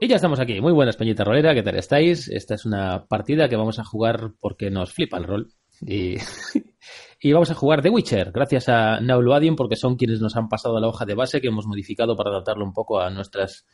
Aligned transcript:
Y 0.00 0.06
ya 0.06 0.14
estamos 0.14 0.38
aquí. 0.38 0.60
Muy 0.60 0.72
buenas, 0.72 0.96
Peñita 0.96 1.24
Rolera. 1.24 1.54
¿Qué 1.54 1.62
tal 1.64 1.74
estáis? 1.74 2.28
Esta 2.28 2.54
es 2.54 2.64
una 2.64 3.06
partida 3.06 3.48
que 3.48 3.56
vamos 3.56 3.80
a 3.80 3.84
jugar 3.84 4.30
porque 4.38 4.70
nos 4.70 4.92
flipa 4.92 5.18
el 5.18 5.24
rol. 5.24 5.52
Y, 5.84 6.14
y 7.20 7.32
vamos 7.32 7.50
a 7.50 7.54
jugar 7.54 7.82
The 7.82 7.90
Witcher, 7.90 8.30
gracias 8.30 8.68
a 8.68 9.00
Nauluadium, 9.00 9.56
porque 9.56 9.74
son 9.74 9.96
quienes 9.96 10.20
nos 10.20 10.36
han 10.36 10.48
pasado 10.48 10.78
la 10.78 10.86
hoja 10.86 11.04
de 11.04 11.14
base 11.14 11.40
que 11.40 11.48
hemos 11.48 11.66
modificado 11.66 12.16
para 12.16 12.30
adaptarlo 12.30 12.64
un 12.64 12.72
poco 12.72 13.00
a, 13.00 13.10
nuestras, 13.10 13.66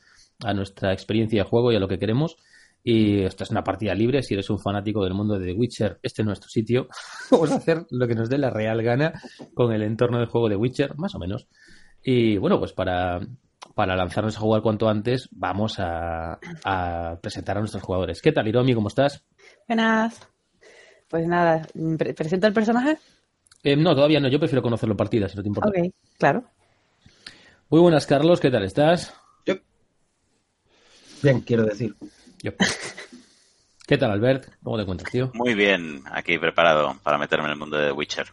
a 0.42 0.55
nuestra 0.55 0.95
experiencia 0.95 1.42
de 1.42 1.48
juego 1.48 1.73
y 1.73 1.77
a 1.77 1.80
lo 1.80 1.88
que 1.88 1.98
queremos. 1.98 2.38
Y 2.82 3.20
esta 3.20 3.45
es 3.45 3.51
una 3.51 3.62
partida 3.62 3.95
libre. 3.95 4.23
Si 4.23 4.32
eres 4.32 4.48
un 4.48 4.59
fanático 4.59 5.04
del 5.04 5.12
mundo 5.12 5.38
de 5.38 5.45
The 5.45 5.52
Witcher, 5.52 5.98
este 6.02 6.23
es 6.23 6.27
nuestro 6.27 6.48
sitio. 6.48 6.88
Vamos 7.30 7.51
a 7.52 7.56
hacer 7.56 7.84
lo 7.91 8.09
que 8.09 8.15
nos 8.15 8.30
dé 8.30 8.38
la 8.38 8.48
real 8.48 8.82
gana 8.82 9.12
con 9.52 9.74
el 9.74 9.82
entorno 9.82 10.20
del 10.20 10.29
juego 10.29 10.48
de 10.48 10.56
Witcher, 10.56 10.96
más 10.96 11.15
o 11.15 11.18
menos. 11.18 11.48
Y 12.02 12.38
bueno, 12.38 12.59
pues 12.59 12.73
para, 12.73 13.20
para 13.74 13.96
lanzarnos 13.96 14.36
a 14.36 14.41
jugar 14.41 14.62
cuanto 14.62 14.88
antes, 14.88 15.28
vamos 15.32 15.78
a, 15.78 16.38
a 16.64 17.18
presentar 17.20 17.57
a 17.57 17.60
nuestros 17.60 17.82
jugadores. 17.82 18.21
¿Qué 18.21 18.32
tal, 18.32 18.46
Hiromi? 18.46 18.74
¿Cómo 18.74 18.88
estás? 18.88 19.24
Buenas. 19.66 20.29
Pues 21.09 21.26
nada, 21.26 21.66
¿pre 21.98 22.15
¿presenta 22.15 22.46
el 22.46 22.52
personaje? 22.52 22.98
Eh, 23.62 23.76
no, 23.76 23.95
todavía 23.95 24.21
no. 24.21 24.29
Yo 24.29 24.38
prefiero 24.38 24.62
conocerlo 24.62 24.93
en 24.93 24.98
partida, 24.98 25.29
si 25.29 25.37
no 25.37 25.43
te 25.43 25.48
importa. 25.48 25.71
Ok, 25.71 25.93
claro. 26.18 26.45
Muy 27.71 27.80
buenas, 27.80 28.06
Carlos. 28.06 28.40
¿Qué 28.40 28.51
tal 28.51 28.65
estás? 28.65 29.15
Yo. 29.46 29.54
Bien, 31.23 31.40
quiero 31.40 31.65
decir. 31.65 31.95
Yo. 32.43 32.52
¿Qué 33.87 33.99
tal, 33.99 34.10
Albert? 34.10 34.49
¿Cómo 34.62 34.76
te 34.76 34.82
encuentras, 34.82 35.10
tío? 35.10 35.30
Muy 35.34 35.54
bien, 35.54 36.02
aquí 36.10 36.38
preparado 36.38 36.96
para 37.02 37.18
meterme 37.18 37.46
en 37.46 37.52
el 37.52 37.59
mundo 37.59 37.76
de 37.76 37.87
The 37.87 37.93
Witcher. 37.93 38.26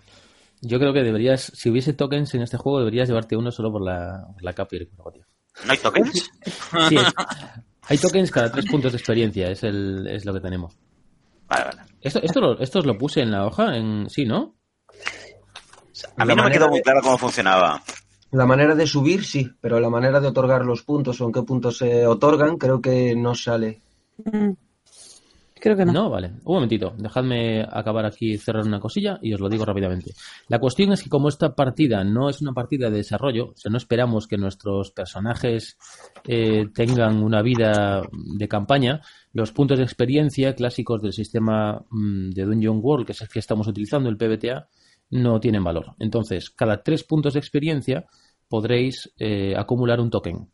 Yo 0.61 0.79
creo 0.79 0.93
que 0.93 1.01
deberías, 1.01 1.51
si 1.55 1.69
hubiese 1.69 1.93
tokens 1.93 2.33
en 2.35 2.43
este 2.43 2.57
juego, 2.57 2.79
deberías 2.79 3.09
llevarte 3.09 3.35
uno 3.35 3.51
solo 3.51 3.71
por 3.71 3.81
la, 3.81 4.27
por 4.33 4.43
la 4.43 4.53
capa 4.53 4.75
y 4.75 4.79
el 4.79 4.87
tío. 4.87 5.25
¿No 5.65 5.71
hay 5.71 5.77
tokens? 5.77 6.31
Sí, 6.89 6.97
hay 7.81 7.97
tokens 7.97 8.31
cada 8.31 8.51
tres 8.51 8.65
puntos 8.67 8.91
de 8.91 8.97
experiencia, 8.97 9.49
es, 9.49 9.63
el, 9.63 10.07
es 10.07 10.23
lo 10.25 10.33
que 10.33 10.39
tenemos. 10.39 10.77
Vale, 11.47 11.65
vale. 11.65 11.81
Esto, 11.99 12.21
esto, 12.21 12.39
lo, 12.39 12.59
esto 12.59 12.79
os 12.79 12.85
lo 12.85 12.97
puse 12.97 13.21
en 13.21 13.31
la 13.31 13.45
hoja, 13.45 13.75
en 13.75 14.09
sí, 14.09 14.25
¿no? 14.25 14.55
A 16.17 16.25
mí 16.25 16.35
no 16.35 16.43
me 16.43 16.51
quedó 16.51 16.69
muy 16.69 16.81
claro 16.81 17.01
cómo 17.01 17.17
funcionaba. 17.17 17.81
La 18.31 18.45
manera 18.45 18.75
de 18.75 18.87
subir, 18.87 19.25
sí, 19.25 19.51
pero 19.59 19.79
la 19.79 19.89
manera 19.89 20.21
de 20.21 20.27
otorgar 20.27 20.63
los 20.63 20.83
puntos 20.83 21.19
o 21.19 21.25
en 21.25 21.33
qué 21.33 21.41
puntos 21.43 21.77
se 21.77 22.05
otorgan, 22.05 22.57
creo 22.57 22.79
que 22.79 23.15
no 23.15 23.35
sale. 23.35 23.81
Mm. 24.23 24.51
No. 25.85 25.93
No, 25.93 26.09
vale. 26.09 26.27
Un 26.43 26.55
momentito. 26.55 26.93
Dejadme 26.97 27.61
acabar 27.61 28.05
aquí, 28.05 28.37
cerrar 28.37 28.65
una 28.65 28.79
cosilla 28.79 29.19
y 29.21 29.33
os 29.33 29.39
lo 29.39 29.47
digo 29.47 29.63
rápidamente. 29.63 30.13
La 30.47 30.59
cuestión 30.59 30.91
es 30.91 31.03
que 31.03 31.09
como 31.09 31.29
esta 31.29 31.55
partida 31.55 32.03
no 32.03 32.29
es 32.29 32.41
una 32.41 32.53
partida 32.53 32.89
de 32.89 32.97
desarrollo, 32.97 33.49
o 33.49 33.55
sea, 33.55 33.71
no 33.71 33.77
esperamos 33.77 34.27
que 34.27 34.37
nuestros 34.37 34.91
personajes 34.91 35.77
eh, 36.27 36.67
tengan 36.73 37.23
una 37.23 37.41
vida 37.41 38.01
de 38.11 38.47
campaña, 38.47 39.01
los 39.33 39.51
puntos 39.51 39.77
de 39.77 39.85
experiencia 39.85 40.55
clásicos 40.55 41.01
del 41.01 41.13
sistema 41.13 41.85
mm, 41.89 42.31
de 42.31 42.45
Dungeon 42.45 42.79
World, 42.81 43.05
que 43.05 43.11
es 43.11 43.21
el 43.21 43.29
que 43.29 43.39
estamos 43.39 43.67
utilizando, 43.67 44.09
el 44.09 44.17
PBTA, 44.17 44.67
no 45.11 45.39
tienen 45.39 45.63
valor. 45.63 45.93
Entonces, 45.99 46.49
cada 46.49 46.81
tres 46.81 47.03
puntos 47.03 47.33
de 47.33 47.39
experiencia 47.39 48.05
podréis 48.47 49.13
eh, 49.17 49.53
acumular 49.55 49.99
un 49.99 50.09
token. 50.09 50.49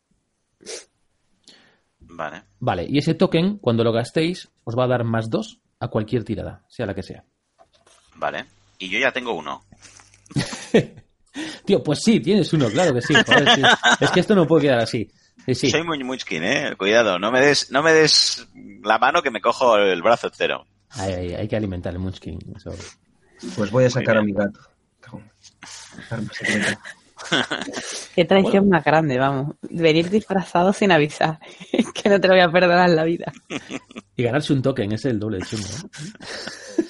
Vale. 2.18 2.42
Vale, 2.60 2.88
y 2.90 2.98
ese 2.98 3.14
token, 3.14 3.60
cuando 3.60 3.84
lo 3.84 3.92
gastéis, 3.92 4.50
os 4.64 4.76
va 4.76 4.86
a 4.86 4.88
dar 4.88 5.04
más 5.04 5.30
dos 5.30 5.60
a 5.80 5.88
cualquier 5.90 6.24
tirada, 6.24 6.64
sea 6.68 6.88
la 6.88 6.96
que 6.96 7.04
sea. 7.04 7.24
Vale. 8.16 8.46
Y 8.80 8.90
yo 8.90 8.98
ya 8.98 9.12
tengo 9.12 9.34
uno. 9.34 9.64
Tío, 11.66 11.84
pues 11.84 12.00
sí, 12.04 12.20
tienes 12.20 12.52
uno, 12.54 12.70
claro 12.72 12.92
que 12.96 13.04
sí. 13.04 13.14
Joder, 13.14 13.50
sí. 13.54 13.62
Es 14.00 14.10
que 14.10 14.20
esto 14.20 14.34
no 14.34 14.48
puede 14.48 14.64
quedar 14.64 14.80
así. 14.80 15.08
Sí, 15.46 15.54
sí. 15.54 15.70
Soy 15.70 15.84
muy 15.84 16.04
muchkin, 16.04 16.44
eh. 16.44 16.76
Cuidado, 16.76 17.20
no 17.20 17.32
me 17.32 17.40
des, 17.40 17.70
no 17.70 17.84
me 17.84 17.94
des 17.94 18.48
la 18.82 18.98
mano 18.98 19.22
que 19.22 19.30
me 19.30 19.40
cojo 19.40 19.78
el 19.78 20.02
brazo 20.02 20.28
entero. 20.28 20.66
Hay, 20.90 21.14
hay, 21.14 21.34
hay 21.36 21.48
que 21.48 21.56
alimentar 21.56 21.94
el 21.94 22.00
munchkin. 22.00 22.40
Eso. 22.56 22.72
Pues 23.56 23.70
voy 23.70 23.84
a 23.86 23.92
sacar 23.92 24.18
a 24.18 24.24
mi 24.24 24.34
gato. 24.34 24.60
Qué 28.16 28.26
traición 28.26 28.70
más 28.70 28.84
grande, 28.84 29.18
vamos. 29.18 29.56
Venir 29.70 30.10
disfrazado 30.10 30.74
sin 30.74 30.92
avisar. 30.92 31.40
Que 31.94 32.10
no 32.10 32.20
te 32.20 32.28
lo 32.28 32.36
voy 32.36 32.44
a 32.44 32.50
perdonar 32.52 32.90
en 32.90 32.96
la 32.96 33.04
vida. 33.04 33.32
Y 34.16 34.24
ganarse 34.24 34.54
un 34.54 34.62
token, 34.62 34.92
ese 34.92 35.10
es 35.10 35.14
el 35.14 35.20
doble 35.20 35.40
de 35.40 35.46
chungo. 35.46 35.66
¿eh? 35.66 36.84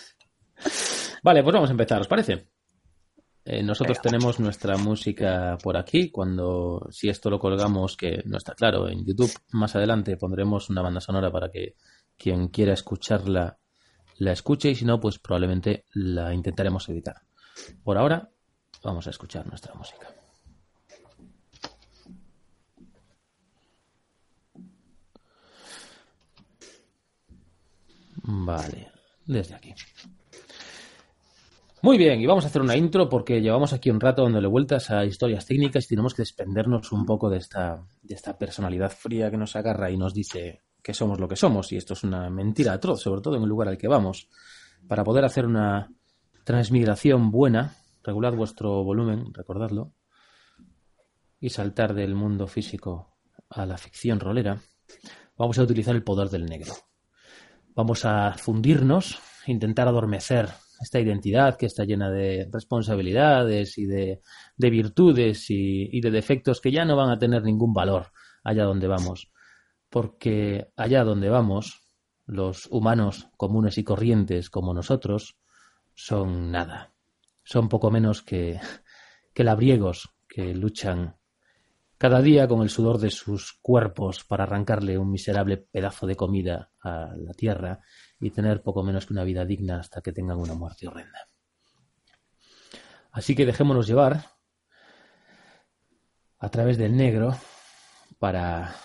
Vale, 1.23 1.43
pues 1.43 1.53
vamos 1.53 1.69
a 1.69 1.71
empezar, 1.71 2.01
¿os 2.01 2.07
parece? 2.07 2.49
Eh, 3.49 3.63
nosotros 3.63 4.01
tenemos 4.01 4.39
nuestra 4.39 4.77
música 4.77 5.57
por 5.63 5.77
aquí. 5.77 6.11
Cuando, 6.11 6.88
si 6.91 7.07
esto 7.07 7.29
lo 7.29 7.39
colgamos, 7.39 7.95
que 7.95 8.21
no 8.25 8.38
está 8.38 8.53
claro, 8.53 8.89
en 8.89 9.05
YouTube, 9.05 9.31
más 9.53 9.75
adelante 9.75 10.17
pondremos 10.17 10.69
una 10.69 10.81
banda 10.81 10.99
sonora 10.99 11.31
para 11.31 11.49
que 11.49 11.75
quien 12.17 12.49
quiera 12.49 12.73
escucharla 12.73 13.57
la 14.17 14.31
escuche 14.31 14.69
y 14.71 14.75
si 14.75 14.83
no, 14.83 14.99
pues 14.99 15.19
probablemente 15.19 15.85
la 15.94 16.33
intentaremos 16.33 16.89
editar. 16.89 17.21
Por 17.83 17.97
ahora, 17.97 18.29
vamos 18.83 19.07
a 19.07 19.11
escuchar 19.11 19.47
nuestra 19.47 19.73
música. 19.75 20.16
Vale, 28.27 28.91
desde 29.25 29.55
aquí. 29.55 29.73
Muy 31.81 31.97
bien, 31.97 32.19
y 32.19 32.25
vamos 32.25 32.43
a 32.43 32.47
hacer 32.47 32.61
una 32.61 32.75
intro 32.75 33.07
porque 33.07 33.39
llevamos 33.39 33.71
aquí 33.71 33.89
un 33.89 34.01
rato 34.01 34.23
dándole 34.23 34.47
vueltas 34.47 34.89
a 34.89 35.05
historias 35.05 35.45
técnicas 35.45 35.85
y 35.85 35.89
tenemos 35.89 36.13
que 36.13 36.23
desprendernos 36.23 36.91
un 36.91 37.05
poco 37.05 37.29
de 37.29 37.38
esta, 37.38 37.81
de 38.01 38.15
esta 38.15 38.38
personalidad 38.38 38.91
fría 38.91 39.31
que 39.31 39.38
nos 39.38 39.55
agarra 39.55 39.89
y 39.89 39.97
nos 39.97 40.13
dice 40.13 40.63
que 40.83 40.93
somos 40.93 41.21
lo 41.21 41.29
que 41.29 41.38
somos. 41.38 41.71
Y 41.71 41.77
esto 41.77 41.93
es 41.93 42.03
una 42.03 42.29
mentira 42.29 42.73
atroz, 42.73 43.01
sobre 43.01 43.21
todo 43.21 43.38
en 43.38 43.43
el 43.43 43.49
lugar 43.49 43.69
al 43.69 43.77
que 43.77 43.88
vamos. 43.88 44.27
Para 44.89 45.05
poder 45.05 45.23
hacer 45.23 45.45
una 45.45 45.89
transmigración 46.44 47.31
buena, 47.31 47.77
regulad 48.03 48.33
vuestro 48.33 48.83
volumen, 48.83 49.33
recordadlo, 49.33 49.94
y 51.39 51.49
saltar 51.49 51.94
del 51.94 52.13
mundo 52.13 52.47
físico 52.47 53.15
a 53.49 53.65
la 53.65 53.77
ficción 53.77 54.19
rolera, 54.19 54.59
vamos 55.38 55.57
a 55.59 55.63
utilizar 55.63 55.95
el 55.95 56.03
poder 56.03 56.29
del 56.29 56.45
negro. 56.45 56.73
Vamos 57.77 58.05
a 58.05 58.33
fundirnos, 58.33 59.19
intentar 59.45 59.88
adormecer 59.88 60.49
esta 60.81 60.99
identidad 60.99 61.57
que 61.57 61.67
está 61.67 61.85
llena 61.85 62.09
de 62.09 62.49
responsabilidades 62.51 63.77
y 63.77 63.85
de, 63.85 64.21
de 64.57 64.69
virtudes 64.71 65.51
y, 65.51 65.88
y 65.95 66.01
de 66.01 66.09
defectos 66.09 66.59
que 66.59 66.71
ya 66.71 66.85
no 66.85 66.95
van 66.95 67.11
a 67.11 67.19
tener 67.19 67.43
ningún 67.43 67.75
valor 67.75 68.07
allá 68.43 68.63
donde 68.63 68.88
vamos. 68.88 69.31
Porque 69.91 70.71
allá 70.75 71.03
donde 71.03 71.29
vamos, 71.29 71.83
los 72.25 72.65
humanos 72.71 73.29
comunes 73.38 73.77
y 73.77 73.83
corrientes 73.83 74.49
como 74.49 74.73
nosotros 74.73 75.38
son 75.94 76.49
nada. 76.49 76.94
Son 77.44 77.69
poco 77.69 77.91
menos 77.91 78.23
que, 78.23 78.59
que 79.35 79.44
labriegos 79.44 80.09
que 80.27 80.55
luchan 80.55 81.16
cada 81.97 82.22
día 82.22 82.47
con 82.47 82.62
el 82.62 82.69
sudor 82.69 83.00
de 83.00 83.09
sus 83.09 83.53
cuerpos 83.62 84.24
para 84.24 84.44
arrancarle 84.44 84.98
un 84.98 85.10
miserable 85.10 85.57
pedazo 85.57 86.06
de 86.06 86.16
comida 86.16 86.71
a 86.81 87.13
la 87.16 87.33
tierra 87.33 87.80
y 88.19 88.30
tener 88.30 88.62
poco 88.62 88.83
menos 88.83 89.06
que 89.06 89.13
una 89.13 89.24
vida 89.24 89.45
digna 89.45 89.80
hasta 89.80 90.01
que 90.01 90.12
tengan 90.12 90.38
una 90.38 90.54
muerte 90.54 90.88
horrenda. 90.88 91.27
Así 93.12 93.36
que 93.36 93.48
dejémonos 93.48 93.88
llevar 93.88 94.25
a 96.39 96.50
través 96.50 96.77
del 96.77 96.95
negro 96.95 97.36
para, 98.19 98.75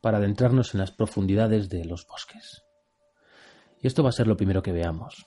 para 0.00 0.18
adentrarnos 0.18 0.72
en 0.72 0.80
las 0.80 0.90
profundidades 0.90 1.68
de 1.68 1.84
los 1.84 2.06
bosques. 2.06 2.62
Y 3.82 3.86
esto 3.86 4.02
va 4.02 4.08
a 4.08 4.12
ser 4.12 4.26
lo 4.26 4.38
primero 4.38 4.62
que 4.62 4.72
veamos, 4.72 5.26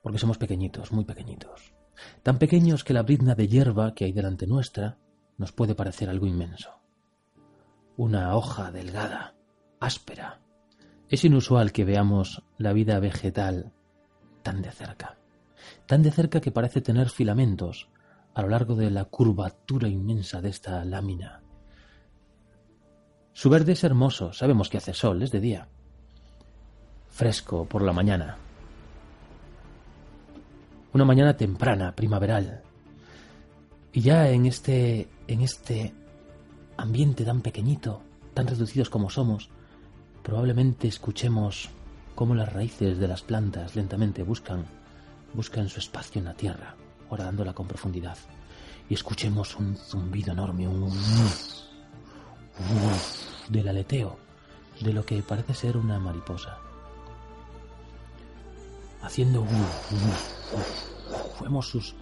porque 0.00 0.20
somos 0.20 0.38
pequeñitos, 0.38 0.92
muy 0.92 1.04
pequeñitos, 1.04 1.74
tan 2.22 2.38
pequeños 2.38 2.84
que 2.84 2.92
la 2.92 3.02
brizna 3.02 3.34
de 3.34 3.48
hierba 3.48 3.94
que 3.94 4.04
hay 4.04 4.12
delante 4.12 4.46
nuestra 4.46 4.98
nos 5.40 5.52
puede 5.52 5.74
parecer 5.74 6.10
algo 6.10 6.26
inmenso. 6.26 6.68
Una 7.96 8.36
hoja 8.36 8.70
delgada, 8.70 9.34
áspera. 9.80 10.38
Es 11.08 11.24
inusual 11.24 11.72
que 11.72 11.86
veamos 11.86 12.42
la 12.58 12.74
vida 12.74 13.00
vegetal 13.00 13.72
tan 14.42 14.60
de 14.60 14.70
cerca, 14.70 15.16
tan 15.86 16.02
de 16.02 16.10
cerca 16.10 16.42
que 16.42 16.50
parece 16.50 16.82
tener 16.82 17.08
filamentos, 17.08 17.88
a 18.34 18.42
lo 18.42 18.48
largo 18.50 18.74
de 18.74 18.90
la 18.90 19.06
curvatura 19.06 19.88
inmensa 19.88 20.42
de 20.42 20.50
esta 20.50 20.84
lámina. 20.84 21.40
Su 23.32 23.48
verde 23.48 23.72
es 23.72 23.82
hermoso, 23.82 24.34
sabemos 24.34 24.68
que 24.68 24.76
hace 24.76 24.92
sol, 24.92 25.22
es 25.22 25.30
de 25.30 25.40
día. 25.40 25.68
Fresco 27.08 27.64
por 27.64 27.80
la 27.80 27.94
mañana. 27.94 28.36
Una 30.92 31.06
mañana 31.06 31.34
temprana, 31.34 31.96
primaveral. 31.96 32.60
Y 33.92 34.02
ya 34.02 34.28
en 34.28 34.44
este 34.44 35.08
en 35.32 35.42
este 35.42 35.94
ambiente 36.76 37.24
tan 37.24 37.40
pequeñito, 37.40 38.02
tan 38.34 38.46
reducidos 38.46 38.90
como 38.90 39.10
somos, 39.10 39.48
probablemente 40.22 40.88
escuchemos 40.88 41.70
cómo 42.14 42.34
las 42.34 42.52
raíces 42.52 42.98
de 42.98 43.08
las 43.08 43.22
plantas 43.22 43.76
lentamente 43.76 44.22
buscan 44.22 44.66
buscan 45.32 45.68
su 45.68 45.78
espacio 45.78 46.18
en 46.18 46.24
la 46.26 46.34
tierra, 46.34 46.74
horadándola 47.08 47.52
con 47.52 47.66
profundidad. 47.66 48.18
Y 48.88 48.94
escuchemos 48.94 49.56
un 49.56 49.76
zumbido 49.76 50.32
enorme, 50.32 50.66
un 50.66 50.90
del 53.48 53.68
aleteo 53.68 54.18
de 54.80 54.92
lo 54.92 55.04
que 55.04 55.22
parece 55.22 55.54
ser 55.54 55.76
una 55.76 55.98
mariposa. 55.98 56.58
Haciendo 59.02 59.46
vemos 61.40 61.68
sus 61.68 61.94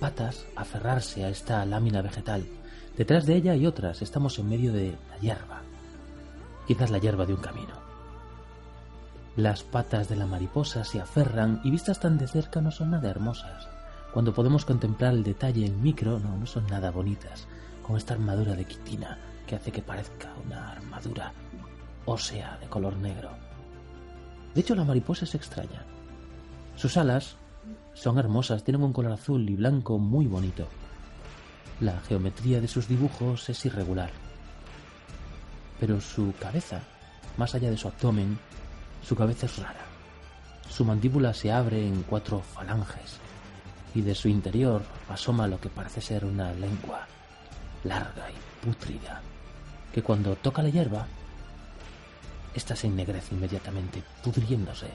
patas 0.00 0.46
aferrarse 0.56 1.24
a 1.24 1.28
esta 1.28 1.64
lámina 1.66 2.00
vegetal. 2.02 2.46
Detrás 2.96 3.26
de 3.26 3.36
ella 3.36 3.52
hay 3.52 3.66
otras, 3.66 4.02
estamos 4.02 4.38
en 4.38 4.48
medio 4.48 4.72
de 4.72 4.96
la 5.10 5.18
hierba, 5.18 5.60
quizás 6.66 6.90
la 6.90 6.98
hierba 6.98 7.26
de 7.26 7.34
un 7.34 7.40
camino. 7.40 7.74
Las 9.36 9.62
patas 9.62 10.08
de 10.08 10.16
la 10.16 10.26
mariposa 10.26 10.84
se 10.84 11.00
aferran 11.00 11.60
y 11.62 11.70
vistas 11.70 12.00
tan 12.00 12.18
de 12.18 12.26
cerca 12.26 12.60
no 12.60 12.70
son 12.70 12.90
nada 12.90 13.10
hermosas. 13.10 13.68
Cuando 14.12 14.34
podemos 14.34 14.64
contemplar 14.64 15.14
el 15.14 15.22
detalle 15.22 15.66
en 15.66 15.80
micro, 15.80 16.18
no, 16.18 16.36
no 16.36 16.46
son 16.46 16.66
nada 16.66 16.90
bonitas, 16.90 17.46
con 17.86 17.96
esta 17.96 18.14
armadura 18.14 18.54
de 18.54 18.64
quitina 18.64 19.18
que 19.46 19.54
hace 19.54 19.70
que 19.70 19.82
parezca 19.82 20.32
una 20.44 20.72
armadura 20.72 21.32
ósea 22.06 22.58
de 22.60 22.66
color 22.68 22.96
negro. 22.96 23.30
De 24.54 24.62
hecho, 24.62 24.74
la 24.74 24.84
mariposa 24.84 25.24
es 25.24 25.34
extraña. 25.34 25.84
Sus 26.74 26.96
alas 26.96 27.36
son 27.94 28.18
hermosas, 28.18 28.64
tienen 28.64 28.82
un 28.82 28.92
color 28.92 29.12
azul 29.12 29.48
y 29.48 29.56
blanco 29.56 29.98
muy 29.98 30.26
bonito. 30.26 30.66
La 31.80 32.00
geometría 32.00 32.60
de 32.60 32.68
sus 32.68 32.88
dibujos 32.88 33.48
es 33.48 33.64
irregular. 33.64 34.10
Pero 35.78 36.00
su 36.00 36.34
cabeza, 36.38 36.82
más 37.36 37.54
allá 37.54 37.70
de 37.70 37.76
su 37.76 37.88
abdomen, 37.88 38.38
su 39.02 39.16
cabeza 39.16 39.46
es 39.46 39.58
rara. 39.58 39.84
Su 40.68 40.84
mandíbula 40.84 41.34
se 41.34 41.50
abre 41.50 41.86
en 41.86 42.02
cuatro 42.02 42.40
falanges 42.40 43.18
y 43.94 44.02
de 44.02 44.14
su 44.14 44.28
interior 44.28 44.82
asoma 45.08 45.48
lo 45.48 45.60
que 45.60 45.68
parece 45.68 46.00
ser 46.00 46.24
una 46.24 46.52
lengua 46.52 47.06
larga 47.84 48.30
y 48.30 48.66
pútrida, 48.66 49.22
que 49.92 50.02
cuando 50.02 50.36
toca 50.36 50.62
la 50.62 50.68
hierba, 50.68 51.06
ésta 52.54 52.76
se 52.76 52.86
ennegrece 52.86 53.34
inmediatamente, 53.34 54.02
pudriéndose. 54.22 54.88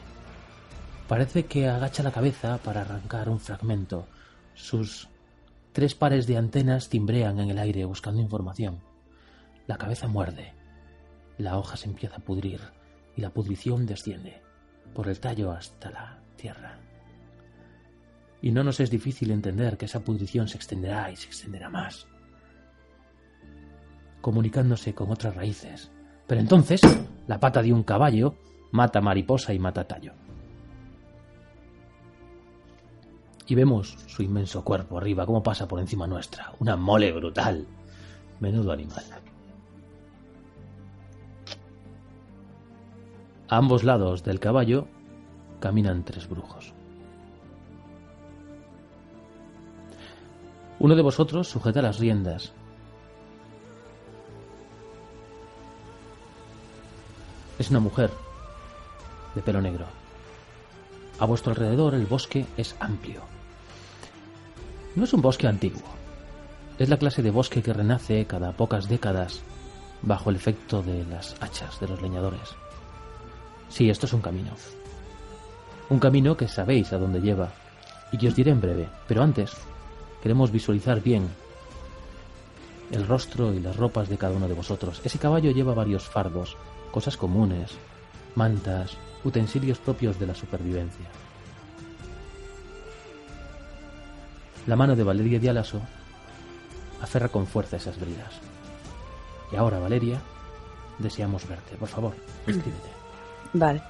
Parece 1.08 1.46
que 1.46 1.70
agacha 1.70 2.02
la 2.02 2.12
cabeza 2.12 2.58
para 2.58 2.82
arrancar 2.82 3.30
un 3.30 3.40
fragmento. 3.40 4.08
Sus 4.56 5.08
tres 5.72 5.94
pares 5.94 6.26
de 6.26 6.38
antenas 6.38 6.90
timbrean 6.90 7.40
en 7.40 7.52
el 7.52 7.60
aire 7.60 7.86
buscando 7.86 8.22
información. 8.22 8.80
La 9.68 9.78
cabeza 9.78 10.08
muerde. 10.08 10.54
La 11.38 11.60
hoja 11.60 11.78
se 11.78 11.88
empieza 11.88 12.16
a 12.16 12.20
pudrir 12.20 12.60
y 13.16 13.22
la 13.22 13.30
pudrición 13.30 13.86
desciende 13.86 14.42
por 14.96 15.08
el 15.08 15.20
tallo 15.20 15.52
hasta 15.52 15.92
la 15.92 16.20
tierra. 16.38 16.80
Y 18.42 18.52
no 18.52 18.64
nos 18.64 18.80
es 18.80 18.90
difícil 18.90 19.30
entender 19.30 19.78
que 19.78 19.86
esa 19.86 20.00
pudrición 20.00 20.48
se 20.48 20.58
extenderá 20.58 21.12
y 21.12 21.16
se 21.16 21.28
extenderá 21.28 21.70
más, 21.70 22.08
comunicándose 24.22 24.96
con 24.96 25.12
otras 25.12 25.36
raíces. 25.36 25.92
Pero 26.26 26.42
entonces, 26.42 26.82
la 27.28 27.40
pata 27.40 27.62
de 27.62 27.74
un 27.74 27.84
caballo 27.84 28.38
mata 28.72 29.02
mariposa 29.02 29.54
y 29.54 29.60
mata 29.60 29.88
tallo. 29.88 30.25
Y 33.48 33.56
vemos 33.56 33.96
su 34.08 34.24
inmenso 34.24 34.64
cuerpo 34.64 34.98
arriba, 34.98 35.26
como 35.26 35.44
pasa 35.44 35.68
por 35.68 35.80
encima 35.80 36.08
nuestra. 36.08 36.54
Una 36.60 36.76
mole 36.76 37.12
brutal. 37.12 37.68
Menudo 38.40 38.72
animal. 38.72 39.04
A 43.48 43.58
ambos 43.58 43.84
lados 43.84 44.24
del 44.24 44.40
caballo 44.40 44.88
caminan 45.60 46.04
tres 46.04 46.28
brujos. 46.28 46.74
Uno 50.80 50.96
de 50.96 51.02
vosotros 51.02 51.48
sujeta 51.48 51.82
las 51.82 52.00
riendas. 52.00 52.52
Es 57.60 57.70
una 57.70 57.80
mujer 57.80 58.12
de 59.36 59.42
pelo 59.42 59.62
negro. 59.62 59.86
A 61.20 61.26
vuestro 61.26 61.52
alrededor 61.52 61.94
el 61.94 62.06
bosque 62.06 62.46
es 62.58 62.76
amplio. 62.80 63.35
No 64.96 65.04
es 65.04 65.14
un 65.14 65.22
bosque 65.22 65.46
antiguo. 65.46 65.84
Es 66.80 66.88
la 66.88 66.98
clase 66.98 67.22
de 67.22 67.32
bosque 67.32 67.62
que 67.62 67.74
renace 67.74 68.26
cada 68.26 68.54
pocas 68.54 68.88
décadas 68.88 69.42
bajo 70.02 70.30
el 70.30 70.38
efecto 70.38 70.82
de 70.82 71.04
las 71.06 71.36
hachas 71.42 71.80
de 71.82 71.90
los 71.90 72.02
leñadores. 72.02 72.56
Sí, 73.68 73.90
esto 73.90 74.06
es 74.06 74.14
un 74.14 74.22
camino. 74.22 74.52
Un 75.90 76.00
camino 76.00 76.38
que 76.38 76.48
sabéis 76.48 76.94
a 76.94 76.98
dónde 76.98 77.20
lleva 77.20 77.52
y 78.14 78.18
que 78.18 78.30
os 78.30 78.36
diré 78.36 78.52
en 78.52 78.62
breve. 78.62 78.88
Pero 79.06 79.22
antes, 79.22 79.52
queremos 80.24 80.52
visualizar 80.52 81.02
bien 81.02 81.28
el 82.92 83.06
rostro 83.06 83.54
y 83.54 83.60
las 83.60 83.76
ropas 83.76 84.08
de 84.08 84.18
cada 84.18 84.36
uno 84.36 84.48
de 84.48 84.54
vosotros. 84.54 85.02
Ese 85.04 85.20
caballo 85.20 85.52
lleva 85.52 85.74
varios 85.74 86.04
fardos, 86.04 86.56
cosas 86.92 87.18
comunes, 87.18 87.72
mantas, 88.36 88.96
utensilios 89.26 89.80
propios 89.80 90.18
de 90.20 90.28
la 90.28 90.36
supervivencia. 90.36 91.06
La 94.68 94.76
mano 94.76 94.96
de 94.96 95.04
Valeria 95.04 95.40
de 95.40 95.50
Alaso 95.50 95.82
aferra 97.02 97.30
con 97.30 97.46
fuerza 97.46 97.78
esas 97.78 98.00
bridas. 98.00 98.34
Y 99.52 99.56
ahora, 99.56 99.80
Valeria, 99.80 100.20
deseamos 100.98 101.48
verte. 101.48 101.76
Por 101.76 101.88
favor, 101.88 102.14
escríbete. 102.48 102.90
Vale. 103.54 103.82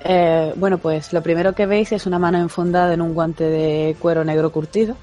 Eh, 0.00 0.52
bueno, 0.56 0.78
pues 0.78 1.12
lo 1.12 1.22
primero 1.22 1.54
que 1.54 1.66
veis 1.66 1.92
es 1.92 2.06
una 2.06 2.18
mano 2.18 2.38
enfundada 2.38 2.94
en 2.94 3.02
un 3.02 3.14
guante 3.14 3.44
de 3.44 3.96
cuero 3.98 4.24
negro 4.24 4.50
curtido 4.50 4.96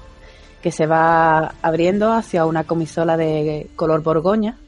que 0.62 0.72
se 0.72 0.86
va 0.86 1.54
abriendo 1.62 2.12
hacia 2.12 2.44
una 2.44 2.64
comisola 2.64 3.16
de 3.16 3.70
color 3.76 4.02
borgoña 4.02 4.58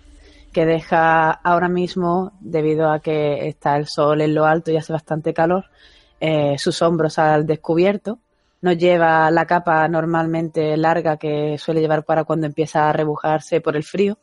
que 0.53 0.67
deja 0.67 1.31
ahora 1.31 1.69
mismo, 1.69 2.32
debido 2.41 2.91
a 2.91 3.01
que 3.01 3.48
está 3.48 3.77
el 3.77 3.87
sol 3.87 4.20
en 4.20 4.34
lo 4.34 4.44
alto 4.44 4.70
y 4.70 4.77
hace 4.77 4.93
bastante 4.93 5.32
calor, 5.32 5.65
eh, 6.20 6.56
sus 6.58 6.82
hombros 6.82 7.19
al 7.19 7.46
descubierto. 7.46 8.19
No 8.63 8.73
lleva 8.73 9.31
la 9.31 9.47
capa 9.47 9.87
normalmente 9.89 10.77
larga 10.77 11.17
que 11.19 11.59
suele 11.59 11.81
llevar 11.81 12.05
para 12.05 12.25
cuando 12.25 12.47
empieza 12.47 12.89
a 12.89 12.93
rebujarse 12.93 13.61
por 13.61 13.77
el 13.77 13.85
frío, 13.85 14.19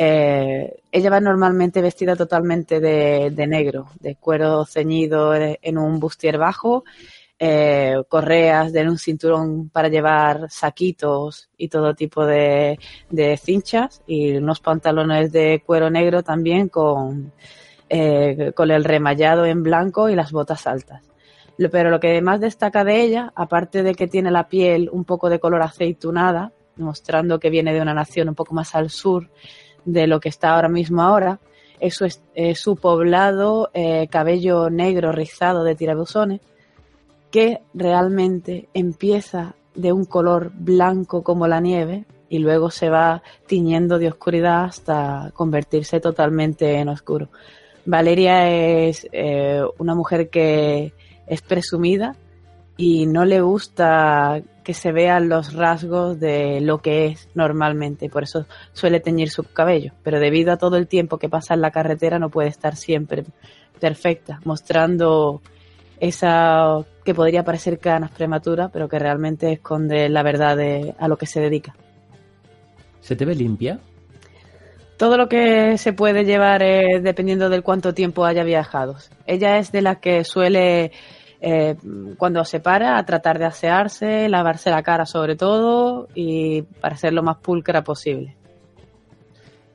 eh, 0.00 0.80
ella 0.92 1.10
va 1.10 1.20
normalmente 1.20 1.82
vestida 1.82 2.14
totalmente 2.14 2.78
de, 2.78 3.46
negro, 3.48 3.88
de 3.98 4.14
cuero 4.14 4.64
ceñido 4.64 5.34
en 5.34 5.76
un 5.76 5.98
bustier 5.98 6.38
bajo, 6.38 6.84
eh, 7.36 7.96
correas 8.08 8.72
de 8.72 8.88
un 8.88 8.96
cinturón 8.96 9.70
para 9.70 9.88
llevar 9.88 10.50
saquitos 10.50 11.50
y 11.56 11.68
todo 11.68 11.94
tipo 11.94 12.24
de, 12.24 12.78
cinchas 13.42 14.02
y 14.06 14.36
unos 14.36 14.60
pantalones 14.60 15.32
de 15.32 15.64
cuero 15.66 15.90
negro 15.90 16.22
también 16.22 16.68
con, 16.68 17.32
eh, 17.88 18.52
con 18.54 18.70
el 18.70 18.84
remallado 18.84 19.46
en 19.46 19.64
blanco 19.64 20.08
y 20.08 20.14
las 20.14 20.30
botas 20.30 20.68
altas. 20.68 21.02
Pero 21.58 21.90
lo 21.90 21.98
que 21.98 22.20
más 22.22 22.40
destaca 22.40 22.84
de 22.84 23.02
ella, 23.02 23.32
aparte 23.34 23.82
de 23.82 23.94
que 23.94 24.06
tiene 24.06 24.30
la 24.30 24.48
piel 24.48 24.88
un 24.92 25.04
poco 25.04 25.28
de 25.28 25.40
color 25.40 25.62
aceitunada, 25.62 26.52
mostrando 26.76 27.40
que 27.40 27.50
viene 27.50 27.74
de 27.74 27.80
una 27.80 27.94
nación 27.94 28.28
un 28.28 28.36
poco 28.36 28.54
más 28.54 28.74
al 28.76 28.90
sur, 28.90 29.28
de 29.84 30.06
lo 30.06 30.20
que 30.20 30.28
está 30.28 30.54
ahora 30.54 30.68
mismo 30.68 31.02
ahora, 31.02 31.40
es 31.80 32.00
su, 32.54 32.76
poblado 32.76 33.70
eh, 33.74 34.08
cabello 34.08 34.70
negro 34.70 35.12
rizado 35.12 35.64
de 35.64 35.74
tirabuzones, 35.74 36.40
que 37.30 37.60
realmente 37.74 38.68
empieza 38.74 39.54
de 39.74 39.92
un 39.92 40.04
color 40.04 40.50
blanco 40.54 41.22
como 41.22 41.46
la 41.46 41.60
nieve 41.60 42.04
y 42.28 42.38
luego 42.38 42.70
se 42.70 42.90
va 42.90 43.22
tiñendo 43.46 43.98
de 43.98 44.08
oscuridad 44.08 44.64
hasta 44.64 45.30
convertirse 45.34 46.00
totalmente 46.00 46.76
en 46.76 46.88
oscuro. 46.88 47.28
Valeria 47.84 48.50
es 48.50 49.08
eh, 49.12 49.62
una 49.78 49.94
mujer 49.94 50.28
que 50.28 50.92
es 51.28 51.42
presumida 51.42 52.16
y 52.76 53.06
no 53.06 53.24
le 53.24 53.40
gusta 53.40 54.40
que 54.62 54.74
se 54.74 54.92
vean 54.92 55.28
los 55.28 55.54
rasgos 55.54 56.20
de 56.20 56.60
lo 56.60 56.78
que 56.78 57.06
es 57.06 57.28
normalmente, 57.34 58.08
por 58.08 58.22
eso 58.22 58.46
suele 58.72 59.00
teñir 59.00 59.30
su 59.30 59.42
cabello, 59.42 59.92
pero 60.02 60.20
debido 60.20 60.52
a 60.52 60.58
todo 60.58 60.76
el 60.76 60.86
tiempo 60.86 61.18
que 61.18 61.28
pasa 61.28 61.54
en 61.54 61.60
la 61.60 61.70
carretera 61.70 62.18
no 62.18 62.28
puede 62.28 62.48
estar 62.48 62.76
siempre 62.76 63.24
perfecta, 63.80 64.40
mostrando 64.44 65.40
esa 66.00 66.84
que 67.04 67.14
podría 67.14 67.44
parecer 67.44 67.78
canas 67.78 68.10
prematura, 68.10 68.68
pero 68.68 68.88
que 68.88 68.98
realmente 68.98 69.52
esconde 69.52 70.08
la 70.08 70.22
verdad 70.22 70.56
de 70.56 70.94
a 70.98 71.08
lo 71.08 71.16
que 71.16 71.26
se 71.26 71.40
dedica. 71.40 71.74
¿Se 73.00 73.16
te 73.16 73.24
ve 73.24 73.34
limpia? 73.34 73.80
Todo 74.98 75.16
lo 75.16 75.28
que 75.28 75.78
se 75.78 75.92
puede 75.92 76.24
llevar 76.24 76.60
dependiendo 76.60 77.48
del 77.48 77.62
cuánto 77.62 77.94
tiempo 77.94 78.24
haya 78.24 78.44
viajado. 78.44 78.96
Ella 79.26 79.58
es 79.58 79.72
de 79.72 79.80
la 79.80 80.00
que 80.00 80.24
suele, 80.24 80.92
eh, 81.40 81.76
cuando 82.16 82.44
se 82.44 82.60
para, 82.60 82.98
a 82.98 83.04
tratar 83.04 83.38
de 83.38 83.44
asearse, 83.44 84.28
lavarse 84.28 84.70
la 84.70 84.82
cara 84.82 85.06
sobre 85.06 85.36
todo 85.36 86.08
y 86.14 86.62
para 86.62 86.96
ser 86.96 87.12
lo 87.12 87.22
más 87.22 87.38
pulcra 87.38 87.82
posible. 87.82 88.36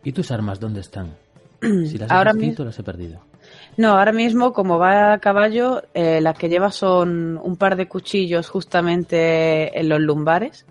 ¿Y 0.03 0.11
tus 0.11 0.31
armas 0.31 0.59
dónde 0.59 0.81
están? 0.81 1.15
Si 1.61 1.97
las 1.97 2.11
has 2.11 2.27
escrito, 2.27 2.65
las 2.65 2.77
he 2.77 2.83
perdido. 2.83 3.21
No, 3.77 3.97
ahora 3.97 4.11
mismo, 4.11 4.53
como 4.53 4.77
va 4.77 5.13
a 5.13 5.19
caballo, 5.19 5.83
eh, 5.93 6.21
las 6.21 6.37
que 6.37 6.49
lleva 6.49 6.71
son 6.71 7.39
un 7.41 7.55
par 7.55 7.75
de 7.75 7.87
cuchillos 7.87 8.49
justamente 8.49 9.79
en 9.79 9.89
los 9.89 9.99
lumbares 9.99 10.65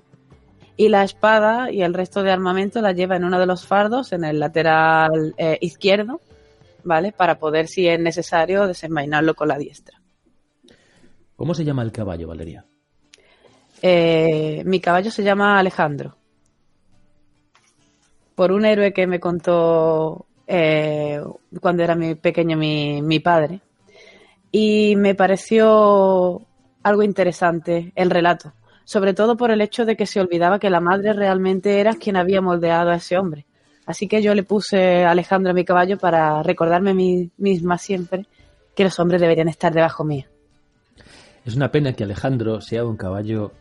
y 0.76 0.88
la 0.88 1.02
espada 1.02 1.70
y 1.70 1.82
el 1.82 1.94
resto 1.94 2.22
de 2.22 2.30
armamento 2.30 2.80
la 2.80 2.92
lleva 2.92 3.16
en 3.16 3.25
uno 3.25 3.38
de 3.38 3.46
los 3.46 3.66
fardos 3.66 4.12
en 4.12 4.25
el 4.25 4.38
lateral 4.38 5.34
eh, 5.37 5.58
izquierdo, 5.61 6.20
¿vale? 6.84 7.12
Para 7.12 7.38
poder, 7.38 7.68
si 7.68 7.88
es 7.88 7.99
necesario, 8.00 8.66
desenvainarlo 8.66 9.34
con 9.34 9.49
la 9.49 9.58
diestra. 9.58 10.01
¿Cómo 11.37 11.55
se 11.55 11.65
llama 11.65 11.83
el 11.83 11.93
caballo, 11.93 12.29
Valeria? 12.29 12.65
Eh, 13.81 14.62
mi 14.65 14.81
caballo 14.81 15.11
se 15.11 15.23
llama 15.23 15.59
Alejandro. 15.59 16.17
Por 18.35 18.53
un 18.53 18.65
héroe 18.65 18.93
que 18.93 19.07
me 19.07 19.21
contó 19.21 20.27
eh, 20.47 21.21
cuando 21.61 21.83
era 21.83 21.95
mi 21.95 22.15
pequeño 22.15 22.57
mi, 22.57 23.03
mi 23.03 23.21
padre. 23.21 23.61
Y 24.51 24.95
me 24.97 25.15
pareció 25.15 26.47
algo 26.83 27.03
interesante 27.03 27.93
el 27.95 28.11
relato 28.11 28.53
sobre 28.85 29.15
todo 29.15 29.37
por 29.37 29.51
el 29.51 29.61
hecho 29.61 29.85
de 29.85 29.97
que 29.97 30.07
se 30.07 30.21
olvidaba 30.21 30.59
que 30.59 30.71
la 30.71 30.81
madre 30.81 31.12
realmente 31.12 31.81
era 31.81 31.95
quien 31.95 32.17
había 32.17 32.41
moldeado 32.41 32.91
a 32.91 32.97
ese 32.97 33.17
hombre. 33.17 33.47
Así 33.87 34.07
que 34.09 34.23
yo 34.23 34.35
le 34.35 34.43
puse 34.43 35.05
Alejandro 35.05 35.51
a 35.51 35.55
mi 35.55 35.65
caballo 35.65 35.99
para 35.99 36.43
recordarme 36.43 36.91
a 36.91 36.95
mí 36.95 37.31
misma 37.37 37.79
siempre 37.79 38.27
que 38.75 38.85
los 38.85 38.99
hombres 38.99 39.21
deberían 39.21 39.49
estar 39.49 39.73
debajo 39.73 40.05
mía. 40.05 40.32
Es 41.44 41.56
una 41.56 41.72
pena 41.72 41.92
que 41.94 42.04
Alejandro 42.04 42.61
sea 42.61 42.84
un 42.84 42.96
caballo 42.96 43.52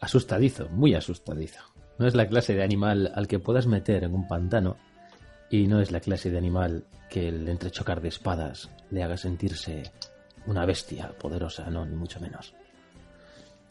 asustadizo, 0.00 0.68
muy 0.70 0.94
asustadizo. 0.94 1.60
No 1.98 2.06
es 2.06 2.14
la 2.14 2.26
clase 2.26 2.54
de 2.54 2.62
animal 2.62 3.12
al 3.14 3.28
que 3.28 3.38
puedas 3.38 3.66
meter 3.66 4.04
en 4.04 4.14
un 4.14 4.26
pantano 4.26 4.78
y 5.50 5.66
no 5.66 5.80
es 5.80 5.92
la 5.92 6.00
clase 6.00 6.30
de 6.30 6.38
animal 6.38 6.84
que 7.10 7.28
el 7.28 7.46
entrechocar 7.48 8.00
de 8.00 8.08
espadas 8.08 8.70
le 8.90 9.02
haga 9.02 9.18
sentirse 9.18 9.82
una 10.46 10.64
bestia 10.64 11.12
poderosa, 11.18 11.68
no, 11.68 11.84
ni 11.84 11.94
mucho 11.94 12.18
menos. 12.18 12.54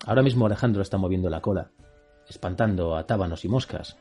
Ahora 0.06 0.22
mismo 0.22 0.46
Alejandro 0.46 0.84
está 0.84 1.00
moviendo 1.00 1.30
la 1.30 1.42
cola, 1.42 1.72
espantando 2.30 2.96
a 2.96 3.08
tábanos 3.08 3.44
y 3.44 3.50
moscas, 3.50 3.98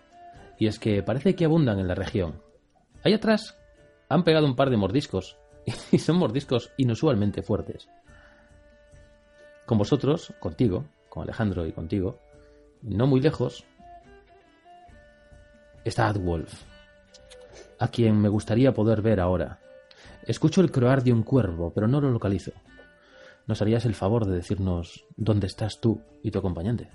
y 0.58 0.66
es 0.66 0.78
que 0.78 1.02
parece 1.02 1.34
que 1.34 1.46
abundan 1.46 1.78
en 1.78 1.88
la 1.88 1.94
región. 1.94 2.42
Ahí 3.02 3.14
atrás 3.14 3.58
han 4.10 4.24
pegado 4.24 4.46
un 4.46 4.56
par 4.56 4.68
de 4.68 4.76
mordiscos, 4.76 5.38
y 5.90 5.98
son 5.98 6.16
mordiscos 6.16 6.72
inusualmente 6.76 7.42
fuertes. 7.42 7.88
Con 9.70 9.78
vosotros, 9.78 10.34
contigo, 10.40 10.84
con 11.08 11.22
Alejandro 11.22 11.64
y 11.64 11.70
contigo, 11.70 12.18
no 12.82 13.06
muy 13.06 13.20
lejos, 13.20 13.64
está 15.84 16.08
Adwolf, 16.08 16.52
a 17.78 17.86
quien 17.86 18.20
me 18.20 18.28
gustaría 18.28 18.74
poder 18.74 19.00
ver 19.00 19.20
ahora. 19.20 19.60
Escucho 20.26 20.60
el 20.60 20.72
croar 20.72 21.04
de 21.04 21.12
un 21.12 21.22
cuervo, 21.22 21.72
pero 21.72 21.86
no 21.86 22.00
lo 22.00 22.10
localizo. 22.10 22.50
¿Nos 23.46 23.62
harías 23.62 23.84
el 23.84 23.94
favor 23.94 24.26
de 24.26 24.38
decirnos 24.38 25.04
dónde 25.16 25.46
estás 25.46 25.80
tú 25.80 26.02
y 26.24 26.32
tu 26.32 26.40
acompañante? 26.40 26.88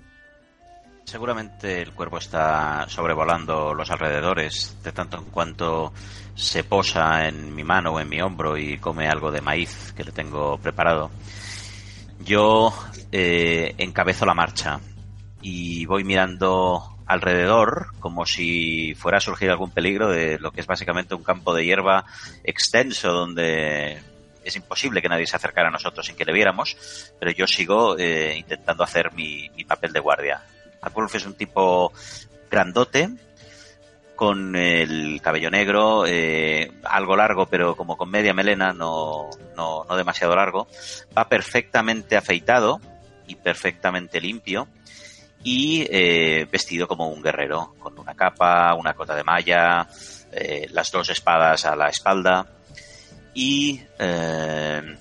Seguramente 1.04 1.80
el 1.80 1.94
cuervo 1.94 2.18
está 2.18 2.84
sobrevolando 2.90 3.72
los 3.72 3.90
alrededores, 3.90 4.76
de 4.84 4.92
tanto 4.92 5.16
en 5.16 5.30
cuanto 5.30 5.94
se 6.34 6.62
posa 6.62 7.26
en 7.26 7.54
mi 7.54 7.64
mano 7.64 7.92
o 7.92 8.00
en 8.00 8.08
mi 8.10 8.20
hombro 8.20 8.58
y 8.58 8.76
come 8.76 9.08
algo 9.08 9.32
de 9.32 9.40
maíz 9.40 9.94
que 9.96 10.04
le 10.04 10.12
tengo 10.12 10.58
preparado. 10.58 11.10
Yo 12.26 12.74
eh, 13.12 13.74
encabezo 13.78 14.26
la 14.26 14.34
marcha 14.34 14.80
y 15.42 15.86
voy 15.86 16.02
mirando 16.02 16.98
alrededor 17.06 17.92
como 18.00 18.26
si 18.26 18.94
fuera 18.96 19.18
a 19.18 19.20
surgir 19.20 19.48
algún 19.48 19.70
peligro 19.70 20.10
de 20.10 20.38
lo 20.40 20.50
que 20.50 20.60
es 20.60 20.66
básicamente 20.66 21.14
un 21.14 21.22
campo 21.22 21.54
de 21.54 21.64
hierba 21.64 22.04
extenso 22.42 23.12
donde 23.12 24.00
es 24.42 24.56
imposible 24.56 25.00
que 25.00 25.08
nadie 25.08 25.26
se 25.28 25.36
acercara 25.36 25.68
a 25.68 25.70
nosotros 25.70 26.04
sin 26.04 26.16
que 26.16 26.24
le 26.24 26.32
viéramos, 26.32 26.76
pero 27.20 27.30
yo 27.30 27.46
sigo 27.46 27.96
eh, 27.96 28.34
intentando 28.36 28.82
hacer 28.82 29.12
mi, 29.12 29.48
papel 29.64 29.92
de 29.92 30.00
guardia. 30.00 30.42
Adolf 30.82 31.14
es 31.14 31.26
un 31.26 31.34
tipo 31.34 31.92
grandote, 32.50 33.08
con 34.16 34.56
el 34.56 35.20
cabello 35.22 35.50
negro, 35.50 36.04
eh, 36.06 36.72
algo 36.82 37.16
largo, 37.16 37.46
pero 37.46 37.76
como 37.76 37.96
con 37.96 38.10
media 38.10 38.34
melena, 38.34 38.72
no, 38.72 39.28
no, 39.56 39.84
no 39.88 39.96
demasiado 39.96 40.34
largo. 40.34 40.66
Va 41.16 41.28
perfectamente 41.28 42.16
afeitado 42.16 42.80
y 43.28 43.36
perfectamente 43.36 44.20
limpio 44.20 44.66
y 45.44 45.86
eh, 45.90 46.48
vestido 46.50 46.88
como 46.88 47.08
un 47.08 47.22
guerrero, 47.22 47.74
con 47.78 47.98
una 47.98 48.14
capa, 48.14 48.74
una 48.74 48.94
cota 48.94 49.14
de 49.14 49.22
malla, 49.22 49.86
las 50.70 50.90
dos 50.90 51.08
espadas 51.08 51.64
a 51.64 51.76
la 51.76 51.88
espalda 51.88 52.46
y 53.36 53.78
eh, 53.98 54.96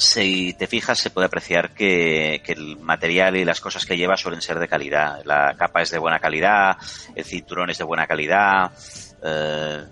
si 0.00 0.54
te 0.54 0.66
fijas 0.66 0.98
se 0.98 1.10
puede 1.10 1.26
apreciar 1.26 1.74
que, 1.74 2.42
el 2.46 2.78
material 2.78 3.36
y 3.36 3.44
las 3.44 3.60
cosas 3.60 3.84
que 3.84 3.98
lleva 3.98 4.16
suelen 4.16 4.40
ser 4.40 4.58
de 4.58 4.66
calidad. 4.66 5.22
La 5.26 5.54
capa 5.58 5.82
es 5.82 5.90
de 5.90 5.98
buena 5.98 6.18
calidad, 6.18 6.78
el 7.14 7.24
cinturón 7.24 7.68
es 7.68 7.78
de 7.78 7.84
buena 7.84 8.06
calidad, 8.06 8.72
eh, 9.22 9.84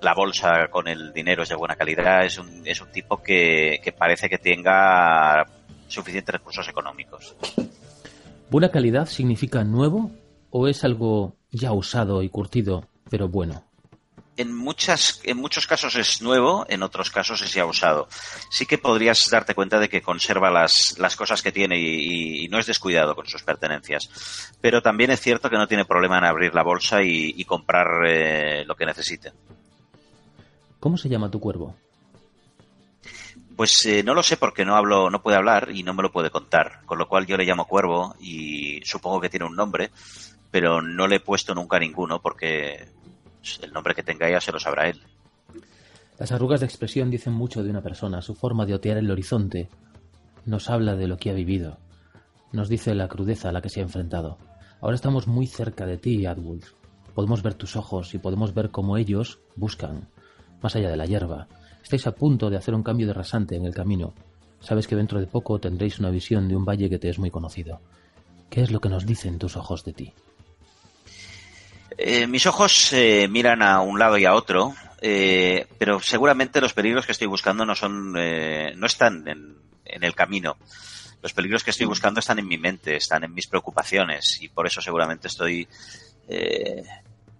la 0.00 0.14
bolsa 0.14 0.68
con 0.70 0.86
el 0.86 1.12
dinero 1.12 1.42
es 1.42 1.48
de 1.48 1.56
buena 1.56 1.74
calidad. 1.74 2.24
Es 2.24 2.38
un, 2.38 2.62
es 2.64 2.80
un 2.80 2.92
tipo 2.92 3.20
que, 3.20 3.80
que 3.82 3.90
parece 3.90 4.28
que 4.28 4.38
tenga 4.38 5.44
suficientes 5.88 6.32
recursos 6.32 6.68
económicos. 6.68 7.34
¿Buena 8.50 8.70
calidad 8.70 9.06
significa 9.06 9.64
nuevo 9.64 10.12
o 10.50 10.68
es 10.68 10.84
algo 10.84 11.34
ya 11.50 11.72
usado 11.72 12.22
y 12.22 12.28
curtido, 12.28 12.86
pero 13.10 13.28
bueno? 13.28 13.64
En 14.36 14.54
muchas 14.54 15.20
en 15.24 15.36
muchos 15.36 15.66
casos 15.66 15.94
es 15.96 16.22
nuevo, 16.22 16.64
en 16.68 16.82
otros 16.82 17.10
casos 17.10 17.42
es 17.42 17.52
ya 17.52 17.66
usado. 17.66 18.08
Sí 18.50 18.66
que 18.66 18.78
podrías 18.78 19.28
darte 19.30 19.54
cuenta 19.54 19.78
de 19.78 19.88
que 19.88 20.02
conserva 20.02 20.50
las, 20.50 20.96
las 20.98 21.16
cosas 21.16 21.42
que 21.42 21.52
tiene 21.52 21.78
y, 21.78 22.48
no 22.48 22.58
es 22.58 22.66
descuidado 22.66 23.14
con 23.14 23.26
sus 23.26 23.42
pertenencias. 23.42 24.52
Pero 24.60 24.82
también 24.82 25.10
es 25.10 25.20
cierto 25.20 25.50
que 25.50 25.56
no 25.56 25.68
tiene 25.68 25.84
problema 25.84 26.18
en 26.18 26.24
abrir 26.24 26.54
la 26.54 26.62
bolsa 26.62 27.02
y, 27.02 27.44
comprar 27.44 27.86
eh, 28.06 28.64
lo 28.64 28.74
que 28.74 28.86
necesite. 28.86 29.32
¿Cómo 30.80 30.96
se 30.96 31.08
llama 31.08 31.30
tu 31.30 31.38
cuervo? 31.38 31.76
Pues 33.56 33.84
eh, 33.84 34.02
no 34.02 34.14
lo 34.14 34.22
sé 34.22 34.36
porque 34.36 34.64
no 34.64 34.74
hablo, 34.74 35.10
no 35.10 35.22
puede 35.22 35.36
hablar 35.36 35.68
y 35.72 35.82
no 35.82 35.92
me 35.92 36.02
lo 36.02 36.10
puede 36.10 36.30
contar, 36.30 36.80
con 36.86 36.98
lo 36.98 37.08
cual 37.08 37.26
yo 37.26 37.36
le 37.36 37.44
llamo 37.44 37.66
cuervo 37.66 38.16
y 38.20 38.80
supongo 38.84 39.20
que 39.20 39.28
tiene 39.28 39.46
un 39.46 39.54
nombre, 39.54 39.90
pero 40.50 40.80
no 40.80 41.06
le 41.06 41.16
he 41.16 41.20
puesto 41.20 41.54
nunca 41.54 41.78
ninguno 41.78 42.20
porque 42.20 42.88
el 43.62 43.72
nombre 43.72 43.94
que 43.94 44.02
tenga 44.02 44.28
ella 44.28 44.40
se 44.40 44.52
lo 44.52 44.58
sabrá 44.58 44.88
él. 44.88 45.00
Las 46.18 46.32
arrugas 46.32 46.60
de 46.60 46.66
expresión 46.66 47.10
dicen 47.10 47.32
mucho 47.32 47.62
de 47.62 47.70
una 47.70 47.82
persona, 47.82 48.22
su 48.22 48.34
forma 48.34 48.66
de 48.66 48.74
otear 48.74 48.98
el 48.98 49.10
horizonte 49.10 49.68
nos 50.44 50.70
habla 50.70 50.96
de 50.96 51.06
lo 51.06 51.16
que 51.16 51.30
ha 51.30 51.34
vivido, 51.34 51.78
nos 52.52 52.68
dice 52.68 52.94
la 52.94 53.08
crudeza 53.08 53.48
a 53.48 53.52
la 53.52 53.62
que 53.62 53.68
se 53.68 53.80
ha 53.80 53.84
enfrentado. 53.84 54.38
Ahora 54.80 54.96
estamos 54.96 55.26
muy 55.26 55.46
cerca 55.46 55.86
de 55.86 55.98
ti, 55.98 56.26
Adwolf. 56.26 56.72
Podemos 57.14 57.42
ver 57.42 57.54
tus 57.54 57.76
ojos 57.76 58.14
y 58.14 58.18
podemos 58.18 58.54
ver 58.54 58.70
cómo 58.70 58.96
ellos 58.96 59.40
buscan, 59.56 60.08
más 60.60 60.76
allá 60.76 60.90
de 60.90 60.96
la 60.96 61.06
hierba. 61.06 61.48
Estáis 61.82 62.06
a 62.06 62.12
punto 62.12 62.50
de 62.50 62.56
hacer 62.56 62.74
un 62.74 62.82
cambio 62.82 63.06
de 63.06 63.12
rasante 63.12 63.56
en 63.56 63.64
el 63.64 63.74
camino. 63.74 64.14
Sabes 64.60 64.86
que 64.86 64.96
dentro 64.96 65.20
de 65.20 65.26
poco 65.26 65.58
tendréis 65.58 65.98
una 65.98 66.10
visión 66.10 66.48
de 66.48 66.56
un 66.56 66.64
valle 66.64 66.88
que 66.88 66.98
te 66.98 67.08
es 67.08 67.18
muy 67.18 67.30
conocido. 67.30 67.80
¿Qué 68.48 68.62
es 68.62 68.70
lo 68.70 68.80
que 68.80 68.88
nos 68.88 69.06
dicen 69.06 69.38
tus 69.38 69.56
ojos 69.56 69.84
de 69.84 69.92
ti? 69.92 70.14
Eh, 72.04 72.26
mis 72.26 72.46
ojos 72.46 72.92
eh, 72.92 73.28
miran 73.30 73.62
a 73.62 73.80
un 73.80 73.96
lado 73.96 74.18
y 74.18 74.24
a 74.24 74.34
otro, 74.34 74.74
eh, 75.00 75.68
pero 75.78 76.00
seguramente 76.00 76.60
los 76.60 76.72
peligros 76.72 77.06
que 77.06 77.12
estoy 77.12 77.28
buscando 77.28 77.64
no 77.64 77.76
son, 77.76 78.12
no 78.12 78.86
están 78.86 79.28
en, 79.28 79.56
el 79.84 80.14
camino. 80.16 80.56
Los 81.22 81.32
peligros 81.32 81.62
que 81.62 81.70
estoy 81.70 81.86
buscando 81.86 82.18
están 82.18 82.40
en 82.40 82.48
mi 82.48 82.58
mente, 82.58 82.96
están 82.96 83.22
en 83.22 83.32
mis 83.32 83.46
preocupaciones 83.46 84.38
y 84.40 84.48
por 84.48 84.66
eso 84.66 84.82
seguramente 84.82 85.28
estoy 85.28 85.68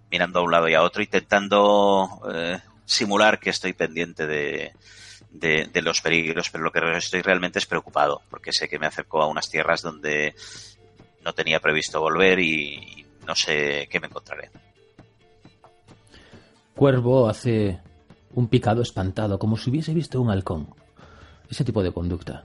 mirando 0.09 0.39
a 0.39 0.43
un 0.43 0.53
lado 0.53 0.69
y 0.69 0.75
a 0.75 0.83
otro, 0.83 1.03
intentando 1.03 2.23
simular 2.85 3.41
que 3.41 3.51
estoy 3.51 3.73
pendiente 3.73 4.29
de, 4.29 4.73
de, 5.33 5.83
los 5.83 6.01
peligros, 6.03 6.51
pero 6.51 6.63
lo 6.63 6.71
que 6.71 6.79
estoy 6.99 7.23
realmente 7.23 7.59
es 7.59 7.67
preocupado, 7.67 8.23
porque 8.31 8.53
sé 8.53 8.69
que 8.69 8.79
me 8.79 8.87
acerco 8.87 9.21
a 9.21 9.27
unas 9.27 9.51
tierras 9.51 9.83
donde 9.83 10.37
no 11.25 11.33
tenía 11.33 11.59
previsto 11.59 12.01
volver 12.01 12.39
y, 12.39 13.02
no 13.27 13.35
sé 13.35 13.89
qué 13.91 14.01
me 14.01 14.07
encontraré. 14.07 14.51
Cuervo 16.75 17.29
hace 17.29 17.81
un 18.35 18.49
picado 18.49 18.83
espantado, 18.83 19.39
como 19.39 19.57
si 19.57 19.71
hubiese 19.71 19.95
visto 19.95 20.21
un 20.21 20.31
halcón. 20.31 20.69
ese 21.49 21.65
tipo 21.65 21.83
de 21.83 21.93
conducta. 21.93 22.45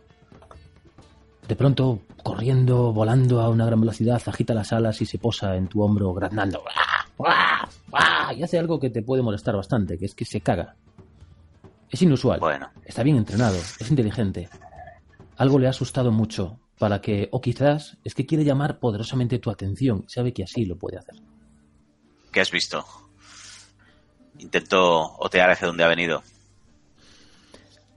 De 1.48 1.55
pronto, 1.55 2.01
corriendo, 2.24 2.91
volando 2.91 3.39
a 3.39 3.50
una 3.50 3.65
gran 3.65 3.79
velocidad, 3.79 4.22
agita 4.25 4.53
las 4.53 4.74
alas 4.74 5.01
y 5.01 5.05
se 5.05 5.17
posa 5.17 5.55
en 5.55 5.67
tu 5.67 5.81
hombro 5.81 6.13
graznando. 6.13 6.62
Y 8.36 8.43
hace 8.43 8.60
algo 8.60 8.79
que 8.79 8.89
te 8.89 9.01
puede 9.01 9.24
molestar 9.24 9.55
bastante, 9.55 9.98
que 9.98 10.05
es 10.05 10.13
que 10.13 10.25
se 10.25 10.41
caga. 10.41 10.75
Es 11.89 12.01
inusual. 12.01 12.41
Bueno. 12.41 12.69
Está 12.84 13.01
bien 13.03 13.15
entrenado, 13.15 13.55
es 13.55 13.89
inteligente. 13.89 14.50
Algo 15.38 15.57
le 15.57 15.67
ha 15.67 15.69
asustado 15.69 16.12
mucho 16.12 16.60
para 16.77 17.01
que, 17.01 17.29
o 17.31 17.41
quizás 17.41 17.98
es 18.03 18.13
que 18.13 18.25
quiere 18.25 18.43
llamar 18.43 18.79
poderosamente 18.79 19.39
tu 19.39 19.50
atención 19.50 20.03
y 20.07 20.12
sabe 20.12 20.34
que 20.34 20.43
así 20.43 20.65
lo 20.65 20.77
puede 20.77 20.98
hacer. 20.98 21.15
¿Qué 22.31 22.41
has 22.41 22.51
visto? 22.51 22.86
Intento 24.38 25.15
otear 25.17 25.50
hacia 25.50 25.67
donde 25.67 25.84
ha 25.84 25.88
venido. 25.88 26.22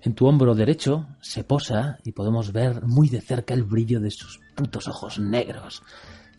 En 0.02 0.14
tu 0.14 0.26
hombro 0.26 0.54
derecho 0.54 1.08
se 1.20 1.44
posa 1.44 1.98
y 2.04 2.12
podemos 2.12 2.52
ver 2.52 2.82
muy 2.86 3.10
de 3.10 3.20
cerca 3.20 3.52
el 3.52 3.64
brillo 3.64 4.00
de 4.00 4.10
sus 4.10 4.40
putos 4.54 4.88
ojos 4.88 5.18
negros, 5.18 5.82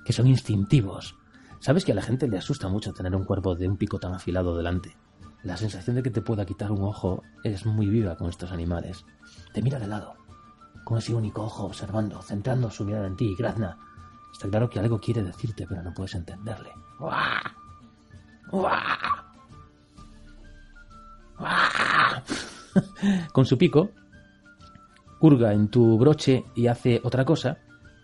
que 0.03 0.13
son 0.13 0.25
instintivos. 0.25 1.15
Sabes 1.59 1.85
que 1.85 1.91
a 1.91 1.95
la 1.95 2.01
gente 2.01 2.27
le 2.27 2.39
asusta 2.39 2.69
mucho 2.69 2.91
tener 2.91 3.15
un 3.15 3.23
cuerpo 3.23 3.53
de 3.53 3.67
un 3.67 3.77
pico 3.77 3.99
tan 3.99 4.15
afilado 4.15 4.57
delante. 4.57 4.97
La 5.43 5.57
sensación 5.57 5.95
de 5.95 6.01
que 6.01 6.09
te 6.09 6.21
pueda 6.21 6.45
quitar 6.45 6.71
un 6.71 6.83
ojo 6.83 7.21
es 7.43 7.67
muy 7.67 7.85
viva 7.85 8.15
con 8.15 8.29
estos 8.29 8.51
animales. 8.51 9.05
Te 9.53 9.61
mira 9.61 9.77
de 9.77 9.87
lado, 9.87 10.15
con 10.83 10.97
ese 10.97 11.13
único 11.13 11.43
ojo 11.43 11.65
observando, 11.65 12.21
centrando 12.21 12.69
su 12.69 12.85
mirada 12.85 13.07
en 13.07 13.15
ti, 13.15 13.35
Grazna. 13.35 13.77
Está 14.31 14.49
claro 14.49 14.69
que 14.69 14.79
algo 14.79 14.99
quiere 14.99 15.23
decirte, 15.23 15.65
pero 15.67 15.83
no 15.83 15.93
puedes 15.93 16.15
entenderle. 16.15 16.71
¡Uah! 16.99 17.41
¡Uah! 18.51 19.33
¡Uah! 21.39 22.23
con 23.31 23.45
su 23.45 23.57
pico, 23.57 23.91
hurga 25.19 25.53
en 25.53 25.69
tu 25.69 25.97
broche 25.97 26.45
y 26.55 26.67
hace 26.67 27.01
otra 27.03 27.25
cosa 27.25 27.57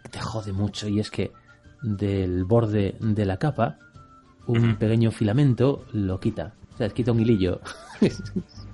que 0.04 0.10
te 0.10 0.20
jode 0.20 0.54
mucho 0.54 0.88
y 0.88 1.00
es 1.00 1.10
que 1.10 1.32
del 1.82 2.44
borde 2.44 2.98
de 3.00 3.26
la 3.26 3.38
capa 3.38 3.78
un 4.48 4.78
pequeño 4.78 5.12
filamento 5.12 5.86
lo 5.92 6.20
quita. 6.20 6.54
O 6.74 6.78
sea, 6.78 6.90
quita 6.90 7.12
un 7.12 7.20
hilillo. 7.20 7.60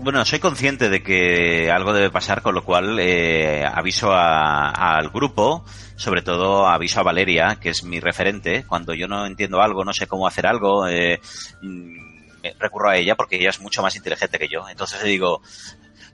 Bueno, 0.00 0.24
soy 0.24 0.38
consciente 0.38 0.88
de 0.88 1.02
que 1.02 1.70
algo 1.72 1.92
debe 1.92 2.10
pasar, 2.10 2.40
con 2.40 2.54
lo 2.54 2.62
cual 2.64 2.98
eh, 3.00 3.64
aviso 3.66 4.12
a- 4.12 4.70
al 4.70 5.08
grupo, 5.10 5.64
sobre 5.96 6.22
todo 6.22 6.68
aviso 6.68 7.00
a 7.00 7.02
Valeria, 7.02 7.58
que 7.60 7.70
es 7.70 7.82
mi 7.82 7.98
referente. 7.98 8.64
Cuando 8.64 8.94
yo 8.94 9.08
no 9.08 9.26
entiendo 9.26 9.60
algo, 9.60 9.84
no 9.84 9.92
sé 9.92 10.06
cómo 10.06 10.28
hacer 10.28 10.46
algo, 10.46 10.86
eh, 10.86 11.20
mm, 11.62 12.40
me- 12.42 12.54
recurro 12.60 12.90
a 12.90 12.96
ella 12.96 13.16
porque 13.16 13.36
ella 13.36 13.50
es 13.50 13.60
mucho 13.60 13.82
más 13.82 13.96
inteligente 13.96 14.38
que 14.38 14.48
yo. 14.48 14.68
Entonces 14.68 15.02
le 15.02 15.08
digo, 15.08 15.42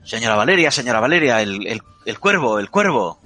señora 0.03 0.35
Valeria, 0.35 0.71
señora 0.71 0.99
Valeria, 0.99 1.41
el, 1.43 1.67
el, 1.67 1.81
el 2.05 2.19
cuervo, 2.19 2.57
el 2.57 2.71
cuervo. 2.71 3.19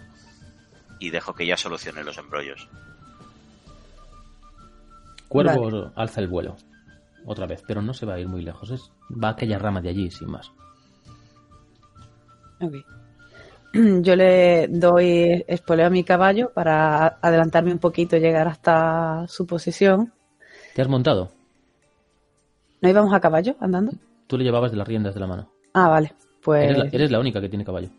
Y 1.00 1.10
dejo 1.10 1.34
que 1.34 1.46
ella 1.46 1.56
solucione 1.56 2.04
los 2.04 2.18
embrollos. 2.18 2.68
Cuervo 5.30 5.94
alza 5.96 6.20
el 6.20 6.28
vuelo. 6.28 6.58
Otra 7.26 7.46
vez, 7.46 7.64
pero 7.68 7.82
no 7.82 7.94
se 7.94 8.06
va 8.06 8.16
a 8.16 8.20
ir 8.20 8.28
muy 8.28 8.42
lejos. 8.42 8.72
Es, 8.72 8.92
va 9.12 9.30
a 9.30 9.32
aquella 9.32 9.60
rama 9.60 9.82
de 9.82 9.90
allí, 9.90 10.10
sin 10.10 10.30
más. 10.30 10.52
Ok. 12.62 12.76
Yo 14.02 14.16
le 14.16 14.68
doy 14.68 15.44
espoleo 15.48 15.88
a 15.88 15.92
mi 15.92 16.04
caballo 16.04 16.52
para 16.54 17.20
adelantarme 17.22 17.72
un 17.72 17.80
poquito 17.80 18.18
y 18.18 18.20
llegar 18.20 18.48
hasta 18.48 19.28
su 19.28 19.46
posición. 19.46 20.12
¿Te 20.74 20.82
has 20.82 20.88
montado? 20.88 21.32
¿No 22.82 22.90
íbamos 22.90 23.14
a 23.14 23.20
caballo 23.20 23.56
andando? 23.60 23.92
Tú 24.28 24.38
le 24.38 24.44
llevabas 24.44 24.72
de 24.72 24.78
las 24.78 24.88
riendas 24.88 25.14
de 25.14 25.20
la 25.20 25.28
mano. 25.28 25.50
Ah, 25.74 25.90
vale. 25.90 26.14
Pues. 26.42 26.64
Eres, 26.64 26.78
la, 26.78 26.90
eres 26.92 27.12
la 27.12 27.20
única 27.20 27.42
que 27.42 27.50
tiene 27.50 27.66
caballo. 27.66 27.90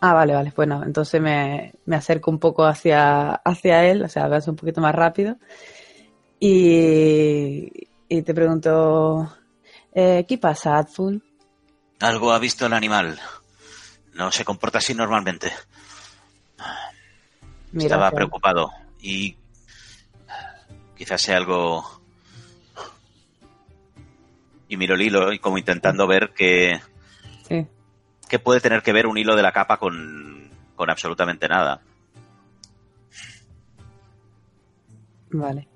Ah, 0.00 0.14
vale, 0.14 0.32
vale. 0.32 0.52
Bueno, 0.54 0.82
entonces 0.84 1.20
me, 1.20 1.72
me 1.86 1.96
acerco 1.96 2.30
un 2.30 2.38
poco 2.38 2.64
hacia, 2.64 3.32
hacia 3.32 3.84
él, 3.84 4.02
o 4.02 4.08
sea, 4.08 4.26
a 4.26 4.50
un 4.50 4.56
poquito 4.56 4.80
más 4.80 4.94
rápido. 4.94 5.36
Y, 6.38 7.87
y 8.08 8.22
te 8.22 8.34
pregunto, 8.34 9.34
eh, 9.92 10.24
¿qué 10.28 10.38
pasa, 10.38 10.78
Adful? 10.78 11.22
Algo 12.00 12.32
ha 12.32 12.38
visto 12.38 12.66
el 12.66 12.72
animal. 12.72 13.18
No 14.14 14.30
se 14.32 14.44
comporta 14.44 14.78
así 14.78 14.94
normalmente. 14.94 15.52
Estaba 17.76 18.10
que- 18.10 18.16
preocupado 18.16 18.70
y 19.00 19.36
quizás 20.96 21.20
sea 21.20 21.36
algo 21.36 22.00
y 24.68 24.76
miro 24.76 24.94
el 24.94 25.02
hilo 25.02 25.32
y 25.32 25.38
como 25.38 25.58
intentando 25.58 26.06
ver 26.06 26.32
qué, 26.34 26.80
Sí. 27.46 27.66
qué 28.28 28.38
puede 28.38 28.60
tener 28.60 28.82
que 28.82 28.92
ver 28.92 29.06
un 29.06 29.18
hilo 29.18 29.36
de 29.36 29.42
la 29.42 29.52
capa 29.52 29.76
con, 29.78 30.50
con 30.76 30.90
absolutamente 30.90 31.46
nada. 31.48 31.80
Vale. 35.30 35.68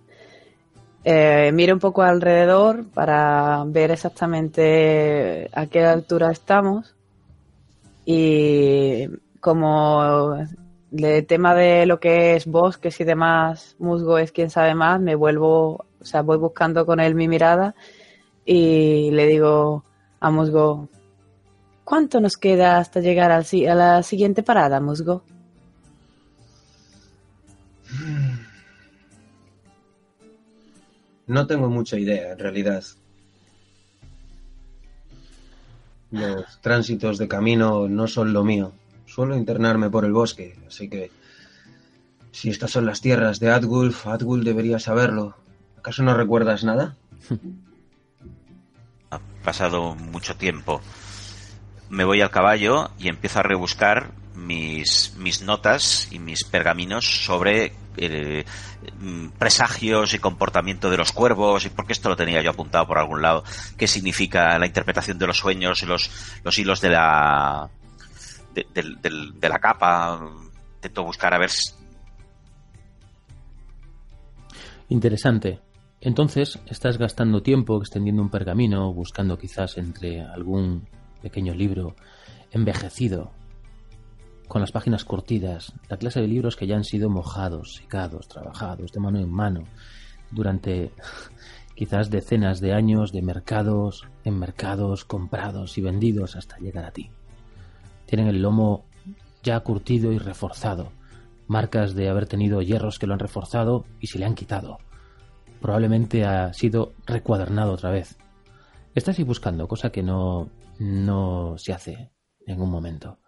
Eh, 1.05 1.51
miro 1.53 1.75
un 1.75 1.81
poco 1.81 2.03
alrededor 2.03 2.85
para 2.87 3.65
ver 3.67 3.91
exactamente 3.91 5.51
a 5.53 5.67
qué 5.67 5.85
altura 5.85 6.31
estamos. 6.31 6.95
Y 8.05 9.09
como 9.41 10.37
el 10.93 11.27
tema 11.27 11.55
de 11.55 11.87
lo 11.87 11.99
que 11.99 12.37
es 12.37 12.47
bosques 12.47 13.01
y 13.01 13.05
demás, 13.05 13.77
musgo 13.79 14.19
es 14.19 14.33
quien 14.33 14.51
sabe 14.51 14.75
más, 14.75 15.01
me 15.01 15.15
vuelvo, 15.15 15.87
o 16.01 16.05
sea, 16.05 16.23
voy 16.23 16.39
buscando 16.39 16.85
con 16.87 17.01
él 17.01 17.15
mi 17.15 17.29
mirada 17.29 17.75
y 18.45 19.11
le 19.13 19.27
digo 19.27 19.85
a 20.21 20.31
Musgo, 20.31 20.89
¿cuánto 21.85 22.21
nos 22.21 22.37
queda 22.37 22.79
hasta 22.79 23.01
llegar 23.01 23.31
al 23.31 23.45
a 23.69 23.75
la 23.75 24.03
siguiente 24.03 24.43
parada, 24.43 24.81
Musgo? 24.81 25.23
No 31.27 31.47
tengo 31.47 31.69
mucha 31.69 31.99
idea, 31.99 32.33
en 32.33 32.39
realidad. 32.39 32.85
Los 36.11 36.61
tránsitos 36.61 37.19
de 37.19 37.29
camino 37.29 37.89
no 37.89 38.07
son 38.07 38.33
lo 38.33 38.45
mío. 38.45 38.73
Suelo 39.07 39.37
internarme 39.37 39.89
por 39.91 40.05
el 40.05 40.13
bosque, 40.13 40.59
así 40.67 40.89
que 40.89 41.11
si 42.33 42.51
estas 42.51 42.71
son 42.71 42.87
las 42.87 43.01
tierras 43.01 43.41
de 43.41 43.51
Adgulf, 43.51 44.07
Adgul 44.07 44.45
debería 44.45 44.79
saberlo. 44.79 45.37
¿Acaso 45.79 46.03
no 46.03 46.15
recuerdas 46.15 46.65
nada? 46.65 46.97
Ha 49.11 49.21
pasado 49.45 49.95
mucho 49.95 50.37
tiempo. 50.37 50.81
Me 51.91 52.05
voy 52.05 52.21
al 52.21 52.31
caballo 52.31 52.91
y 52.99 53.09
empiezo 53.09 53.41
a 53.41 53.43
rebuscar 53.43 54.11
mis, 54.35 55.15
mis 55.17 55.43
notas 55.43 56.09
y 56.11 56.19
mis 56.19 56.45
pergaminos 56.45 57.25
sobre 57.25 57.73
eh, 57.97 58.45
mm, 58.99 59.29
presagios 59.39 60.15
y 60.15 60.19
comportamiento 60.19 60.91
de 60.91 60.97
los 60.97 61.13
cuervos, 61.13 61.65
y 61.67 61.71
porque 61.71 61.93
esto 61.93 62.09
lo 62.09 62.17
tenía 62.17 62.43
yo 62.43 62.51
apuntado 62.51 62.87
por 62.87 62.99
algún 62.99 63.23
lado, 63.23 63.45
qué 63.77 63.87
significa 63.87 64.59
la 64.59 64.67
interpretación 64.67 65.19
de 65.19 65.27
los 65.27 65.39
sueños 65.39 65.83
y 65.83 65.87
los, 65.87 66.11
los 66.45 66.59
hilos 66.59 66.81
de 66.81 66.91
la, 66.91 67.71
de, 68.55 68.67
de 68.73 69.49
la 69.49 69.59
capa. 69.59 70.21
Intento 70.77 71.05
buscar 71.05 71.33
a 71.33 71.39
ver 71.39 71.51
Interesante. 74.89 75.61
Entonces, 76.01 76.59
estás 76.67 76.99
gastando 76.99 77.43
tiempo 77.43 77.79
extendiendo 77.79 78.21
un 78.21 78.31
pergamino, 78.31 78.93
buscando 78.93 79.39
quizás 79.39 79.79
entre 79.79 80.21
algún 80.21 80.89
pequeño 81.23 81.55
libro 81.55 81.95
envejecido, 82.51 83.33
con 84.53 84.61
las 84.61 84.71
páginas 84.71 85.07
curtidas, 85.07 85.73
la 85.89 85.97
clase 85.97 86.21
de 86.21 86.29
libros 86.29 86.57
que 86.57 86.67
ya 86.67 86.77
han 86.77 86.85
sido 86.85 87.09
mojados, 87.09 87.77
secados, 87.77 88.29
trabajados 88.29 88.93
de 88.93 89.01
mano 89.01 89.19
en 89.19 89.31
mano 89.31 89.65
durante 90.31 90.93
quizás 91.75 92.11
decenas 92.11 92.61
de 92.61 92.75
años 92.75 93.13
de 93.13 93.23
mercados 93.23 94.07
en 94.25 94.39
mercados 94.39 95.07
comprados 95.07 95.79
y 95.79 95.81
vendidos 95.81 96.37
hasta 96.37 96.59
llegar 96.59 96.85
a 96.85 96.91
ti. 96.91 97.11
Tienen 98.05 98.27
el 98.27 98.43
lomo 98.43 98.85
ya 99.43 99.59
curtido 99.61 100.13
y 100.13 100.19
reforzado, 100.19 100.93
marcas 101.47 101.95
de 101.95 102.11
haber 102.11 102.27
tenido 102.27 102.61
hierros 102.61 102.99
que 102.99 103.07
lo 103.07 103.15
han 103.15 103.21
reforzado 103.21 103.87
y 104.01 104.09
se 104.09 104.19
le 104.19 104.27
han 104.27 104.35
quitado. 104.35 104.77
Probablemente 105.63 106.27
ha 106.27 106.53
sido 106.53 106.93
recuadernado 107.07 107.73
otra 107.73 107.91
vez. 107.91 108.19
Estás 108.95 109.19
ahí 109.19 109.25
buscando, 109.25 109.67
cosa 109.67 109.89
que 109.89 110.03
no, 110.03 110.51
no 110.79 111.57
se 111.57 111.73
hace 111.73 112.11
en 112.47 112.61
un 112.61 112.71
momento. 112.71 113.22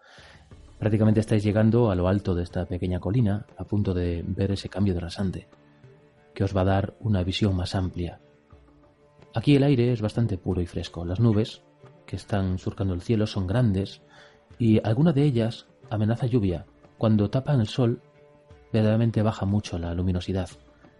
Prácticamente 0.85 1.19
estáis 1.19 1.43
llegando 1.43 1.89
a 1.89 1.95
lo 1.95 2.07
alto 2.07 2.35
de 2.35 2.43
esta 2.43 2.67
pequeña 2.67 2.99
colina, 2.99 3.47
a 3.57 3.63
punto 3.63 3.91
de 3.91 4.23
ver 4.23 4.51
ese 4.51 4.69
cambio 4.69 4.93
de 4.93 4.99
rasante, 4.99 5.47
que 6.35 6.43
os 6.43 6.55
va 6.55 6.61
a 6.61 6.65
dar 6.65 6.95
una 6.99 7.23
visión 7.23 7.55
más 7.55 7.73
amplia. 7.73 8.19
Aquí 9.33 9.55
el 9.55 9.63
aire 9.63 9.91
es 9.91 10.03
bastante 10.03 10.37
puro 10.37 10.61
y 10.61 10.67
fresco. 10.67 11.03
Las 11.03 11.19
nubes 11.19 11.63
que 12.05 12.15
están 12.15 12.59
surcando 12.59 12.93
el 12.93 13.01
cielo 13.01 13.25
son 13.25 13.47
grandes 13.47 14.03
y 14.59 14.79
alguna 14.87 15.11
de 15.11 15.23
ellas 15.23 15.65
amenaza 15.89 16.27
lluvia. 16.27 16.67
Cuando 16.99 17.31
tapan 17.31 17.61
el 17.61 17.67
sol, 17.67 18.03
verdaderamente 18.71 19.23
baja 19.23 19.47
mucho 19.47 19.79
la 19.79 19.91
luminosidad. 19.95 20.51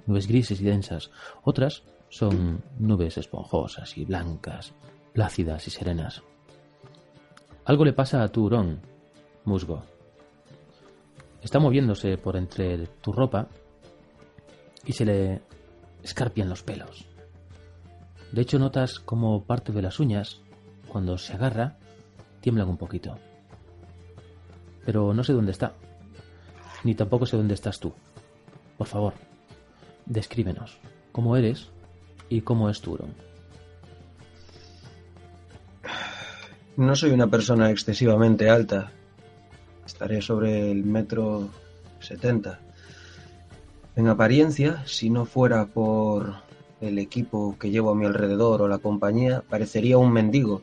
Nubes 0.08 0.28
grises 0.28 0.60
y 0.62 0.64
densas. 0.64 1.12
Otras 1.44 1.84
son 2.10 2.64
nubes 2.80 3.20
esponjosas 3.20 3.96
y 4.00 4.06
blancas, 4.06 4.74
plácidas 5.14 5.68
y 5.68 5.70
serenas. 5.70 6.24
Algo 7.66 7.86
le 7.86 7.94
pasa 7.94 8.24
a 8.24 8.30
tu 8.30 8.46
hurón, 8.46 8.95
musgo. 9.46 9.84
Está 11.42 11.60
moviéndose 11.60 12.18
por 12.18 12.36
entre 12.36 12.88
tu 13.02 13.12
ropa 13.12 13.48
y 14.86 14.94
se 14.94 15.06
le 15.06 15.42
escarpian 16.04 16.50
los 16.50 16.64
pelos. 16.64 17.06
De 18.32 18.42
hecho, 18.42 18.60
notas 18.60 19.00
como 19.00 19.44
parte 19.44 19.72
de 19.72 19.82
las 19.82 20.00
uñas, 20.00 20.42
cuando 20.88 21.18
se 21.18 21.34
agarra, 21.34 21.78
tiemblan 22.42 22.70
un 22.70 22.78
poquito. 22.78 23.18
Pero 24.86 25.14
no 25.14 25.24
sé 25.24 25.34
dónde 25.34 25.52
está, 25.52 25.74
ni 26.84 26.96
tampoco 26.96 27.26
sé 27.26 27.38
dónde 27.38 27.54
estás 27.54 27.80
tú. 27.80 27.94
Por 28.78 28.88
favor, 28.88 29.14
descríbenos 30.06 30.78
cómo 31.12 31.38
eres 31.38 31.70
y 32.30 32.42
cómo 32.42 32.70
es 32.70 32.82
tu 32.82 32.94
hurón. 32.94 33.14
No 36.78 36.94
soy 36.94 37.12
una 37.12 37.28
persona 37.28 37.72
excesivamente 37.72 38.50
alta. 38.50 38.92
Estaré 39.96 40.22
sobre 40.22 40.72
el 40.72 40.84
metro 40.84 41.48
setenta. 42.02 42.60
En 43.96 44.10
apariencia, 44.10 44.84
si 44.86 45.10
no 45.10 45.24
fuera 45.24 45.68
por 45.68 46.34
el 46.82 47.00
equipo 47.00 47.56
que 47.58 47.70
llevo 47.72 47.92
a 47.92 47.96
mi 47.96 48.06
alrededor 48.06 48.62
o 48.62 48.68
la 48.68 48.80
compañía, 48.80 49.42
parecería 49.50 49.98
un 49.98 50.12
mendigo. 50.12 50.62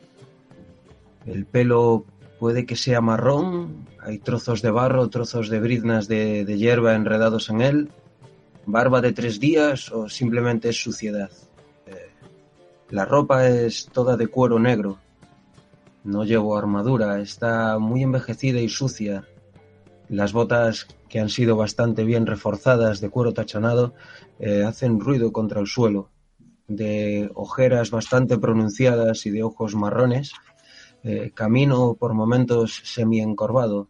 El 1.25 1.47
pelo 1.47 2.05
puede 2.39 2.67
que 2.67 2.75
sea 2.75 3.01
marrón, 3.01 3.87
hay 3.99 4.19
trozos 4.19 4.61
de 4.61 4.69
barro, 4.69 5.09
trozos 5.09 5.49
de 5.49 5.59
briznas 5.59 6.07
de, 6.07 6.45
de 6.45 6.57
hierba 6.59 6.93
enredados 6.93 7.49
en 7.49 7.61
él, 7.61 7.89
barba 8.67 9.01
de 9.01 9.13
tres 9.13 9.39
días 9.39 9.91
o 9.91 10.09
simplemente 10.09 10.69
es 10.69 10.79
suciedad. 10.79 11.31
Eh, 11.87 12.11
la 12.91 13.05
ropa 13.05 13.47
es 13.47 13.89
toda 13.91 14.15
de 14.15 14.27
cuero 14.27 14.59
negro. 14.59 14.99
No 16.03 16.25
llevo 16.25 16.57
armadura, 16.57 17.21
está 17.21 17.79
muy 17.79 18.03
envejecida 18.03 18.59
y 18.59 18.67
sucia. 18.67 19.25
Las 20.09 20.33
botas, 20.33 20.87
que 21.07 21.19
han 21.21 21.29
sido 21.29 21.55
bastante 21.55 22.03
bien 22.03 22.25
reforzadas 22.25 22.99
de 22.99 23.09
cuero 23.09 23.33
tachonado, 23.33 23.93
eh, 24.37 24.63
hacen 24.63 24.99
ruido 24.99 25.31
contra 25.31 25.61
el 25.61 25.67
suelo. 25.67 26.09
De 26.67 27.31
ojeras 27.35 27.89
bastante 27.89 28.37
pronunciadas 28.37 29.25
y 29.25 29.29
de 29.29 29.43
ojos 29.43 29.75
marrones, 29.75 30.33
eh, 31.03 31.31
camino 31.33 31.95
por 31.97 32.13
momentos 32.13 32.81
semi-encorvado, 32.83 33.87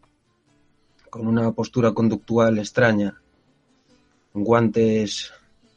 con 1.10 1.26
una 1.26 1.50
postura 1.52 1.92
conductual 1.92 2.58
extraña. 2.58 3.20
Guantes 4.32 5.32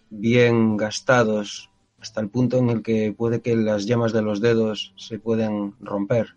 bien 0.09 0.77
gastados 0.77 1.66
hasta 1.99 2.21
el 2.21 2.29
punto 2.29 2.57
en 2.57 2.69
el 2.69 2.83
que 2.83 3.13
puede 3.15 3.41
que 3.41 3.55
las 3.55 3.85
llamas 3.85 4.13
de 4.13 4.21
los 4.21 4.41
dedos 4.41 4.93
se 4.95 5.19
pueden 5.19 5.73
romper. 5.79 6.35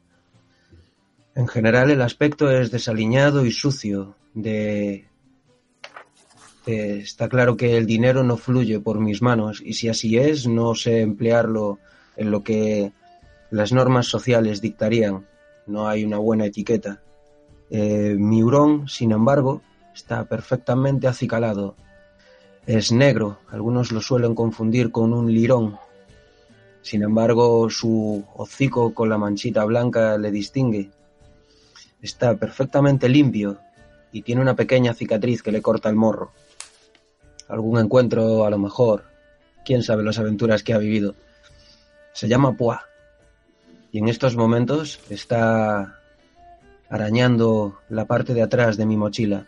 En 1.35 1.47
general 1.49 1.91
el 1.91 2.03
aspecto 2.03 2.51
es 2.51 2.71
desaliñado 2.71 3.45
y 3.45 3.53
sucio. 3.53 4.17
De... 4.35 5.07
está 6.67 7.29
claro 7.29 7.57
que 7.57 7.77
el 7.77 7.87
dinero 7.87 8.23
no 8.23 8.37
fluye 8.37 8.81
por 8.81 9.01
mis 9.01 9.23
manos 9.23 9.63
y 9.65 9.75
si 9.75 9.89
así 9.89 10.19
es 10.19 10.47
no 10.47 10.75
sé 10.75 11.01
emplearlo 11.01 11.79
en 12.17 12.31
lo 12.31 12.43
que 12.43 12.93
las 13.51 13.73
normas 13.73 14.07
sociales 14.07 14.61
dictarían. 14.61 15.27
No 15.67 15.89
hay 15.89 16.05
una 16.05 16.19
buena 16.19 16.47
etiqueta. 16.47 17.03
Eh, 17.71 18.17
mi 18.19 18.43
hurón, 18.43 18.89
sin 18.89 19.13
embargo, 19.13 19.63
está 19.95 20.25
perfectamente 20.25 21.07
acicalado. 21.07 21.77
Es 22.67 22.93
negro, 22.93 23.39
algunos 23.49 23.91
lo 23.91 24.01
suelen 24.01 24.35
confundir 24.35 24.93
con 24.93 25.13
un 25.13 25.33
lirón. 25.33 25.79
Sin 26.83 27.03
embargo, 27.03 27.69
su 27.71 28.25
hocico 28.35 28.95
con 28.95 29.09
la 29.09 29.19
manchita 29.19 29.65
blanca 29.65 30.17
le 30.19 30.31
distingue. 30.31 30.91
Está 32.03 32.37
perfectamente 32.37 33.09
limpio 33.09 33.59
y 34.13 34.23
tiene 34.23 34.41
una 34.41 34.57
pequeña 34.57 34.95
cicatriz 34.95 35.43
que 35.43 35.53
le 35.53 35.63
corta 35.63 35.89
el 35.89 35.97
morro. 35.97 36.33
Algún 37.49 37.79
encuentro, 37.79 38.45
a 38.45 38.51
lo 38.51 38.59
mejor. 38.59 39.05
Quién 39.65 39.83
sabe 39.83 40.03
las 40.03 40.19
aventuras 40.19 40.63
que 40.63 40.73
ha 40.73 40.79
vivido. 40.79 41.15
Se 42.13 42.29
llama 42.29 42.57
Pois. 42.57 42.79
Y 43.93 43.99
en 43.99 44.09
estos 44.09 44.37
momentos 44.37 45.01
está 45.11 46.01
arañando 46.89 47.81
la 47.89 48.05
parte 48.05 48.35
de 48.35 48.43
atrás 48.43 48.77
de 48.77 48.87
mi 48.87 48.97
mochila, 48.97 49.47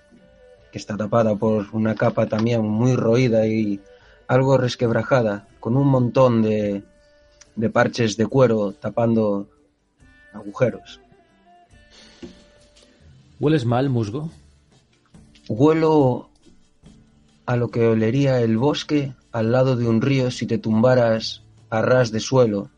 que 0.72 0.78
está 0.78 0.96
tapada 0.96 1.37
por 1.37 1.66
una 1.72 1.94
capa 1.94 2.26
también 2.26 2.66
muy 2.66 2.96
roída 2.96 3.46
y 3.46 3.80
algo 4.26 4.56
resquebrajada, 4.56 5.46
con 5.61 5.76
un 5.76 5.87
montón 5.87 6.42
de, 6.42 6.82
de 7.54 7.70
parches 7.70 8.16
de 8.16 8.26
cuero 8.26 8.72
tapando 8.72 9.48
agujeros. 10.32 11.00
¿Hueles 13.38 13.66
mal, 13.66 13.90
musgo? 13.90 14.30
Huelo 15.48 16.30
a 17.44 17.56
lo 17.56 17.68
que 17.68 17.87
olería 17.87 18.40
el 18.40 18.56
bosque 18.56 19.12
al 19.30 19.52
lado 19.52 19.76
de 19.76 19.87
un 19.87 20.00
río 20.00 20.30
si 20.30 20.46
te 20.46 20.58
tumbaras 20.58 21.42
a 21.68 21.82
ras 21.82 22.12
de 22.12 22.20
suelo. 22.20 22.70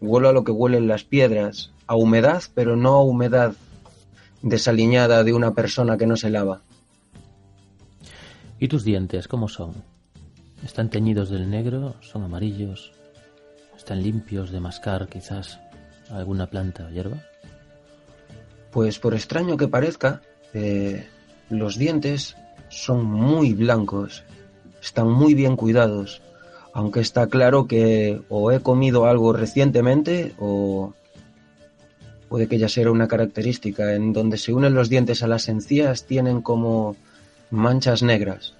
Huelo 0.00 0.30
a 0.30 0.32
lo 0.32 0.42
que 0.42 0.52
huelen 0.52 0.88
las 0.88 1.04
piedras, 1.04 1.70
a 1.86 1.94
humedad, 1.94 2.42
pero 2.54 2.76
no 2.76 2.94
a 2.94 3.02
humedad 3.04 3.52
desaliñada 4.42 5.22
de 5.22 5.34
una 5.34 5.52
persona 5.52 5.98
que 5.98 6.06
no 6.06 6.16
se 6.16 6.30
lava. 6.30 6.62
¿Y 8.62 8.68
tus 8.68 8.84
dientes 8.84 9.26
cómo 9.26 9.48
son? 9.48 9.72
¿Están 10.62 10.90
teñidos 10.90 11.30
del 11.30 11.48
negro? 11.48 11.94
¿Son 12.02 12.22
amarillos? 12.22 12.92
¿Están 13.74 14.02
limpios 14.02 14.50
de 14.50 14.60
mascar 14.60 15.08
quizás 15.08 15.58
alguna 16.10 16.46
planta 16.50 16.84
o 16.86 16.90
hierba? 16.90 17.24
Pues 18.70 18.98
por 18.98 19.14
extraño 19.14 19.56
que 19.56 19.66
parezca, 19.66 20.20
eh, 20.52 21.08
los 21.48 21.78
dientes 21.78 22.36
son 22.68 23.02
muy 23.06 23.54
blancos, 23.54 24.24
están 24.82 25.10
muy 25.10 25.32
bien 25.32 25.56
cuidados, 25.56 26.20
aunque 26.74 27.00
está 27.00 27.28
claro 27.28 27.66
que 27.66 28.20
o 28.28 28.52
he 28.52 28.60
comido 28.60 29.06
algo 29.06 29.32
recientemente 29.32 30.34
o 30.38 30.92
puede 32.28 32.46
que 32.46 32.58
ya 32.58 32.68
sea 32.68 32.90
una 32.90 33.08
característica 33.08 33.94
en 33.94 34.12
donde 34.12 34.36
se 34.36 34.52
unen 34.52 34.74
los 34.74 34.90
dientes 34.90 35.22
a 35.22 35.28
las 35.28 35.48
encías 35.48 36.04
tienen 36.04 36.42
como 36.42 36.94
manchas 37.50 38.02
negras. 38.02 38.54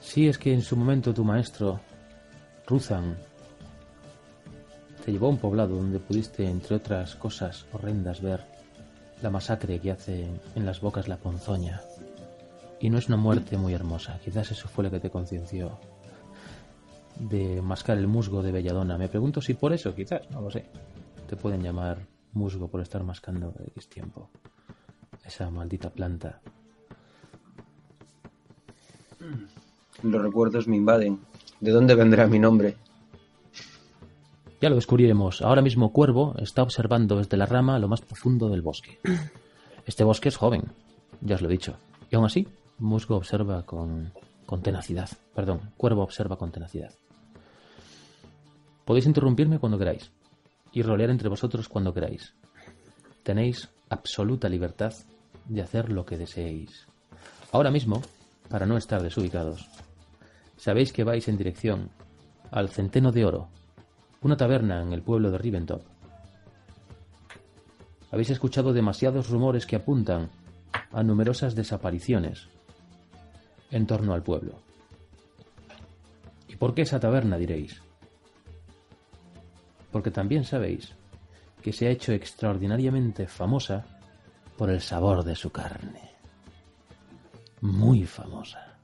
Sí, 0.00 0.28
es 0.28 0.38
que 0.38 0.52
en 0.52 0.62
su 0.62 0.76
momento 0.76 1.14
tu 1.14 1.24
maestro, 1.24 1.80
Ruzan, 2.66 3.16
te 5.04 5.12
llevó 5.12 5.26
a 5.26 5.30
un 5.30 5.38
poblado 5.38 5.76
donde 5.76 6.00
pudiste, 6.00 6.48
entre 6.48 6.76
otras 6.76 7.14
cosas 7.14 7.66
horrendas, 7.72 8.20
ver 8.20 8.44
la 9.22 9.30
masacre 9.30 9.80
que 9.80 9.90
hace 9.90 10.28
en 10.54 10.66
las 10.66 10.80
bocas 10.80 11.08
la 11.08 11.18
ponzoña. 11.18 11.80
Y 12.80 12.90
no 12.90 12.98
es 12.98 13.08
una 13.08 13.16
muerte 13.16 13.56
muy 13.56 13.74
hermosa, 13.74 14.18
quizás 14.24 14.50
eso 14.50 14.68
fue 14.68 14.84
lo 14.84 14.90
que 14.90 15.00
te 15.00 15.10
concienció 15.10 15.78
de 17.18 17.60
mascar 17.62 17.98
el 17.98 18.06
musgo 18.06 18.42
de 18.42 18.52
Belladona. 18.52 18.96
Me 18.96 19.08
pregunto 19.08 19.40
si 19.40 19.54
por 19.54 19.72
eso, 19.72 19.94
quizás, 19.94 20.30
no 20.30 20.40
lo 20.40 20.50
sé. 20.50 20.66
Te 21.28 21.36
pueden 21.36 21.62
llamar 21.62 21.98
musgo 22.32 22.68
por 22.68 22.80
estar 22.80 23.02
mascando 23.02 23.52
X 23.74 23.88
tiempo. 23.88 24.30
Esa 25.28 25.50
maldita 25.50 25.90
planta. 25.90 26.40
Los 30.02 30.22
recuerdos 30.22 30.66
me 30.66 30.76
invaden. 30.76 31.20
¿De 31.60 31.70
dónde 31.70 31.94
vendrá 31.94 32.26
mi 32.26 32.38
nombre? 32.38 32.76
Ya 34.58 34.70
lo 34.70 34.76
descubriremos. 34.76 35.42
Ahora 35.42 35.60
mismo 35.60 35.92
Cuervo 35.92 36.34
está 36.38 36.62
observando 36.62 37.18
desde 37.18 37.36
la 37.36 37.44
rama 37.44 37.78
lo 37.78 37.88
más 37.88 38.00
profundo 38.00 38.48
del 38.48 38.62
bosque. 38.62 38.98
Este 39.86 40.02
bosque 40.02 40.30
es 40.30 40.36
joven, 40.36 40.62
ya 41.20 41.34
os 41.34 41.42
lo 41.42 41.48
he 41.48 41.52
dicho. 41.52 41.74
Y 42.10 42.16
aún 42.16 42.24
así, 42.24 42.48
Musgo 42.78 43.16
observa 43.16 43.64
con, 43.64 44.12
con 44.46 44.62
tenacidad. 44.62 45.10
Perdón, 45.34 45.60
Cuervo 45.76 46.04
observa 46.04 46.36
con 46.36 46.52
tenacidad. 46.52 46.94
Podéis 48.86 49.06
interrumpirme 49.06 49.58
cuando 49.58 49.78
queráis 49.78 50.10
y 50.72 50.80
rolear 50.82 51.10
entre 51.10 51.28
vosotros 51.28 51.68
cuando 51.68 51.92
queráis. 51.92 52.34
Tenéis 53.22 53.68
absoluta 53.90 54.48
libertad 54.48 54.94
de 55.48 55.62
hacer 55.62 55.90
lo 55.90 56.04
que 56.04 56.16
deseéis. 56.16 56.86
Ahora 57.52 57.70
mismo, 57.70 58.02
para 58.48 58.66
no 58.66 58.76
estar 58.76 59.02
desubicados, 59.02 59.68
sabéis 60.56 60.92
que 60.92 61.04
vais 61.04 61.26
en 61.28 61.36
dirección 61.36 61.90
al 62.50 62.68
Centeno 62.68 63.12
de 63.12 63.24
Oro, 63.24 63.48
una 64.22 64.36
taberna 64.36 64.82
en 64.82 64.92
el 64.92 65.02
pueblo 65.02 65.30
de 65.30 65.38
Riventop. 65.38 65.82
Habéis 68.10 68.30
escuchado 68.30 68.72
demasiados 68.72 69.28
rumores 69.28 69.66
que 69.66 69.76
apuntan 69.76 70.30
a 70.92 71.02
numerosas 71.02 71.54
desapariciones 71.54 72.48
en 73.70 73.86
torno 73.86 74.14
al 74.14 74.22
pueblo. 74.22 74.60
¿Y 76.48 76.56
por 76.56 76.74
qué 76.74 76.82
esa 76.82 77.00
taberna, 77.00 77.36
diréis? 77.36 77.82
Porque 79.92 80.10
también 80.10 80.44
sabéis 80.44 80.94
que 81.62 81.72
se 81.72 81.86
ha 81.86 81.90
hecho 81.90 82.12
extraordinariamente 82.12 83.26
famosa 83.26 83.97
por 84.58 84.70
el 84.70 84.80
sabor 84.80 85.22
de 85.22 85.36
su 85.36 85.50
carne. 85.50 86.16
Muy 87.60 88.04
famosa. 88.04 88.76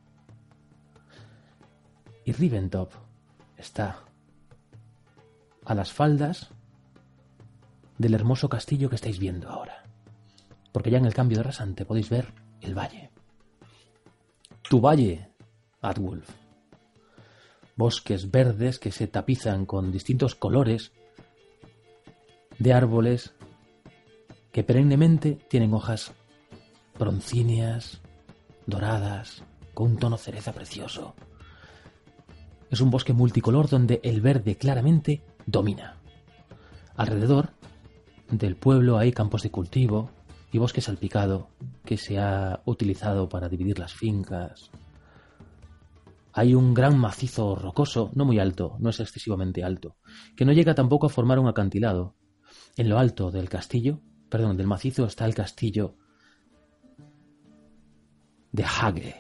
Y 2.24 2.32
Riventop 2.32 2.92
está 3.56 3.98
a 5.64 5.74
las 5.74 5.92
faldas 5.92 6.48
del 7.98 8.14
hermoso 8.14 8.48
castillo 8.48 8.88
que 8.88 8.94
estáis 8.94 9.18
viendo 9.18 9.50
ahora. 9.50 9.84
Porque 10.70 10.90
ya 10.90 10.98
en 10.98 11.06
el 11.06 11.14
cambio 11.14 11.38
de 11.38 11.44
rasante 11.44 11.84
podéis 11.84 12.08
ver 12.08 12.32
el 12.60 12.78
valle. 12.78 13.10
Tu 14.62 14.80
valle, 14.80 15.28
Adwolf. 15.82 16.30
Bosques 17.76 18.30
verdes 18.30 18.78
que 18.78 18.92
se 18.92 19.08
tapizan 19.08 19.66
con 19.66 19.90
distintos 19.90 20.37
colores 20.37 20.92
de 22.60 22.72
árboles 22.72 23.34
que 24.54 24.62
perennemente 24.62 25.36
tienen 25.48 25.74
hojas 25.74 26.12
broncíneas, 26.96 28.00
doradas, 28.66 29.42
con 29.74 29.90
un 29.90 29.96
tono 29.96 30.16
cereza 30.16 30.52
precioso. 30.52 31.16
Es 32.70 32.80
un 32.80 32.88
bosque 32.88 33.12
multicolor 33.12 33.68
donde 33.68 33.98
el 34.04 34.20
verde 34.20 34.54
claramente 34.56 35.24
domina. 35.44 35.96
Alrededor 36.94 37.50
del 38.30 38.54
pueblo 38.54 38.96
hay 38.96 39.10
campos 39.10 39.42
de 39.42 39.50
cultivo 39.50 40.10
y 40.52 40.58
bosque 40.58 40.80
salpicado 40.80 41.48
que 41.84 41.96
se 41.96 42.20
ha 42.20 42.62
utilizado 42.64 43.28
para 43.28 43.48
dividir 43.48 43.80
las 43.80 43.92
fincas. 43.92 44.70
Hay 46.32 46.54
un 46.54 46.74
gran 46.74 46.96
macizo 46.96 47.56
rocoso, 47.56 48.12
no 48.14 48.24
muy 48.24 48.38
alto, 48.38 48.76
no 48.78 48.90
es 48.90 49.00
excesivamente 49.00 49.64
alto, 49.64 49.96
que 50.36 50.44
no 50.44 50.52
llega 50.52 50.76
tampoco 50.76 51.06
a 51.06 51.10
formar 51.10 51.40
un 51.40 51.48
acantilado. 51.48 52.14
En 52.76 52.88
lo 52.88 53.00
alto 53.00 53.32
del 53.32 53.48
castillo, 53.48 54.00
perdón, 54.34 54.56
del 54.56 54.66
macizo 54.66 55.04
está 55.04 55.26
el 55.26 55.34
castillo 55.36 55.94
de 58.50 58.64
Hage. 58.64 59.14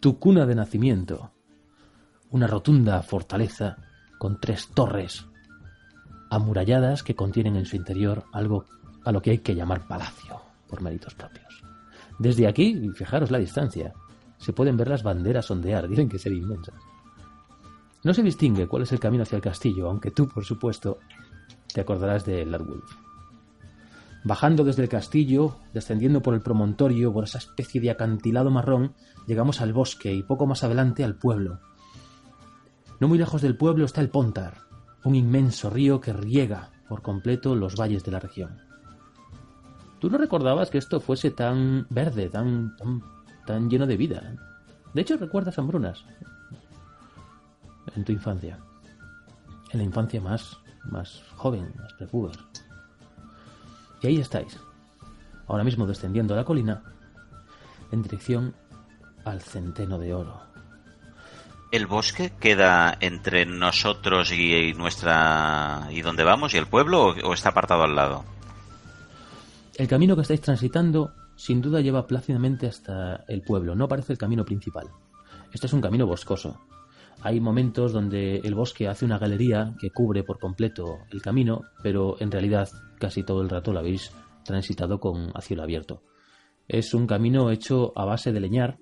Tu 0.00 0.18
cuna 0.18 0.44
de 0.44 0.54
nacimiento, 0.54 1.32
una 2.28 2.46
rotunda 2.46 3.02
fortaleza 3.02 3.78
con 4.18 4.38
tres 4.38 4.68
torres 4.74 5.24
amuralladas 6.28 7.02
que 7.02 7.16
contienen 7.16 7.56
en 7.56 7.64
su 7.64 7.76
interior 7.76 8.24
algo 8.34 8.66
a 9.02 9.12
lo 9.12 9.22
que 9.22 9.30
hay 9.30 9.38
que 9.38 9.54
llamar 9.54 9.88
palacio, 9.88 10.42
por 10.68 10.82
méritos 10.82 11.14
propios. 11.14 11.62
Desde 12.18 12.46
aquí, 12.46 12.90
fijaros 12.94 13.30
la 13.30 13.38
distancia, 13.38 13.94
se 14.36 14.52
pueden 14.52 14.76
ver 14.76 14.88
las 14.88 15.02
banderas 15.02 15.50
ondear, 15.50 15.88
dicen 15.88 16.10
que 16.10 16.18
ser 16.18 16.34
inmensas. 16.34 16.74
No 18.02 18.12
se 18.12 18.22
distingue 18.22 18.68
cuál 18.68 18.82
es 18.82 18.92
el 18.92 19.00
camino 19.00 19.22
hacia 19.22 19.36
el 19.36 19.42
castillo, 19.42 19.88
aunque 19.88 20.10
tú, 20.10 20.28
por 20.28 20.44
supuesto, 20.44 20.98
te 21.74 21.80
acordarás 21.80 22.24
de 22.24 22.46
Ladwolf. 22.46 22.88
Bajando 24.22 24.62
desde 24.62 24.84
el 24.84 24.88
castillo, 24.88 25.56
descendiendo 25.74 26.22
por 26.22 26.32
el 26.32 26.40
promontorio, 26.40 27.12
por 27.12 27.24
esa 27.24 27.38
especie 27.38 27.80
de 27.80 27.90
acantilado 27.90 28.50
marrón, 28.50 28.94
llegamos 29.26 29.60
al 29.60 29.72
bosque 29.72 30.14
y 30.14 30.22
poco 30.22 30.46
más 30.46 30.62
adelante 30.62 31.02
al 31.02 31.16
pueblo. 31.16 31.58
No 33.00 33.08
muy 33.08 33.18
lejos 33.18 33.42
del 33.42 33.56
pueblo 33.56 33.84
está 33.84 34.00
el 34.00 34.08
Pontar, 34.08 34.58
un 35.02 35.16
inmenso 35.16 35.68
río 35.68 36.00
que 36.00 36.12
riega 36.12 36.70
por 36.88 37.02
completo 37.02 37.56
los 37.56 37.74
valles 37.74 38.04
de 38.04 38.12
la 38.12 38.20
región. 38.20 38.62
Tú 39.98 40.08
no 40.08 40.16
recordabas 40.16 40.70
que 40.70 40.78
esto 40.78 41.00
fuese 41.00 41.32
tan 41.32 41.88
verde, 41.90 42.28
tan, 42.28 42.76
tan, 43.46 43.68
lleno 43.68 43.86
de 43.86 43.96
vida. 43.96 44.36
De 44.94 45.02
hecho, 45.02 45.16
recuerdas 45.16 45.58
hambrunas 45.58 46.04
en 47.96 48.04
tu 48.04 48.12
infancia. 48.12 48.60
En 49.72 49.78
la 49.78 49.84
infancia 49.84 50.20
más, 50.20 50.56
más 50.84 51.22
joven, 51.36 51.72
más 51.76 51.92
prepuber. 51.94 52.36
Y 54.02 54.06
ahí 54.06 54.18
estáis, 54.18 54.58
ahora 55.46 55.64
mismo 55.64 55.86
descendiendo 55.86 56.36
la 56.36 56.44
colina, 56.44 56.82
en 57.90 58.02
dirección 58.02 58.54
al 59.24 59.40
centeno 59.40 59.98
de 59.98 60.14
oro. 60.14 60.40
¿El 61.70 61.86
bosque 61.86 62.32
queda 62.38 62.96
entre 63.00 63.46
nosotros 63.46 64.30
y 64.32 64.74
nuestra 64.74 65.88
y 65.90 66.02
donde 66.02 66.22
vamos 66.22 66.54
y 66.54 66.58
el 66.58 66.66
pueblo 66.66 67.08
o 67.08 67.34
está 67.34 67.48
apartado 67.48 67.82
al 67.82 67.96
lado? 67.96 68.24
El 69.74 69.88
camino 69.88 70.14
que 70.14 70.22
estáis 70.22 70.40
transitando 70.40 71.12
sin 71.36 71.60
duda 71.60 71.80
lleva 71.80 72.06
plácidamente 72.06 72.66
hasta 72.66 73.24
el 73.26 73.42
pueblo, 73.42 73.74
no 73.74 73.88
parece 73.88 74.12
el 74.12 74.18
camino 74.18 74.44
principal. 74.44 74.88
Este 75.52 75.66
es 75.66 75.72
un 75.72 75.80
camino 75.80 76.06
boscoso. 76.06 76.60
Hay 77.22 77.40
momentos 77.40 77.92
donde 77.92 78.36
el 78.36 78.54
bosque 78.54 78.88
hace 78.88 79.04
una 79.04 79.18
galería 79.18 79.74
que 79.80 79.90
cubre 79.90 80.22
por 80.22 80.38
completo 80.38 80.98
el 81.10 81.22
camino, 81.22 81.62
pero 81.82 82.16
en 82.20 82.30
realidad 82.30 82.68
casi 82.98 83.22
todo 83.22 83.42
el 83.42 83.48
rato 83.48 83.72
lo 83.72 83.78
habéis 83.78 84.12
transitado 84.44 85.00
con 85.00 85.30
a 85.34 85.40
cielo 85.40 85.62
abierto. 85.62 86.02
Es 86.68 86.94
un 86.94 87.06
camino 87.06 87.50
hecho 87.50 87.92
a 87.96 88.04
base 88.04 88.32
de 88.32 88.40
leñar 88.40 88.78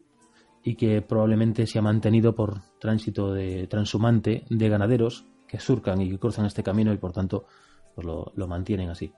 y 0.64 0.76
que 0.76 1.02
probablemente 1.02 1.66
se 1.66 1.78
ha 1.78 1.82
mantenido 1.82 2.34
por 2.34 2.62
tránsito 2.78 3.32
de 3.32 3.66
transhumante 3.66 4.44
de 4.48 4.68
ganaderos 4.68 5.26
que 5.48 5.58
surcan 5.58 6.00
y 6.00 6.10
que 6.10 6.18
cruzan 6.18 6.46
este 6.46 6.62
camino 6.62 6.92
y 6.92 6.98
por 6.98 7.12
tanto 7.12 7.46
pues 7.94 8.06
lo 8.06 8.46
mantienen 8.48 8.90
así. 8.90 9.12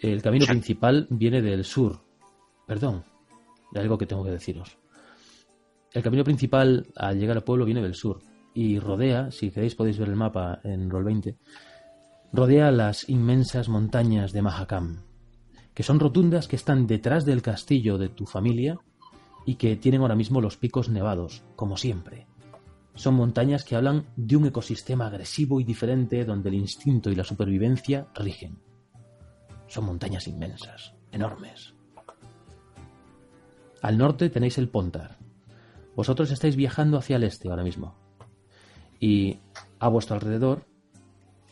El 0.00 0.22
camino 0.22 0.46
principal 0.46 1.06
viene 1.10 1.42
del 1.42 1.64
sur. 1.64 2.00
Perdón, 2.66 3.04
de 3.72 3.80
algo 3.80 3.98
que 3.98 4.06
tengo 4.06 4.24
que 4.24 4.30
deciros. 4.30 4.78
El 5.94 6.02
camino 6.02 6.24
principal 6.24 6.86
al 6.96 7.18
llegar 7.18 7.36
al 7.36 7.44
pueblo 7.44 7.64
viene 7.64 7.82
del 7.82 7.94
sur 7.94 8.20
y 8.54 8.78
rodea, 8.78 9.30
si 9.30 9.50
queréis 9.50 9.74
podéis 9.74 9.98
ver 9.98 10.08
el 10.08 10.16
mapa 10.16 10.60
en 10.64 10.88
Roll 10.90 11.04
20, 11.04 11.36
rodea 12.32 12.70
las 12.70 13.08
inmensas 13.08 13.68
montañas 13.68 14.32
de 14.32 14.42
Mahakam, 14.42 15.02
que 15.74 15.82
son 15.82 16.00
rotundas 16.00 16.48
que 16.48 16.56
están 16.56 16.86
detrás 16.86 17.24
del 17.24 17.42
castillo 17.42 17.98
de 17.98 18.08
tu 18.08 18.26
familia 18.26 18.78
y 19.44 19.56
que 19.56 19.76
tienen 19.76 20.00
ahora 20.00 20.14
mismo 20.14 20.40
los 20.40 20.56
picos 20.56 20.88
nevados, 20.88 21.42
como 21.56 21.76
siempre. 21.76 22.26
Son 22.94 23.14
montañas 23.14 23.64
que 23.64 23.76
hablan 23.76 24.06
de 24.16 24.36
un 24.36 24.46
ecosistema 24.46 25.06
agresivo 25.06 25.60
y 25.60 25.64
diferente 25.64 26.24
donde 26.24 26.50
el 26.50 26.56
instinto 26.56 27.10
y 27.10 27.14
la 27.14 27.24
supervivencia 27.24 28.06
rigen. 28.14 28.58
Son 29.66 29.84
montañas 29.84 30.26
inmensas, 30.26 30.94
enormes. 31.10 31.74
Al 33.80 33.96
norte 33.96 34.28
tenéis 34.28 34.58
el 34.58 34.68
Pontar. 34.68 35.21
Vosotros 35.94 36.30
estáis 36.30 36.56
viajando 36.56 36.98
hacia 36.98 37.16
el 37.16 37.24
este 37.24 37.48
ahora 37.48 37.62
mismo. 37.62 37.94
Y 38.98 39.38
a 39.78 39.88
vuestro 39.88 40.14
alrededor 40.14 40.64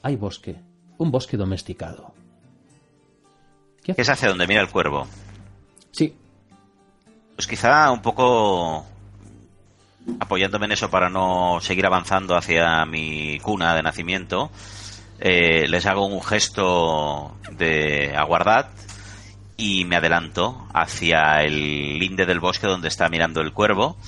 hay 0.03 0.17
bosque, 0.17 0.61
un 0.99 1.11
bosque 1.11 1.37
domesticado. 1.37 2.15
¿Qué 3.83 3.95
es 3.97 4.09
hacia 4.09 4.29
donde 4.29 4.47
mira 4.47 4.61
el 4.61 4.69
cuervo? 4.69 5.07
Sí. 5.91 6.15
Pues 7.35 7.47
quizá 7.47 7.91
un 7.91 8.03
poco 8.03 8.85
apoyándome 10.19 10.67
en 10.67 10.73
eso 10.73 10.91
para 10.91 11.11
no 11.11 11.59
seguir 11.61 11.87
avanzando 11.87 12.37
hacia 12.37 12.85
mi 12.87 13.39
cuna 13.41 13.75
de 13.75 13.83
nacimiento, 13.83 14.51
eh, 15.19 15.67
les 15.69 15.87
hago 15.87 16.07
un 16.07 16.23
gesto 16.23 17.37
de 17.53 18.15
aguardad 18.17 18.69
y 19.57 19.85
me 19.85 19.97
adelanto 19.97 20.67
hacia 20.73 21.43
el 21.43 21.99
linde 21.99 22.25
del 22.25 22.41
bosque 22.41 22.67
donde 22.67 22.89
está 22.89 23.09
mirando 23.09 23.43
el 23.43 23.53
cuervo, 23.53 23.99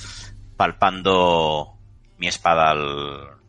palpando 0.62 1.72
mi 2.18 2.28
espada 2.28 2.70
al... 2.70 3.42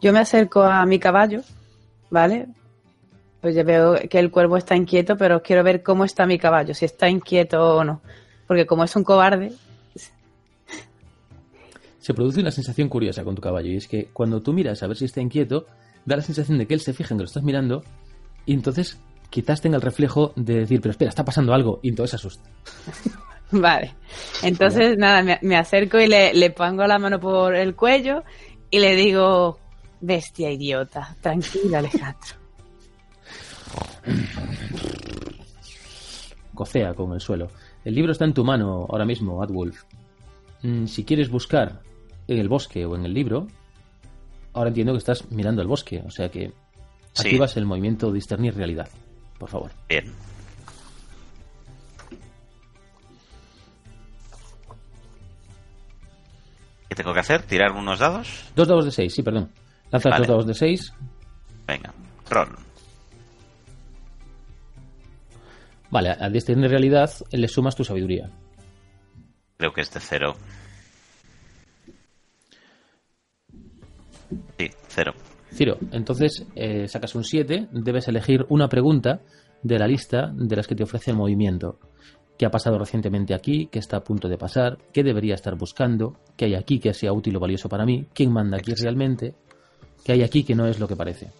Yo 0.00 0.14
me 0.14 0.20
acerco 0.20 0.62
a 0.62 0.86
mi 0.86 0.98
caballo, 0.98 1.42
¿vale? 2.08 2.48
Pues 3.42 3.54
ya 3.54 3.62
veo 3.62 3.96
que 4.08 4.18
el 4.18 4.30
cuervo 4.30 4.56
está 4.56 4.74
inquieto, 4.74 5.18
pero 5.18 5.42
quiero 5.42 5.62
ver 5.62 5.82
cómo 5.82 6.06
está 6.06 6.24
mi 6.24 6.38
caballo, 6.38 6.72
si 6.72 6.86
está 6.86 7.10
inquieto 7.10 7.76
o 7.76 7.84
no. 7.84 8.00
Porque 8.46 8.64
como 8.66 8.84
es 8.84 8.96
un 8.96 9.04
cobarde, 9.04 9.52
se 11.98 12.14
produce 12.14 12.40
una 12.40 12.52
sensación 12.52 12.88
curiosa 12.88 13.22
con 13.22 13.34
tu 13.34 13.42
caballo 13.42 13.68
y 13.68 13.76
es 13.76 13.86
que 13.86 14.06
cuando 14.14 14.40
tú 14.40 14.54
miras 14.54 14.82
a 14.82 14.86
ver 14.86 14.96
si 14.96 15.04
está 15.04 15.20
inquieto, 15.20 15.66
da 16.06 16.16
la 16.16 16.22
sensación 16.22 16.56
de 16.56 16.66
que 16.66 16.72
él 16.72 16.80
se 16.80 16.94
fija 16.94 17.12
en 17.12 17.18
que 17.18 17.24
lo 17.24 17.28
estás 17.28 17.42
mirando 17.42 17.84
y 18.46 18.54
entonces 18.54 18.98
quizás 19.30 19.60
tenga 19.60 19.76
el 19.76 19.82
reflejo 19.82 20.32
de 20.36 20.60
decir, 20.60 20.80
pero 20.80 20.90
espera, 20.90 21.08
está 21.08 21.24
pasando 21.24 21.54
algo 21.54 21.80
y 21.82 21.88
entonces 21.88 22.10
se 22.10 22.16
asusta. 22.16 22.50
Vale, 23.52 23.94
entonces 24.42 24.96
nada, 24.96 25.38
me, 25.42 25.56
acerco 25.56 25.98
y 25.98 26.06
le, 26.06 26.32
le 26.34 26.50
pongo 26.50 26.86
la 26.86 26.98
mano 26.98 27.18
por 27.18 27.56
el 27.56 27.74
cuello 27.74 28.22
y 28.70 28.78
le 28.78 28.94
digo, 28.94 29.58
bestia 30.00 30.52
idiota, 30.52 31.16
tranquila 31.20 31.78
Alejandro. 31.78 32.36
Cocea 36.54 36.94
con 36.94 37.12
el 37.12 37.20
suelo. 37.20 37.48
El 37.84 37.94
libro 37.94 38.12
está 38.12 38.24
en 38.24 38.34
tu 38.34 38.44
mano 38.44 38.86
ahora 38.88 39.04
mismo, 39.04 39.42
Adwolf. 39.42 39.82
Mm, 40.62 40.86
si 40.86 41.04
quieres 41.04 41.30
buscar 41.30 41.80
en 42.28 42.38
el 42.38 42.48
bosque 42.48 42.84
o 42.84 42.94
en 42.94 43.04
el 43.04 43.14
libro, 43.14 43.46
ahora 44.52 44.68
entiendo 44.68 44.92
que 44.92 44.98
estás 44.98 45.30
mirando 45.30 45.62
el 45.62 45.68
bosque, 45.68 46.02
o 46.06 46.10
sea 46.10 46.28
que 46.28 46.52
activas 47.18 47.56
el 47.56 47.66
movimiento 47.66 48.12
discernir 48.12 48.54
realidad, 48.54 48.88
por 49.40 49.48
favor. 49.48 49.70
Bien. 49.88 50.04
¿Qué 56.88 56.94
tengo 56.94 57.14
que 57.14 57.20
hacer? 57.20 57.42
¿Tirar 57.42 57.72
unos 57.72 57.98
dados? 57.98 58.44
Dos 58.54 58.68
dados 58.68 58.84
de 58.84 58.90
seis, 58.90 59.14
sí, 59.14 59.22
perdón. 59.22 59.50
Lanzas 59.90 60.10
vale. 60.10 60.18
dos 60.18 60.28
dados 60.28 60.46
de 60.46 60.54
seis. 60.54 60.92
Venga, 61.66 61.92
roll. 62.28 62.56
Vale, 65.90 66.10
al 66.10 66.32
distinguir 66.32 66.70
realidad 66.70 67.10
le 67.32 67.48
sumas 67.48 67.74
tu 67.74 67.82
sabiduría. 67.82 68.30
Creo 69.56 69.72
que 69.72 69.80
es 69.80 69.92
de 69.92 70.00
cero. 70.00 70.36
Sí, 74.58 74.70
cero. 74.88 75.14
Entonces 75.92 76.46
eh, 76.54 76.88
sacas 76.88 77.14
un 77.14 77.24
7, 77.24 77.68
debes 77.72 78.08
elegir 78.08 78.46
una 78.48 78.68
pregunta 78.68 79.20
de 79.62 79.78
la 79.78 79.86
lista 79.86 80.30
de 80.32 80.56
las 80.56 80.66
que 80.66 80.74
te 80.74 80.84
ofrece 80.84 81.10
el 81.10 81.16
movimiento. 81.16 81.78
¿Qué 82.38 82.46
ha 82.46 82.50
pasado 82.50 82.78
recientemente 82.78 83.34
aquí? 83.34 83.68
¿Qué 83.70 83.78
está 83.78 83.98
a 83.98 84.04
punto 84.04 84.26
de 84.28 84.38
pasar? 84.38 84.78
¿Qué 84.92 85.02
debería 85.02 85.34
estar 85.34 85.56
buscando? 85.56 86.16
¿Qué 86.36 86.46
hay 86.46 86.54
aquí 86.54 86.80
que 86.80 86.94
sea 86.94 87.12
útil 87.12 87.36
o 87.36 87.40
valioso 87.40 87.68
para 87.68 87.84
mí? 87.84 88.06
¿Quién 88.14 88.32
manda 88.32 88.56
aquí 88.56 88.72
realmente? 88.72 89.34
¿Qué 90.02 90.12
hay 90.12 90.22
aquí 90.22 90.44
que 90.44 90.54
no 90.54 90.66
es 90.66 90.80
lo 90.80 90.88
que 90.88 90.96
parece? 90.96 91.30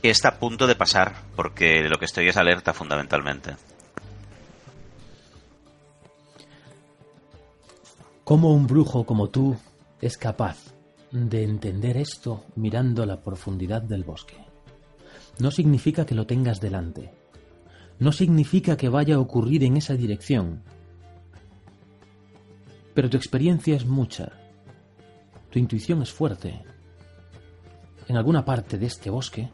Que 0.00 0.08
está 0.08 0.30
a 0.30 0.38
punto 0.38 0.66
de 0.66 0.74
pasar, 0.74 1.12
porque 1.36 1.82
lo 1.82 1.98
que 1.98 2.06
estoy 2.06 2.28
es 2.28 2.36
alerta 2.38 2.72
fundamentalmente. 2.72 3.54
¿Cómo 8.24 8.54
un 8.54 8.66
brujo 8.66 9.04
como 9.04 9.28
tú 9.28 9.54
es 10.00 10.16
capaz 10.16 10.71
de 11.12 11.44
entender 11.44 11.96
esto 11.98 12.46
mirando 12.56 13.06
la 13.06 13.20
profundidad 13.22 13.82
del 13.82 14.02
bosque? 14.02 14.36
No 15.38 15.50
significa 15.50 16.04
que 16.04 16.14
lo 16.14 16.26
tengas 16.26 16.60
delante. 16.60 17.12
No 17.98 18.12
significa 18.12 18.76
que 18.76 18.88
vaya 18.88 19.16
a 19.16 19.20
ocurrir 19.20 19.62
en 19.64 19.76
esa 19.76 19.94
dirección. 19.94 20.62
Pero 22.94 23.08
tu 23.08 23.16
experiencia 23.16 23.76
es 23.76 23.86
mucha. 23.86 24.32
Tu 25.50 25.58
intuición 25.58 26.02
es 26.02 26.10
fuerte. 26.10 26.62
En 28.08 28.16
alguna 28.16 28.44
parte 28.44 28.78
de 28.78 28.86
este 28.86 29.10
bosque 29.10 29.50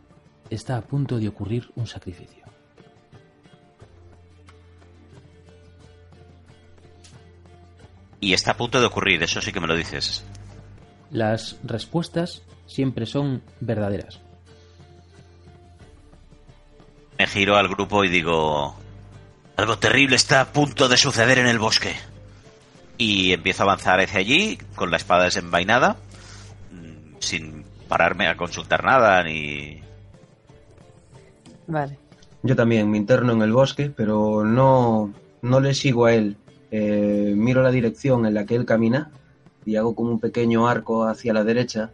está 0.51 0.77
a 0.77 0.83
punto 0.83 1.19
de 1.19 1.29
ocurrir 1.29 1.69
un 1.75 1.87
sacrificio. 1.87 2.45
Y 8.21 8.33
está 8.33 8.53
a 8.53 8.57
punto 8.57 8.81
de 8.81 8.87
ocurrir, 8.87 9.23
eso 9.23 9.41
sí 9.41 9.53
que 9.53 9.61
me 9.61 9.69
lo 9.69 9.77
dices. 9.77 10.25
Las 11.11 11.57
respuestas 11.65 12.43
siempre 12.67 13.07
son 13.07 13.43
verdaderas. 13.61 14.21
Me 17.19 17.27
giro 17.27 17.57
al 17.57 17.69
grupo 17.69 18.05
y 18.05 18.09
digo... 18.09 18.75
Algo 19.57 19.77
terrible 19.77 20.15
está 20.15 20.41
a 20.41 20.53
punto 20.53 20.89
de 20.89 20.97
suceder 20.97 21.39
en 21.39 21.49
el 21.49 21.59
bosque. 21.59 21.97
Y 22.97 23.33
empiezo 23.33 23.63
a 23.63 23.67
avanzar 23.67 23.99
hacia 23.99 24.21
allí 24.21 24.57
con 24.77 24.93
la 24.93 24.99
espada 24.99 25.25
desenvainada, 25.25 25.97
mm, 26.71 27.17
sin 27.19 27.65
pararme 27.89 28.29
a 28.29 28.37
consultar 28.37 28.85
nada 28.85 29.23
ni... 29.25 29.81
Vale. 31.67 31.99
Yo 32.43 32.55
también 32.55 32.89
me 32.89 32.99
interno 32.99 33.33
en 33.33 33.43
el 33.43 33.53
bosque, 33.53 33.91
pero 33.95 34.45
no, 34.45 35.13
no 35.43 35.61
le 35.61 35.75
sigo 35.75 36.07
a 36.07 36.15
él. 36.15 36.37
Eh, 36.71 37.33
miro 37.37 37.63
la 37.63 37.73
dirección 37.73 38.27
en 38.27 38.35
la 38.35 38.47
que 38.47 38.55
él 38.55 38.65
camina 38.65 39.11
y 39.69 39.77
hago 39.77 39.95
como 39.95 40.13
un 40.13 40.19
pequeño 40.19 40.67
arco 40.67 41.05
hacia 41.05 41.35
la 41.35 41.45
derecha 41.45 41.93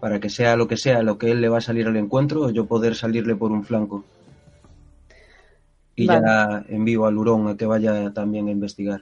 para 0.00 0.20
que 0.20 0.28
sea 0.28 0.54
lo 0.54 0.68
que 0.68 0.76
sea 0.76 1.02
lo 1.02 1.16
que 1.16 1.30
él 1.30 1.40
le 1.40 1.48
va 1.48 1.58
a 1.58 1.62
salir 1.62 1.86
al 1.86 1.96
encuentro 1.96 2.42
o 2.42 2.50
yo 2.50 2.66
poder 2.66 2.94
salirle 2.94 3.34
por 3.36 3.52
un 3.52 3.64
flanco. 3.64 4.04
Y 5.96 6.06
Vale. 6.06 6.20
ya 6.26 6.64
envío 6.68 7.06
al 7.06 7.16
hurón 7.16 7.48
a 7.48 7.56
que 7.56 7.64
vaya 7.64 8.12
también 8.12 8.48
a 8.48 8.50
investigar. 8.50 9.00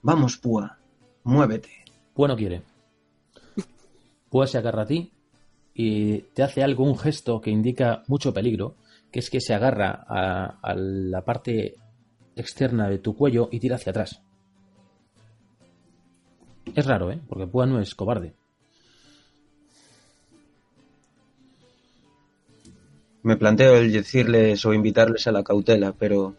Vamos, 0.00 0.38
Púa, 0.38 0.78
muévete. 1.24 1.68
Púa 2.14 2.28
no 2.28 2.36
quiere. 2.36 2.62
Púa 4.30 4.46
se 4.46 4.56
agarra 4.56 4.84
a 4.84 4.86
ti 4.86 5.12
y 5.74 6.20
te 6.32 6.42
hace 6.42 6.62
algo, 6.62 6.84
un 6.84 6.96
gesto 6.96 7.38
que 7.42 7.50
indica 7.50 8.02
mucho 8.06 8.32
peligro, 8.32 8.76
que 9.12 9.18
es 9.18 9.28
que 9.28 9.42
se 9.42 9.52
agarra 9.52 10.06
a, 10.08 10.58
a 10.62 10.74
la 10.74 11.22
parte 11.22 11.74
externa 12.34 12.88
de 12.88 12.98
tu 12.98 13.14
cuello 13.14 13.50
y 13.52 13.60
tira 13.60 13.76
hacia 13.76 13.90
atrás. 13.90 14.22
Es 16.74 16.86
raro, 16.86 17.10
¿eh? 17.10 17.18
Porque 17.28 17.46
Púa 17.46 17.66
no 17.66 17.80
es 17.80 17.94
cobarde. 17.94 18.32
Me 23.22 23.36
planteo 23.36 23.76
el 23.76 23.92
decirles 23.92 24.64
o 24.64 24.72
invitarles 24.72 25.26
a 25.26 25.32
la 25.32 25.42
cautela, 25.42 25.92
pero 25.98 26.34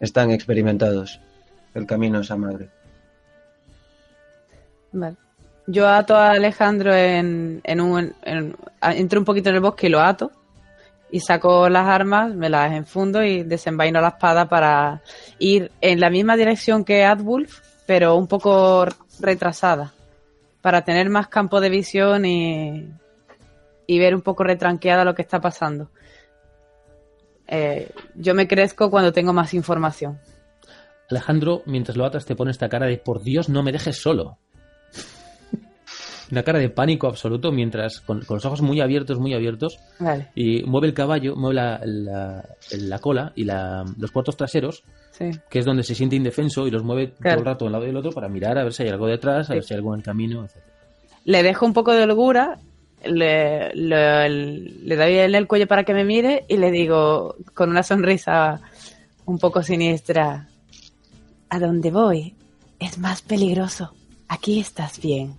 están 0.00 0.30
experimentados. 0.30 1.20
El 1.74 1.86
camino 1.86 2.20
es 2.20 2.30
a 2.30 2.36
madre. 2.36 2.68
Vale. 4.92 5.16
Yo 5.66 5.88
ato 5.88 6.16
a 6.16 6.32
Alejandro 6.32 6.94
en, 6.94 7.60
en 7.64 7.80
un. 7.80 8.14
en- 8.22 8.56
entro 8.80 9.20
un 9.20 9.24
poquito 9.24 9.48
en 9.50 9.56
el 9.56 9.60
bosque 9.60 9.86
y 9.86 9.90
lo 9.90 10.00
ato. 10.00 10.30
Y 11.10 11.20
saco 11.20 11.68
las 11.68 11.86
armas, 11.86 12.34
me 12.34 12.48
las 12.48 12.72
enfundo 12.72 13.22
y 13.22 13.42
desenvaino 13.42 14.00
la 14.00 14.08
espada 14.08 14.48
para 14.48 15.02
ir 15.38 15.70
en 15.82 16.00
la 16.00 16.08
misma 16.08 16.36
dirección 16.36 16.84
que 16.84 17.04
Adwulf, 17.04 17.60
pero 17.86 18.16
un 18.16 18.26
poco 18.26 18.86
retrasada. 19.20 19.92
Para 20.60 20.82
tener 20.84 21.08
más 21.10 21.28
campo 21.28 21.60
de 21.60 21.70
visión 21.70 22.24
y, 22.24 22.88
y 23.86 23.98
ver 23.98 24.14
un 24.14 24.22
poco 24.22 24.44
retranqueada 24.44 25.04
lo 25.04 25.14
que 25.14 25.22
está 25.22 25.40
pasando. 25.40 25.90
Eh, 27.48 27.90
yo 28.14 28.34
me 28.34 28.46
crezco 28.48 28.90
cuando 28.90 29.12
tengo 29.12 29.32
más 29.32 29.54
información. 29.54 30.18
Alejandro, 31.10 31.62
mientras 31.66 31.96
lo 31.96 32.04
atas, 32.06 32.24
te 32.24 32.36
pone 32.36 32.50
esta 32.52 32.68
cara 32.68 32.86
de 32.86 32.96
por 32.96 33.22
Dios, 33.22 33.48
no 33.48 33.62
me 33.62 33.72
dejes 33.72 34.00
solo. 34.00 34.38
Una 36.30 36.42
cara 36.44 36.58
de 36.58 36.70
pánico 36.70 37.08
absoluto 37.08 37.52
mientras, 37.52 38.00
con, 38.00 38.22
con 38.24 38.36
los 38.36 38.44
ojos 38.46 38.62
muy 38.62 38.80
abiertos, 38.80 39.18
muy 39.18 39.34
abiertos, 39.34 39.78
Vale, 39.98 40.28
y 40.34 40.62
mueve 40.62 40.86
el 40.86 40.94
caballo, 40.94 41.36
mueve 41.36 41.56
la, 41.56 41.80
la- 41.84 42.44
la 42.70 42.98
cola 43.00 43.32
y 43.36 43.44
la- 43.44 43.84
los 43.98 44.10
puertos 44.12 44.38
traseros, 44.38 44.82
sí. 45.12 45.30
que 45.48 45.58
es 45.60 45.64
donde 45.64 45.84
se 45.84 45.94
siente 45.94 46.16
indefenso, 46.16 46.66
y 46.66 46.70
los 46.70 46.82
mueve 46.82 47.12
Claro. 47.20 47.36
todo 47.36 47.40
el 47.40 47.46
rato 47.54 47.64
de 47.64 47.66
un 47.68 47.72
lado 47.72 47.84
y 47.84 47.86
del 47.88 47.96
otro 47.96 48.12
para 48.12 48.28
mirar 48.28 48.58
a 48.58 48.64
ver 48.64 48.72
si 48.72 48.82
hay 48.82 48.88
algo 48.90 49.06
detrás, 49.06 49.50
a 49.50 49.54
ver 49.54 49.64
si 49.64 49.74
hay 49.74 49.78
algo 49.78 49.94
en 49.94 50.00
el 50.00 50.04
camino, 50.04 50.44
etc. 50.44 50.56
le 51.24 51.42
dejo 51.42 51.66
un 51.66 51.72
poco 51.72 51.92
de 51.92 52.02
holgura, 52.02 52.58
le, 53.04 53.74
le, 53.74 54.28
le 54.28 54.96
doy 54.96 55.18
en 55.18 55.34
el 55.34 55.46
cuello 55.46 55.66
para 55.66 55.84
que 55.84 55.94
me 55.94 56.04
mire 56.04 56.44
y 56.48 56.56
le 56.56 56.70
digo 56.70 57.36
con 57.54 57.70
una 57.70 57.82
sonrisa 57.82 58.60
un 59.24 59.38
poco 59.38 59.62
siniestra, 59.62 60.48
a 61.48 61.58
donde 61.58 61.90
voy 61.90 62.34
es 62.78 62.98
más 62.98 63.22
peligroso, 63.22 63.92
aquí 64.28 64.60
estás 64.60 65.00
bien. 65.00 65.34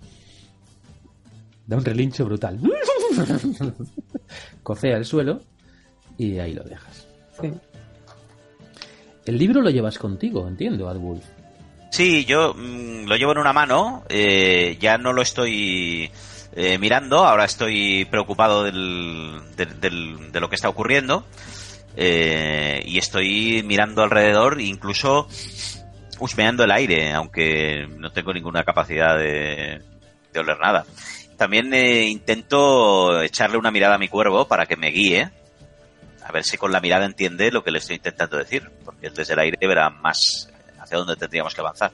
Da 1.66 1.76
un 1.78 1.84
relincho 1.84 2.24
brutal. 2.26 2.60
Cocea 4.62 4.96
el 4.96 5.04
suelo 5.04 5.40
y 6.18 6.38
ahí 6.38 6.54
lo 6.54 6.62
dejas. 6.64 7.06
Sí. 7.40 7.50
El 9.26 9.38
libro 9.38 9.60
lo 9.62 9.70
llevas 9.70 9.98
contigo, 9.98 10.46
entiendo, 10.48 10.88
Adwulf. 10.88 11.24
Sí, 11.90 12.24
yo 12.24 12.54
mm, 12.54 13.06
lo 13.06 13.16
llevo 13.16 13.32
en 13.32 13.38
una 13.38 13.52
mano, 13.52 14.02
eh, 14.08 14.76
ya 14.80 14.98
no 14.98 15.12
lo 15.12 15.22
estoy 15.22 16.10
eh, 16.56 16.78
mirando, 16.78 17.24
ahora 17.24 17.44
estoy 17.44 18.04
preocupado 18.06 18.64
del, 18.64 19.40
del- 19.56 19.80
del- 19.80 20.32
de 20.32 20.40
lo 20.40 20.48
que 20.48 20.56
está 20.56 20.68
ocurriendo 20.68 21.24
eh, 21.96 22.82
y 22.84 22.98
estoy 22.98 23.62
mirando 23.64 24.02
alrededor, 24.02 24.60
incluso 24.60 25.28
husmeando 26.18 26.64
el 26.64 26.70
aire, 26.72 27.12
aunque 27.12 27.86
no 27.96 28.10
tengo 28.10 28.32
ninguna 28.32 28.64
capacidad 28.64 29.16
de, 29.18 29.80
de 30.32 30.40
oler 30.40 30.58
nada. 30.60 30.84
También 31.36 31.72
eh, 31.74 32.04
intento 32.06 33.20
echarle 33.22 33.56
una 33.56 33.70
mirada 33.70 33.94
a 33.96 33.98
mi 33.98 34.08
cuervo 34.08 34.46
para 34.46 34.66
que 34.66 34.76
me 34.76 34.90
guíe, 34.90 35.30
a 36.24 36.32
ver 36.32 36.42
si 36.42 36.56
con 36.56 36.72
la 36.72 36.80
mirada 36.80 37.04
entiende 37.04 37.50
lo 37.52 37.62
que 37.62 37.70
le 37.70 37.78
estoy 37.78 37.96
intentando 37.96 38.38
decir, 38.38 38.70
porque 38.84 39.10
desde 39.10 39.34
el 39.34 39.38
aire 39.38 39.66
verá 39.66 39.90
más 39.90 40.48
hacia 40.78 40.96
dónde 40.96 41.16
tendríamos 41.16 41.54
que 41.54 41.60
avanzar. 41.60 41.92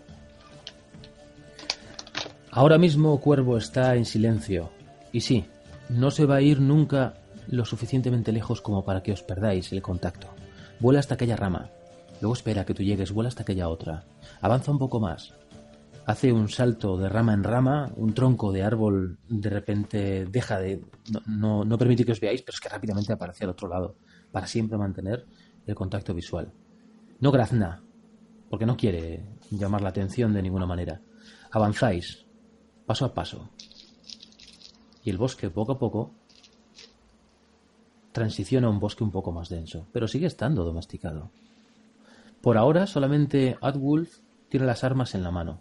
Ahora 2.53 2.79
mismo 2.79 3.21
Cuervo 3.21 3.57
está 3.57 3.97
en 3.97 4.05
silencio. 4.05 4.71
Y 5.13 5.21
sí, 5.21 5.47
no 5.89 6.11
se 6.13 6.27
va 6.27 6.37
a 6.37 6.41
ir 6.41 6.61
nunca 6.61 7.15
lo 7.49 7.65
suficientemente 7.65 8.33
lejos 8.33 8.61
como 8.61 8.85
para 8.85 9.03
que 9.03 9.13
os 9.13 9.23
perdáis 9.23 9.73
el 9.73 9.83
contacto. 9.83 10.29
Vuela 10.79 11.01
hasta 11.01 11.15
aquella 11.15 11.37
rama. 11.37 11.71
Luego 12.21 12.35
espera 12.35 12.65
que 12.65 12.75
tú 12.75 12.85
llegues, 12.85 13.13
vuela 13.13 13.29
hasta 13.29 13.43
aquella 13.43 13.69
otra. 13.69 14.05
Avanza 14.41 14.71
un 14.71 14.79
poco 14.79 15.01
más. 15.01 15.35
Hace 16.07 16.33
un 16.33 16.49
salto 16.49 16.97
de 16.97 17.09
rama 17.09 17.35
en 17.35 17.45
rama, 17.45 17.91
un 17.97 18.15
tronco 18.15 18.53
de 18.53 18.63
árbol 18.63 19.19
de 19.29 19.51
repente 19.51 20.27
deja 20.27 20.59
de... 20.61 20.81
No, 21.13 21.21
no, 21.27 21.65
no 21.65 21.79
permite 21.79 22.05
que 22.05 22.13
os 22.13 22.21
veáis, 22.21 22.43
pero 22.43 22.55
es 22.55 22.61
que 22.61 22.69
rápidamente 22.69 23.13
aparece 23.13 23.45
al 23.45 23.51
otro 23.51 23.69
lado, 23.69 23.97
para 24.33 24.47
siempre 24.47 24.79
mantener 24.79 25.27
el 25.67 25.75
contacto 25.75 26.15
visual. 26.15 26.53
No 27.21 27.31
grazna, 27.31 27.83
porque 28.49 28.67
no 28.67 28.77
quiere 28.77 29.25
llamar 29.51 29.83
la 29.83 29.91
atención 29.91 30.33
de 30.33 30.43
ninguna 30.43 30.67
manera. 30.67 31.01
Avanzáis, 31.51 32.25
paso 32.87 33.05
a 33.05 33.15
paso. 33.15 33.51
Y 35.05 35.11
el 35.11 35.19
bosque, 35.19 35.51
poco 35.51 35.73
a 35.73 35.79
poco, 35.79 36.13
transiciona 38.13 38.67
a 38.67 38.71
un 38.71 38.81
bosque 38.81 39.05
un 39.05 39.11
poco 39.11 39.33
más 39.33 39.49
denso, 39.49 39.87
pero 39.93 40.09
sigue 40.09 40.27
estando 40.27 40.65
domesticado. 40.65 41.31
Por 42.41 42.57
ahora 42.57 42.87
solamente 42.87 43.57
Adwulf 43.61 44.19
tiene 44.49 44.67
las 44.67 44.83
armas 44.83 45.15
en 45.15 45.23
la 45.23 45.31
mano, 45.31 45.61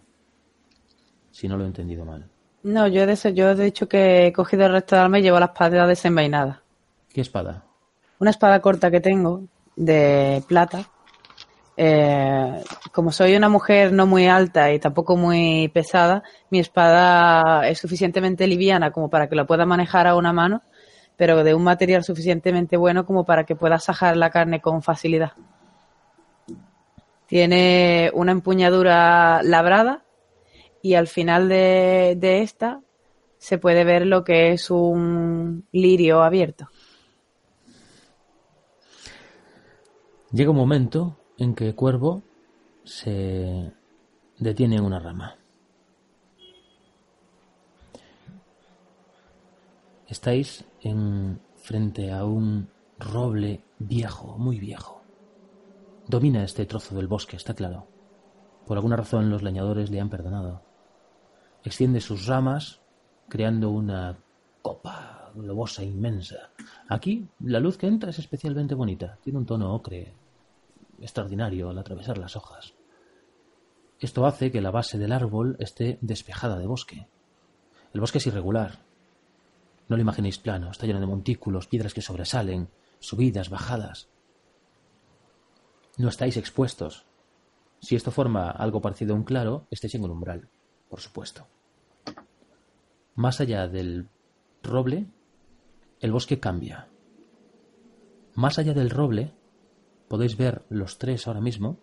si 1.30 1.46
no 1.46 1.56
lo 1.56 1.64
he 1.64 1.68
entendido 1.68 2.04
mal. 2.04 2.28
No, 2.62 2.88
yo, 2.88 3.02
eso, 3.04 3.30
yo 3.30 3.50
he 3.50 3.54
dicho 3.54 3.88
que 3.88 4.26
he 4.26 4.32
cogido 4.32 4.66
el 4.66 4.72
resto 4.72 4.96
de 4.96 5.02
armas 5.02 5.20
y 5.20 5.22
llevo 5.22 5.38
la 5.38 5.46
espada 5.46 5.86
desenvainada. 5.86 6.62
¿Qué 7.08 7.20
espada? 7.20 7.69
Una 8.20 8.30
espada 8.30 8.60
corta 8.60 8.90
que 8.92 9.00
tengo 9.00 9.42
de 9.74 10.44
plata 10.46 10.86
Eh, 11.82 12.62
como 12.92 13.10
soy 13.10 13.34
una 13.36 13.48
mujer 13.48 13.90
no 13.90 14.06
muy 14.06 14.26
alta 14.26 14.70
y 14.70 14.78
tampoco 14.78 15.16
muy 15.16 15.68
pesada, 15.72 16.22
mi 16.50 16.58
espada 16.58 17.66
es 17.68 17.78
suficientemente 17.78 18.46
liviana 18.46 18.90
como 18.90 19.08
para 19.08 19.28
que 19.28 19.34
la 19.34 19.46
pueda 19.46 19.64
manejar 19.64 20.06
a 20.06 20.14
una 20.14 20.30
mano, 20.34 20.60
pero 21.16 21.42
de 21.42 21.54
un 21.54 21.64
material 21.64 22.04
suficientemente 22.04 22.76
bueno 22.76 23.06
como 23.06 23.24
para 23.24 23.44
que 23.44 23.56
pueda 23.56 23.78
sajar 23.78 24.18
la 24.18 24.28
carne 24.28 24.60
con 24.60 24.82
facilidad. 24.82 25.32
Tiene 27.26 28.10
una 28.12 28.32
empuñadura 28.32 29.42
labrada 29.42 30.02
y 30.82 30.96
al 30.96 31.06
final 31.06 31.48
de, 31.48 32.14
de 32.18 32.42
esta 32.42 32.80
se 33.38 33.56
puede 33.56 33.84
ver 33.84 34.04
lo 34.04 34.22
que 34.22 34.52
es 34.52 34.70
un 34.70 35.64
lirio 35.72 36.22
abierto. 36.22 36.68
Llega 40.32 40.50
un 40.50 40.56
momento 40.56 41.16
en 41.38 41.56
que 41.56 41.74
Cuervo 41.74 42.22
se 42.84 43.72
detiene 44.38 44.76
en 44.76 44.84
una 44.84 45.00
rama. 45.00 45.36
Estáis 50.06 50.64
en 50.82 51.40
frente 51.56 52.12
a 52.12 52.24
un 52.24 52.68
roble 52.98 53.64
viejo, 53.80 54.38
muy 54.38 54.60
viejo. 54.60 55.02
Domina 56.06 56.44
este 56.44 56.64
trozo 56.64 56.94
del 56.94 57.08
bosque, 57.08 57.36
está 57.36 57.54
claro. 57.54 57.88
Por 58.66 58.76
alguna 58.76 58.96
razón 58.96 59.30
los 59.30 59.42
leñadores 59.42 59.90
le 59.90 60.00
han 60.00 60.10
perdonado. 60.10 60.62
Extiende 61.64 62.00
sus 62.00 62.26
ramas, 62.26 62.80
creando 63.28 63.70
una 63.70 64.16
copa 64.62 65.19
globosa 65.34 65.82
inmensa. 65.82 66.50
Aquí 66.88 67.28
la 67.40 67.60
luz 67.60 67.76
que 67.76 67.86
entra 67.86 68.10
es 68.10 68.18
especialmente 68.18 68.74
bonita. 68.74 69.18
Tiene 69.22 69.38
un 69.38 69.46
tono 69.46 69.74
ocre 69.74 70.14
extraordinario 71.00 71.70
al 71.70 71.78
atravesar 71.78 72.18
las 72.18 72.36
hojas. 72.36 72.74
Esto 73.98 74.26
hace 74.26 74.50
que 74.50 74.60
la 74.60 74.70
base 74.70 74.98
del 74.98 75.12
árbol 75.12 75.56
esté 75.58 75.98
despejada 76.00 76.58
de 76.58 76.66
bosque. 76.66 77.06
El 77.92 78.00
bosque 78.00 78.18
es 78.18 78.26
irregular. 78.26 78.78
No 79.88 79.96
lo 79.96 80.02
imaginéis 80.02 80.38
plano, 80.38 80.70
está 80.70 80.86
lleno 80.86 81.00
de 81.00 81.06
montículos, 81.06 81.66
piedras 81.66 81.92
que 81.92 82.00
sobresalen, 82.00 82.68
subidas, 83.00 83.50
bajadas. 83.50 84.08
No 85.98 86.08
estáis 86.08 86.36
expuestos. 86.36 87.04
Si 87.80 87.96
esto 87.96 88.10
forma 88.10 88.50
algo 88.50 88.80
parecido 88.80 89.14
a 89.14 89.16
un 89.16 89.24
claro, 89.24 89.66
estáis 89.70 89.94
en 89.94 90.04
un 90.04 90.12
umbral, 90.12 90.48
por 90.88 91.00
supuesto. 91.00 91.46
Más 93.16 93.40
allá 93.40 93.68
del 93.68 94.08
roble, 94.62 95.06
el 96.00 96.12
bosque 96.12 96.40
cambia. 96.40 96.88
Más 98.34 98.58
allá 98.58 98.72
del 98.72 98.90
roble, 98.90 99.34
podéis 100.08 100.36
ver 100.36 100.64
los 100.70 100.98
tres 100.98 101.26
ahora 101.26 101.40
mismo, 101.40 101.78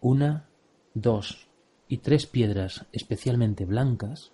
una, 0.00 0.48
dos 0.94 1.48
y 1.86 1.98
tres 1.98 2.26
piedras 2.26 2.86
especialmente 2.92 3.66
blancas 3.66 4.32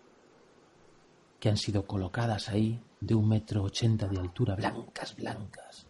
que 1.40 1.48
han 1.48 1.56
sido 1.56 1.86
colocadas 1.86 2.48
ahí 2.48 2.80
de 3.00 3.14
un 3.14 3.28
metro 3.28 3.64
ochenta 3.64 4.06
de 4.06 4.18
altura, 4.18 4.54
blancas, 4.54 5.16
blancas, 5.16 5.86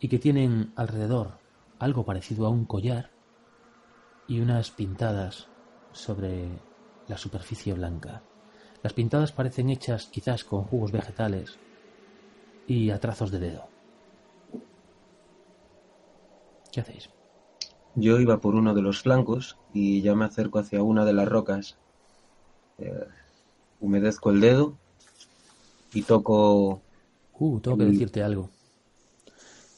y 0.00 0.08
que 0.08 0.18
tienen 0.18 0.72
alrededor 0.76 1.38
algo 1.78 2.04
parecido 2.04 2.46
a 2.46 2.50
un 2.50 2.64
collar 2.64 3.10
y 4.26 4.40
unas 4.40 4.70
pintadas 4.70 5.48
sobre 5.92 6.48
la 7.06 7.16
superficie 7.16 7.72
blanca. 7.72 8.22
Las 8.82 8.92
pintadas 8.92 9.32
parecen 9.32 9.70
hechas 9.70 10.06
quizás 10.06 10.44
con 10.44 10.64
jugos 10.64 10.92
vegetales 10.92 11.58
y 12.68 12.90
a 12.90 13.00
trazos 13.00 13.30
de 13.32 13.40
dedo. 13.40 13.66
¿Qué 16.70 16.80
hacéis? 16.80 17.08
Yo 17.94 18.20
iba 18.20 18.40
por 18.40 18.54
uno 18.54 18.74
de 18.74 18.82
los 18.82 19.00
flancos 19.00 19.58
y 19.72 20.02
ya 20.02 20.14
me 20.14 20.26
acerco 20.26 20.58
hacia 20.58 20.82
una 20.82 21.04
de 21.04 21.14
las 21.14 21.26
rocas. 21.26 21.78
Eh, 22.76 23.08
humedezco 23.80 24.30
el 24.30 24.40
dedo 24.40 24.76
y 25.94 26.02
toco. 26.02 26.82
Uh, 27.38 27.60
tengo 27.60 27.78
que 27.78 27.86
decirte 27.86 28.22
algo. 28.22 28.50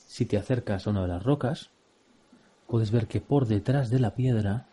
Si 0.09 0.27
te 0.27 0.37
acercas 0.37 0.87
a 0.87 0.91
una 0.91 1.03
de 1.03 1.09
las 1.09 1.23
rocas, 1.23 1.71
puedes 2.67 2.91
ver 2.91 3.07
que 3.07 3.21
por 3.21 3.47
detrás 3.47 3.89
de 3.91 4.01
la 4.01 4.15
piedra 4.17 4.69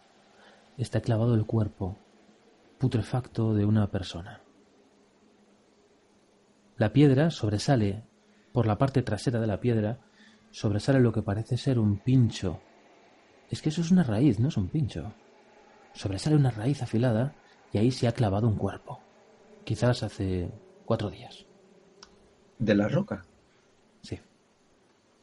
está 0.77 1.01
clavado 1.01 1.35
el 1.35 1.45
cuerpo 1.45 1.97
putrefacto 2.79 3.53
de 3.53 3.65
una 3.65 3.91
persona. 3.91 4.41
La 6.77 6.93
piedra 6.93 7.31
sobresale 7.31 8.03
por 8.57 8.65
la 8.65 8.79
parte 8.79 9.03
trasera 9.03 9.39
de 9.39 9.45
la 9.45 9.59
piedra 9.59 9.99
sobresale 10.49 10.99
lo 10.99 11.13
que 11.13 11.21
parece 11.21 11.57
ser 11.57 11.77
un 11.77 11.99
pincho. 11.99 12.59
Es 13.51 13.61
que 13.61 13.69
eso 13.69 13.81
es 13.81 13.91
una 13.91 14.01
raíz, 14.01 14.39
no 14.39 14.47
es 14.47 14.57
un 14.57 14.67
pincho. 14.67 15.13
Sobresale 15.93 16.35
una 16.35 16.49
raíz 16.49 16.81
afilada 16.81 17.35
y 17.71 17.77
ahí 17.77 17.91
se 17.91 18.07
ha 18.07 18.13
clavado 18.13 18.47
un 18.47 18.55
cuerpo. 18.55 18.99
Quizás 19.63 20.01
hace 20.01 20.49
cuatro 20.85 21.11
días. 21.11 21.45
¿De 22.57 22.73
la 22.73 22.87
roca? 22.87 23.23
Sí. 24.01 24.19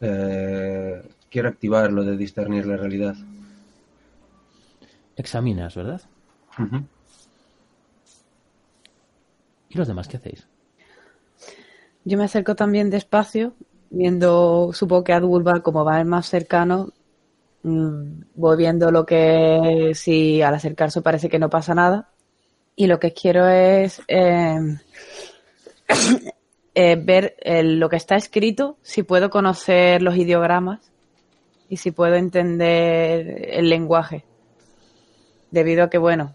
Eh, 0.01 1.03
quiero 1.29 1.49
activar 1.49 1.91
lo 1.91 2.05
de 2.05 2.17
discernir 2.17 2.67
la 2.67 2.77
realidad. 2.77 3.17
Examinas, 5.17 5.75
¿verdad? 5.75 6.03
¿Y 9.71 9.77
los 9.77 9.89
demás 9.89 10.07
qué 10.07 10.19
hacéis? 10.19 10.47
Yo 12.05 12.19
me 12.19 12.25
acerco 12.25 12.55
también 12.55 12.91
despacio, 12.91 13.55
viendo, 13.91 14.71
supongo 14.73 15.05
que 15.05 15.13
Adwood 15.13 15.45
va 15.47 15.63
como 15.63 15.85
va 15.85 16.01
el 16.01 16.07
más 16.07 16.27
cercano, 16.29 16.91
mm, 17.63 18.23
voy 18.37 18.57
viendo 18.59 18.91
lo 18.91 19.07
que 19.07 19.93
si 19.95 20.43
al 20.43 20.55
acercarse 20.55 21.03
parece 21.03 21.29
que 21.29 21.39
no 21.39 21.51
pasa 21.51 21.75
nada. 21.75 22.11
Y 22.77 22.87
lo 22.89 23.01
que 23.01 23.13
quiero 23.15 23.49
es 23.49 24.03
eh, 24.09 24.59
eh, 26.75 26.97
ver 26.97 27.37
el- 27.41 27.79
lo 27.79 27.89
que 27.89 27.97
está 27.97 28.17
escrito, 28.17 28.77
si 28.83 29.03
puedo 29.03 29.31
conocer 29.31 30.03
los 30.03 30.17
ideogramas 30.17 30.81
y 31.69 31.79
si 31.79 31.91
puedo 31.93 32.17
entender 32.17 33.51
el 33.53 33.71
lenguaje. 33.71 34.25
Debido 35.51 35.85
a 35.85 35.91
que, 35.91 35.99
bueno, 35.99 36.35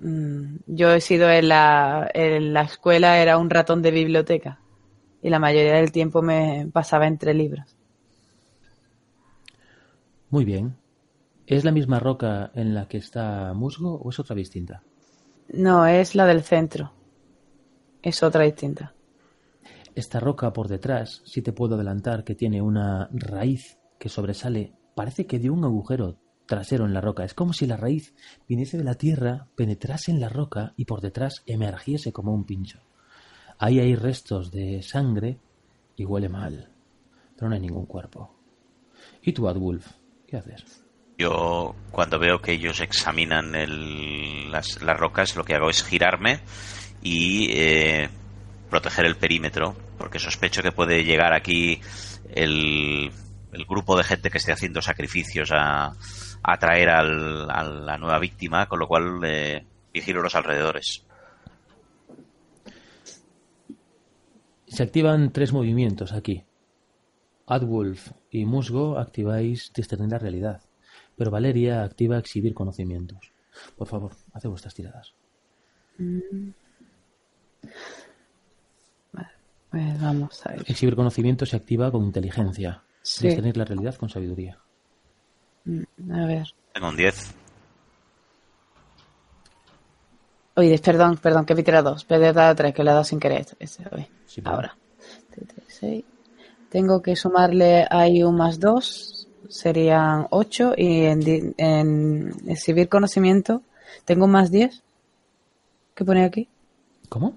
mm, 0.00 0.56
yo 0.66 0.92
he 0.92 1.00
sido 1.00 1.30
en 1.30 1.48
la, 1.48 2.10
en 2.14 2.52
la 2.54 2.62
escuela, 2.62 3.18
era 3.20 3.38
un 3.38 3.50
ratón 3.50 3.82
de 3.82 3.90
biblioteca 3.90 4.60
y 5.22 5.30
la 5.30 5.38
mayoría 5.38 5.74
del 5.74 5.92
tiempo 5.92 6.22
me 6.22 6.68
pasaba 6.72 7.06
entre 7.06 7.34
libros. 7.34 7.76
Muy 10.30 10.44
bien. 10.44 10.76
¿Es 11.46 11.64
la 11.64 11.72
misma 11.72 11.98
roca 11.98 12.50
en 12.54 12.74
la 12.74 12.86
que 12.88 12.98
está 12.98 13.54
Musgo 13.54 13.94
o 13.94 14.10
es 14.10 14.18
otra 14.18 14.36
distinta? 14.36 14.82
No, 15.48 15.86
es 15.86 16.14
la 16.14 16.26
del 16.26 16.42
centro. 16.42 16.92
Es 18.02 18.22
otra 18.22 18.44
distinta. 18.44 18.94
Esta 19.94 20.20
roca 20.20 20.52
por 20.52 20.68
detrás, 20.68 21.22
sí 21.24 21.40
te 21.40 21.52
puedo 21.52 21.74
adelantar 21.74 22.22
que 22.22 22.34
tiene 22.34 22.60
una 22.60 23.08
raíz 23.12 23.78
que 23.98 24.08
sobresale, 24.08 24.74
parece 24.94 25.26
que 25.26 25.38
de 25.38 25.50
un 25.50 25.64
agujero 25.64 26.18
trasero 26.46 26.86
en 26.86 26.94
la 26.94 27.00
roca. 27.00 27.24
Es 27.24 27.34
como 27.34 27.52
si 27.52 27.66
la 27.66 27.76
raíz 27.76 28.14
viniese 28.48 28.78
de 28.78 28.84
la 28.84 28.94
tierra, 28.94 29.48
penetrase 29.56 30.10
en 30.10 30.20
la 30.20 30.28
roca 30.28 30.74
y 30.76 30.84
por 30.84 31.00
detrás 31.00 31.42
emergiese 31.46 32.12
como 32.12 32.34
un 32.34 32.44
pincho. 32.44 32.87
Ahí 33.58 33.80
hay 33.80 33.94
restos 33.96 34.50
de 34.52 34.82
sangre 34.82 35.38
y 35.96 36.04
huele 36.04 36.28
mal, 36.28 36.68
pero 37.36 37.48
no 37.48 37.54
hay 37.54 37.60
ningún 37.60 37.86
cuerpo. 37.86 38.34
¿Y 39.22 39.32
tú, 39.32 39.48
Adwulf? 39.48 39.86
¿Qué 40.26 40.36
haces? 40.36 40.84
Yo, 41.18 41.74
cuando 41.90 42.18
veo 42.20 42.40
que 42.40 42.52
ellos 42.52 42.80
examinan 42.80 43.54
el- 43.56 44.52
las, 44.52 44.80
las 44.82 44.96
rocas, 44.98 45.34
lo 45.34 45.44
que 45.44 45.54
hago 45.54 45.68
es 45.70 45.82
girarme 45.84 46.40
y 47.02 47.48
eh, 47.50 48.08
proteger 48.70 49.04
el 49.06 49.16
perímetro, 49.16 49.74
porque 49.98 50.20
sospecho 50.20 50.62
que 50.62 50.70
puede 50.70 51.02
llegar 51.04 51.32
aquí 51.34 51.80
el, 52.34 53.10
el 53.52 53.64
grupo 53.64 53.96
de 53.96 54.04
gente 54.04 54.30
que 54.30 54.38
esté 54.38 54.52
haciendo 54.52 54.80
sacrificios 54.80 55.50
a, 55.52 55.92
atraer 56.44 56.90
al- 56.90 57.50
a 57.50 57.64
la 57.64 57.98
nueva 57.98 58.20
víctima, 58.20 58.66
con 58.66 58.78
lo 58.78 58.86
cual 58.86 59.18
eh, 59.24 59.64
vigilo 59.92 60.22
los 60.22 60.36
alrededores. 60.36 61.04
Se 64.68 64.82
activan 64.82 65.32
tres 65.32 65.52
movimientos 65.52 66.12
aquí. 66.12 66.44
Adwulf 67.46 68.12
y 68.30 68.44
Musgo 68.44 68.98
activáis 68.98 69.72
discernir 69.72 70.10
la 70.10 70.18
realidad, 70.18 70.62
pero 71.16 71.30
Valeria 71.30 71.82
activa 71.82 72.18
exhibir 72.18 72.54
conocimientos. 72.54 73.32
Por 73.76 73.88
favor, 73.88 74.12
haz 74.32 74.44
vuestras 74.44 74.74
tiradas. 74.74 75.14
Pues 79.70 80.00
vamos 80.00 80.46
a 80.46 80.52
ver. 80.52 80.62
Exhibir 80.66 80.96
conocimiento 80.96 81.46
se 81.46 81.56
activa 81.56 81.90
con 81.90 82.04
inteligencia. 82.04 82.84
Sí. 83.02 83.28
Discernir 83.28 83.56
la 83.56 83.64
realidad 83.64 83.94
con 83.96 84.08
sabiduría. 84.08 84.58
A 85.66 86.26
ver. 86.26 86.46
Tengo 86.72 86.88
un 86.88 86.96
10. 86.96 87.34
Oye, 90.58 90.76
perdón, 90.80 91.18
perdón, 91.18 91.46
que 91.46 91.52
he 91.52 91.62
tirado 91.62 91.90
dos. 91.90 92.04
Pero 92.04 92.24
he 92.24 92.32
dado 92.32 92.52
tres, 92.56 92.74
que 92.74 92.82
le 92.82 92.90
he 92.90 92.92
dado 92.92 93.04
sin 93.04 93.20
querer. 93.20 93.46
Sí, 93.46 93.84
perdón. 93.84 94.06
ahora. 94.44 94.76
Tengo 96.68 97.00
que 97.00 97.14
sumarle 97.14 97.86
ahí 97.88 98.24
un 98.24 98.34
más 98.34 98.58
dos. 98.58 99.28
serían 99.48 100.26
8 100.30 100.74
y 100.76 101.04
en, 101.04 101.54
en 101.56 102.32
exhibir 102.48 102.88
conocimiento 102.88 103.62
tengo 104.04 104.24
un 104.24 104.32
más 104.32 104.50
10. 104.50 104.82
¿Qué 105.94 106.04
pone 106.04 106.24
aquí? 106.24 106.48
¿Cómo? 107.08 107.34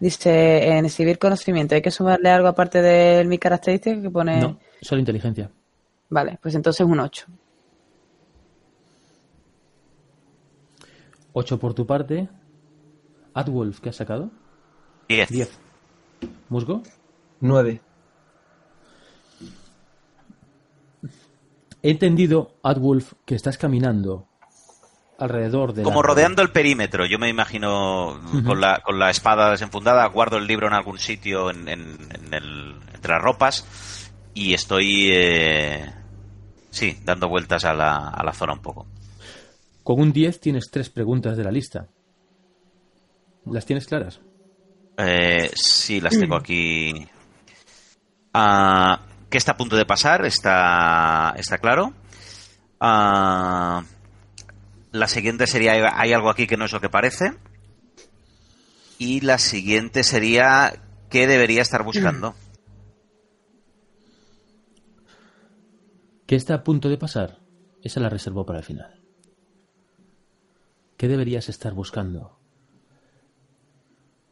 Dice, 0.00 0.68
en 0.68 0.84
exhibir 0.84 1.20
conocimiento, 1.20 1.76
¿hay 1.76 1.82
que 1.82 1.92
sumarle 1.92 2.28
algo 2.28 2.48
aparte 2.48 2.82
de 2.82 3.24
mi 3.24 3.38
característica 3.38 4.02
que 4.02 4.10
pone? 4.10 4.40
No, 4.40 4.58
solo 4.82 4.98
inteligencia. 4.98 5.48
Vale, 6.10 6.40
pues 6.42 6.56
entonces 6.56 6.84
un 6.84 6.98
8. 6.98 7.26
8 11.34 11.58
por 11.58 11.72
tu 11.72 11.86
parte. 11.86 12.28
Adwolf, 13.38 13.80
¿qué 13.80 13.90
has 13.90 13.96
sacado? 13.96 14.30
10. 15.08 15.28
10. 15.30 15.58
Musgo. 16.48 16.82
Nueve. 17.40 17.80
He 21.82 21.90
entendido, 21.90 22.54
Adwolf, 22.62 23.12
que 23.24 23.34
estás 23.36 23.56
caminando 23.56 24.26
alrededor 25.18 25.72
de. 25.72 25.82
Como 25.84 26.02
rodeando 26.02 26.42
el 26.42 26.50
perímetro, 26.50 27.06
yo 27.06 27.18
me 27.18 27.28
imagino 27.28 28.20
con, 28.44 28.60
la, 28.60 28.80
con 28.84 28.98
la 28.98 29.10
espada 29.10 29.50
desenfundada, 29.52 30.04
guardo 30.06 30.36
el 30.38 30.46
libro 30.46 30.66
en 30.66 30.74
algún 30.74 30.98
sitio 30.98 31.50
en, 31.50 31.68
en- 31.68 32.08
en 32.12 32.34
el- 32.34 32.74
entre 32.94 33.12
las 33.12 33.22
ropas 33.22 34.10
y 34.34 34.54
estoy, 34.54 35.08
eh, 35.12 35.88
sí, 36.70 36.98
dando 37.04 37.28
vueltas 37.28 37.64
a 37.64 37.72
la, 37.74 38.08
a 38.08 38.24
la 38.24 38.32
zona 38.32 38.54
un 38.54 38.62
poco. 38.62 38.86
Con 39.84 40.00
un 40.00 40.12
10 40.12 40.40
tienes 40.40 40.70
tres 40.70 40.90
preguntas 40.90 41.36
de 41.36 41.44
la 41.44 41.52
lista. 41.52 41.86
¿Las 43.50 43.66
tienes 43.66 43.86
claras? 43.86 44.20
Eh, 44.96 45.50
sí, 45.54 46.00
las 46.00 46.18
tengo 46.18 46.36
aquí. 46.36 47.06
Ah, 48.34 49.00
¿Qué 49.30 49.38
está 49.38 49.52
a 49.52 49.56
punto 49.56 49.76
de 49.76 49.86
pasar? 49.86 50.24
Está, 50.24 51.34
está 51.36 51.58
claro. 51.58 51.92
Ah, 52.80 53.84
la 54.92 55.08
siguiente 55.08 55.46
sería, 55.46 55.72
hay 55.98 56.12
algo 56.12 56.30
aquí 56.30 56.46
que 56.46 56.56
no 56.56 56.64
es 56.64 56.72
lo 56.72 56.80
que 56.80 56.88
parece. 56.88 57.34
Y 58.98 59.20
la 59.20 59.38
siguiente 59.38 60.02
sería, 60.02 60.72
¿qué 61.10 61.26
debería 61.26 61.62
estar 61.62 61.84
buscando? 61.84 62.34
¿Qué 66.26 66.34
está 66.36 66.54
a 66.54 66.64
punto 66.64 66.88
de 66.88 66.98
pasar? 66.98 67.38
Esa 67.82 68.00
la 68.00 68.08
reservó 68.08 68.44
para 68.44 68.58
el 68.58 68.64
final. 68.64 69.00
¿Qué 70.96 71.06
deberías 71.06 71.48
estar 71.48 71.74
buscando? 71.74 72.38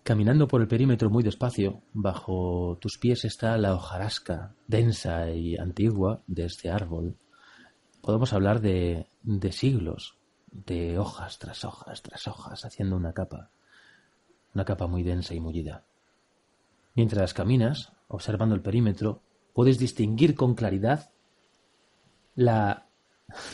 Caminando 0.07 0.47
por 0.47 0.61
el 0.61 0.69
perímetro 0.69 1.11
muy 1.11 1.25
despacio, 1.25 1.83
bajo 1.93 2.79
tus 2.81 2.97
pies 2.97 3.25
está 3.25 3.59
la 3.59 3.75
hojarasca 3.75 4.55
densa 4.69 5.33
y 5.33 5.57
antigua 5.57 6.23
de 6.29 6.45
este 6.45 6.71
árbol. 6.71 7.17
Podemos 8.03 8.33
hablar 8.33 8.61
de, 8.61 9.09
siglos, 9.51 10.17
de 10.53 10.97
hojas 10.97 11.41
tras 11.41 11.65
hojas 11.65 12.03
tras 12.03 12.29
hojas, 12.29 12.65
haciendo 12.65 12.95
una 12.95 13.15
capa, 13.15 13.51
una 14.55 14.65
capa 14.65 14.87
muy 14.87 15.03
densa 15.03 15.35
y 15.35 15.41
mullida. 15.41 15.85
Mientras 16.95 17.35
caminas, 17.35 17.93
observando 18.07 18.55
el 18.55 18.63
perímetro, 18.63 19.23
puedes 19.55 19.77
distinguir 19.77 20.37
con 20.37 20.55
claridad 20.55 21.11
la 22.37 22.87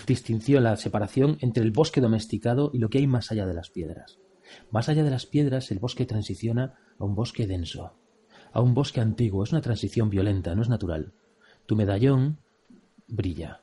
distinción, 0.07 0.65
la 0.65 0.77
separación 0.77 1.39
entre 1.41 1.63
el 1.63 1.71
bosque 1.71 2.03
domesticado 2.03 2.71
y 2.75 2.79
lo 2.79 2.91
que 2.91 2.99
hay 2.99 3.07
más 3.07 3.33
allá 3.33 3.47
de 3.47 3.55
las 3.55 3.71
piedras. 3.71 4.22
Más 4.71 4.89
allá 4.89 5.05
de 5.05 5.11
las 5.11 5.27
piedras, 5.27 5.71
el 5.71 5.79
bosque 5.79 6.07
transiciona 6.07 6.79
a 6.99 7.05
un 7.05 7.15
bosque 7.15 7.47
denso, 7.47 7.95
a 8.53 8.61
un 8.61 8.75
bosque 8.75 9.01
antiguo. 9.01 9.45
Es 9.45 9.53
una 9.53 9.61
transición 9.61 10.11
violenta, 10.11 10.55
no 10.55 10.63
es 10.63 10.69
natural. 10.69 11.13
Tu 11.67 11.77
medallón 11.77 12.39
brilla. 13.07 13.63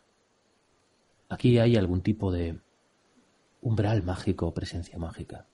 Aquí 1.30 1.60
hay 1.60 1.76
algún 1.76 2.02
tipo 2.02 2.32
de 2.32 2.60
umbral 3.62 4.04
mágico 4.04 4.54
presencia 4.54 4.98
mágica. 4.98 5.48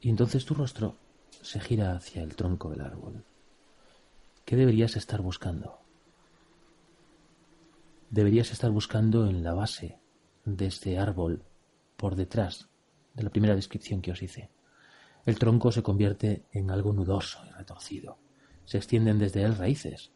Y 0.00 0.10
entonces 0.10 0.44
tu 0.44 0.54
rostro 0.54 0.96
se 1.42 1.60
gira 1.60 1.92
hacia 1.92 2.22
el 2.22 2.34
tronco 2.34 2.70
del 2.70 2.80
árbol. 2.80 3.24
¿Qué 4.44 4.56
deberías 4.56 4.96
estar 4.96 5.22
buscando? 5.22 5.80
deberías 8.10 8.50
estar 8.50 8.70
buscando 8.70 9.26
en 9.26 9.42
la 9.42 9.54
base 9.54 10.00
de 10.44 10.66
este 10.66 10.98
árbol, 10.98 11.44
por 11.96 12.16
detrás 12.16 12.69
de 13.20 13.24
la 13.24 13.30
primera 13.30 13.54
descripción 13.54 14.00
que 14.00 14.12
os 14.12 14.22
hice. 14.22 14.50
El 15.26 15.38
tronco 15.38 15.70
se 15.70 15.82
convierte 15.82 16.46
en 16.52 16.70
algo 16.70 16.94
nudoso 16.94 17.44
y 17.46 17.50
retorcido. 17.50 18.18
Se 18.64 18.78
extienden 18.78 19.18
desde 19.18 19.42
él 19.42 19.56
raíces. 19.56 20.10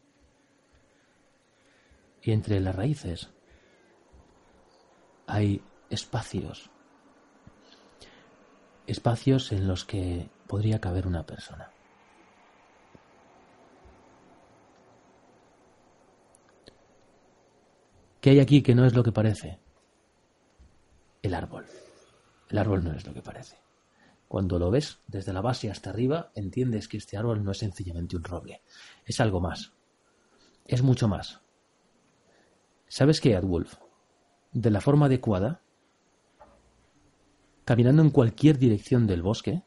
Y 2.22 2.32
entre 2.32 2.60
las 2.60 2.74
raíces 2.74 3.30
hay 5.26 5.62
espacios. 5.90 6.70
Espacios 8.86 9.52
en 9.52 9.68
los 9.68 9.84
que 9.84 10.30
podría 10.46 10.80
caber 10.80 11.06
una 11.06 11.26
persona. 11.26 11.70
¿Qué 18.22 18.30
hay 18.30 18.40
aquí 18.40 18.62
que 18.62 18.74
no 18.74 18.86
es 18.86 18.94
lo 18.94 19.02
que 19.02 19.12
parece? 19.12 19.58
El 21.20 21.34
árbol. 21.34 21.66
El 22.54 22.58
árbol 22.58 22.84
no 22.84 22.92
es 22.92 23.04
lo 23.04 23.12
que 23.12 23.20
parece. 23.20 23.56
Cuando 24.28 24.60
lo 24.60 24.70
ves 24.70 25.00
desde 25.08 25.32
la 25.32 25.40
base 25.40 25.72
hasta 25.72 25.90
arriba, 25.90 26.30
entiendes 26.36 26.86
que 26.86 26.98
este 26.98 27.16
árbol 27.16 27.42
no 27.42 27.50
es 27.50 27.58
sencillamente 27.58 28.14
un 28.14 28.22
roble. 28.22 28.62
Es 29.04 29.18
algo 29.18 29.40
más. 29.40 29.72
Es 30.64 30.80
mucho 30.80 31.08
más. 31.08 31.40
¿Sabes 32.86 33.20
qué, 33.20 33.34
Adwolf? 33.34 33.74
De 34.52 34.70
la 34.70 34.80
forma 34.80 35.06
adecuada, 35.06 35.62
caminando 37.64 38.02
en 38.02 38.10
cualquier 38.10 38.56
dirección 38.56 39.08
del 39.08 39.22
bosque, 39.22 39.64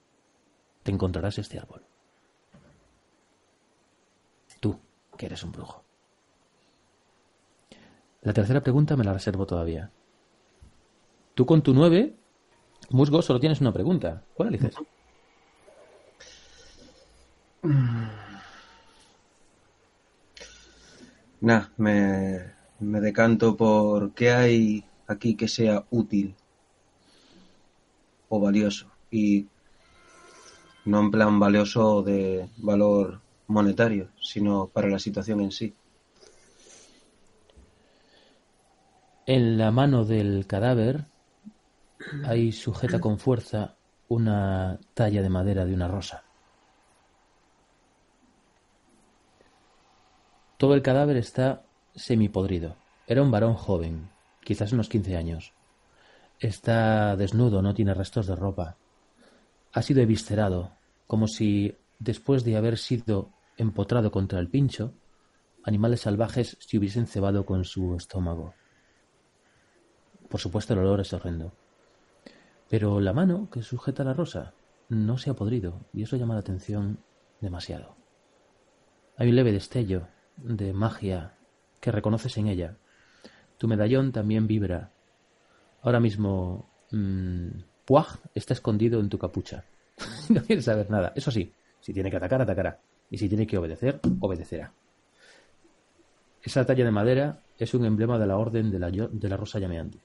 te 0.84 0.94
encontrarás 0.94 1.40
este 1.40 1.60
árbol. 1.60 1.86
Tú, 4.62 4.80
que 5.18 5.26
eres 5.26 5.44
un 5.44 5.52
brujo. 5.52 5.84
La 8.22 8.32
tercera 8.32 8.64
pregunta 8.64 8.96
me 8.96 9.04
la 9.04 9.12
reservo 9.12 9.46
todavía. 9.46 9.92
Tú 11.36 11.46
con 11.46 11.62
tu 11.62 11.74
9, 11.74 12.16
Musgo, 12.90 13.22
solo 13.22 13.40
tienes 13.40 13.62
una 13.62 13.74
pregunta. 13.74 14.24
¿Cuál 14.34 14.50
eliges? 14.50 14.76
Nah, 21.42 21.68
me, 21.78 22.54
me 22.80 23.02
decanto 23.02 23.56
por 23.56 24.14
qué 24.14 24.32
hay 24.32 24.84
aquí 25.08 25.36
que 25.36 25.48
sea 25.48 25.86
útil 25.90 26.36
o 28.30 28.40
valioso. 28.40 28.88
Y 29.12 29.48
no 30.86 31.02
en 31.02 31.12
plan 31.12 31.40
valioso 31.40 32.02
de 32.02 32.50
valor 32.58 33.20
monetario, 33.48 34.10
sino 34.22 34.68
para 34.68 34.88
la 34.88 35.00
situación 35.00 35.42
en 35.42 35.52
sí. 35.52 35.74
En 39.26 39.58
la 39.58 39.72
mano 39.72 40.06
del 40.06 40.48
cadáver 40.48 41.06
hay 42.26 42.52
sujeta 42.52 43.00
con 43.00 43.20
fuerza 43.20 43.76
una 44.08 44.80
talla 44.94 45.22
de 45.22 45.30
madera 45.30 45.66
de 45.66 45.74
una 45.74 45.88
rosa. 45.88 46.24
Todo 50.58 50.74
el 50.74 50.82
cadáver 50.82 51.18
está 51.18 51.66
semipodrido. 51.96 52.78
Era 53.06 53.22
un 53.22 53.32
varón 53.32 53.54
joven, 53.54 54.10
quizás 54.44 54.72
unos 54.72 54.90
15 54.90 55.16
años. 55.16 55.54
Está 56.40 57.16
desnudo, 57.16 57.62
no 57.62 57.74
tiene 57.74 57.94
restos 57.94 58.28
de 58.28 58.36
ropa. 58.36 58.78
Ha 59.74 59.82
sido 59.82 60.02
eviscerado, 60.02 60.72
como 61.06 61.28
si, 61.28 61.78
después 62.00 62.44
de 62.44 62.58
haber 62.58 62.78
sido 62.78 63.32
empotrado 63.58 64.12
contra 64.12 64.40
el 64.40 64.50
pincho, 64.50 64.94
animales 65.64 66.02
salvajes 66.02 66.58
se 66.60 66.78
hubiesen 66.78 67.08
cebado 67.08 67.46
con 67.46 67.64
su 67.64 67.96
estómago. 67.96 68.54
Por 70.30 70.40
supuesto, 70.40 70.74
el 70.74 70.80
olor 70.80 71.02
es 71.02 71.14
horrendo. 71.14 71.54
Pero 72.70 73.00
la 73.00 73.14
mano 73.14 73.50
que 73.52 73.62
sujeta 73.62 74.04
la 74.04 74.14
rosa 74.14 74.54
no 74.90 75.18
se 75.18 75.30
ha 75.30 75.36
podrido, 75.36 75.86
y 75.94 76.04
eso 76.04 76.18
llama 76.18 76.34
la 76.34 76.42
atención 76.42 77.00
demasiado. 77.42 77.96
Hay 79.18 79.30
un 79.30 79.36
leve 79.36 79.52
destello 79.52 80.08
de 80.38 80.74
magia 80.74 81.34
que 81.80 81.92
reconoces 81.92 82.38
en 82.38 82.48
ella. 82.48 82.78
Tu 83.58 83.68
medallón 83.68 84.12
también 84.12 84.48
vibra. 84.48 84.92
Ahora 85.82 86.00
mismo, 86.00 86.70
mmm, 86.92 87.50
Puaj 87.86 88.18
está 88.36 88.54
escondido 88.54 89.00
en 89.00 89.10
tu 89.10 89.18
capucha. 89.18 89.64
no 90.30 90.42
quieres 90.44 90.66
saber 90.66 90.90
nada. 90.92 91.14
Eso 91.16 91.32
sí, 91.32 91.54
si 91.80 91.94
tiene 91.94 92.12
que 92.12 92.18
atacar, 92.18 92.42
atacará. 92.42 92.80
Y 93.10 93.18
si 93.18 93.30
tiene 93.30 93.48
que 93.48 93.58
obedecer, 93.58 94.00
obedecerá. 94.20 94.74
Esa 96.44 96.66
talla 96.66 96.86
de 96.86 96.92
madera 96.92 97.42
es 97.58 97.74
un 97.74 97.86
emblema 97.86 98.20
de 98.20 98.28
la 98.28 98.38
orden 98.38 98.70
de 98.70 98.80
la, 98.80 98.92
de 98.92 99.30
la 99.30 99.38
rosa 99.38 99.60
llameante. 99.60 100.00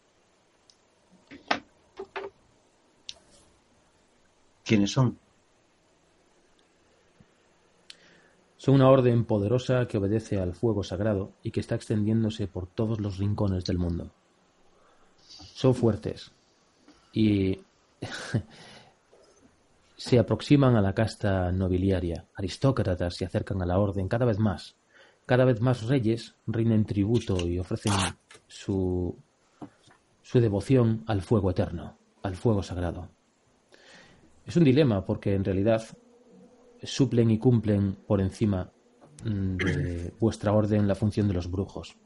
¿Quiénes 4.65 4.93
son? 4.93 5.19
Son 8.57 8.77
una 8.77 8.89
orden 8.89 9.25
poderosa 9.25 9.89
que 9.89 9.99
obedece 9.99 10.39
al 10.39 10.55
fuego 10.55 10.85
sagrado 10.85 11.33
y 11.43 11.51
que 11.51 11.59
está 11.59 11.75
extendiéndose 11.75 12.47
por 12.47 12.69
todos 12.69 13.01
los 13.01 13.19
rincones 13.19 13.65
del 13.65 13.79
mundo. 13.79 14.13
Son 15.19 15.75
fuertes 15.75 16.31
y 17.13 17.59
se 19.97 20.19
aproximan 20.19 20.77
a 20.77 20.81
la 20.81 20.95
casta 20.95 21.51
nobiliaria. 21.51 22.27
Aristócratas 22.37 23.17
se 23.17 23.25
acercan 23.25 23.63
a 23.63 23.67
la 23.67 23.81
orden 23.81 24.07
cada 24.07 24.27
vez 24.27 24.39
más. 24.39 24.77
Cada 25.27 25.45
vez 25.45 25.61
más 25.61 25.83
reyes 25.89 26.37
rinden 26.47 26.85
tributo 26.85 27.45
y 27.47 27.59
ofrecen 27.59 27.95
su, 28.47 29.17
su 30.23 30.41
devoción 30.41 31.03
al 31.09 31.23
fuego 31.23 31.51
eterno, 31.51 31.97
al 32.23 32.37
fuego 32.37 32.63
sagrado. 32.63 33.09
Es 34.47 34.57
un 34.57 34.64
dilema 34.64 35.05
porque 35.05 35.34
en 35.34 35.45
realidad 35.45 35.84
suplen 36.82 37.30
y 37.30 37.38
cumplen 37.38 37.97
por 38.07 38.20
encima 38.20 38.72
mm, 39.24 39.57
de 39.57 40.14
vuestra 40.18 40.53
orden 40.53 40.88
la 40.88 40.95
función 40.95 41.28
de 41.28 41.34
los 41.34 41.51
brujos. 41.51 41.97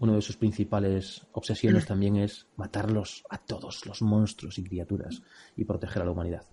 Una 0.00 0.14
de 0.14 0.22
sus 0.22 0.36
principales 0.36 1.26
obsesiones 1.32 1.86
también 1.86 2.16
es 2.16 2.48
matarlos 2.56 3.24
a 3.30 3.38
todos 3.38 3.86
los 3.86 4.02
monstruos 4.02 4.58
y 4.58 4.64
criaturas 4.64 5.22
y 5.56 5.64
proteger 5.64 6.02
a 6.02 6.04
la 6.04 6.10
humanidad. 6.10 6.44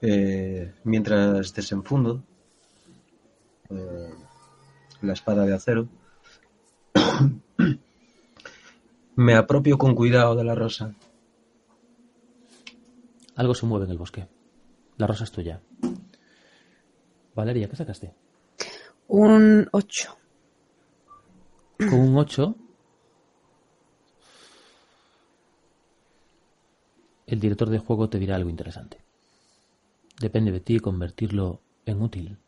Eh, 0.00 0.72
mientras 0.84 1.52
desenfundo 1.52 2.22
eh, 3.70 4.10
la 5.00 5.12
espada 5.12 5.44
de 5.44 5.54
acero, 5.54 5.88
me 9.16 9.34
apropio 9.34 9.78
con 9.78 9.96
cuidado 9.96 10.36
de 10.36 10.44
la 10.44 10.54
rosa. 10.54 10.94
Algo 13.36 13.54
se 13.54 13.66
mueve 13.66 13.86
en 13.86 13.92
el 13.92 13.98
bosque. 13.98 14.28
La 14.98 15.06
rosa 15.06 15.24
es 15.24 15.32
tuya. 15.32 15.60
Valeria, 17.34 17.68
¿qué 17.68 17.76
sacaste? 17.76 18.14
Un 19.08 19.68
8. 19.72 20.18
Con 21.78 21.94
un 21.94 22.18
8. 22.18 22.56
El 27.26 27.40
director 27.40 27.70
de 27.70 27.78
juego 27.78 28.10
te 28.10 28.18
dirá 28.18 28.36
algo 28.36 28.50
interesante. 28.50 29.02
Depende 30.20 30.52
de 30.52 30.60
ti 30.60 30.78
convertirlo 30.78 31.62
en 31.86 32.02
útil. 32.02 32.38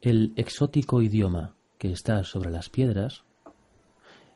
El 0.00 0.32
exótico 0.36 1.00
idioma 1.00 1.56
que 1.78 1.92
está 1.92 2.24
sobre 2.24 2.50
las 2.50 2.68
piedras 2.68 3.25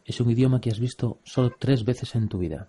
es 0.04 0.20
un 0.20 0.30
idioma 0.30 0.60
que 0.60 0.70
has 0.70 0.80
visto 0.80 1.18
solo 1.24 1.52
tres 1.58 1.84
veces 1.84 2.14
en 2.14 2.28
tu 2.28 2.38
vida. 2.38 2.68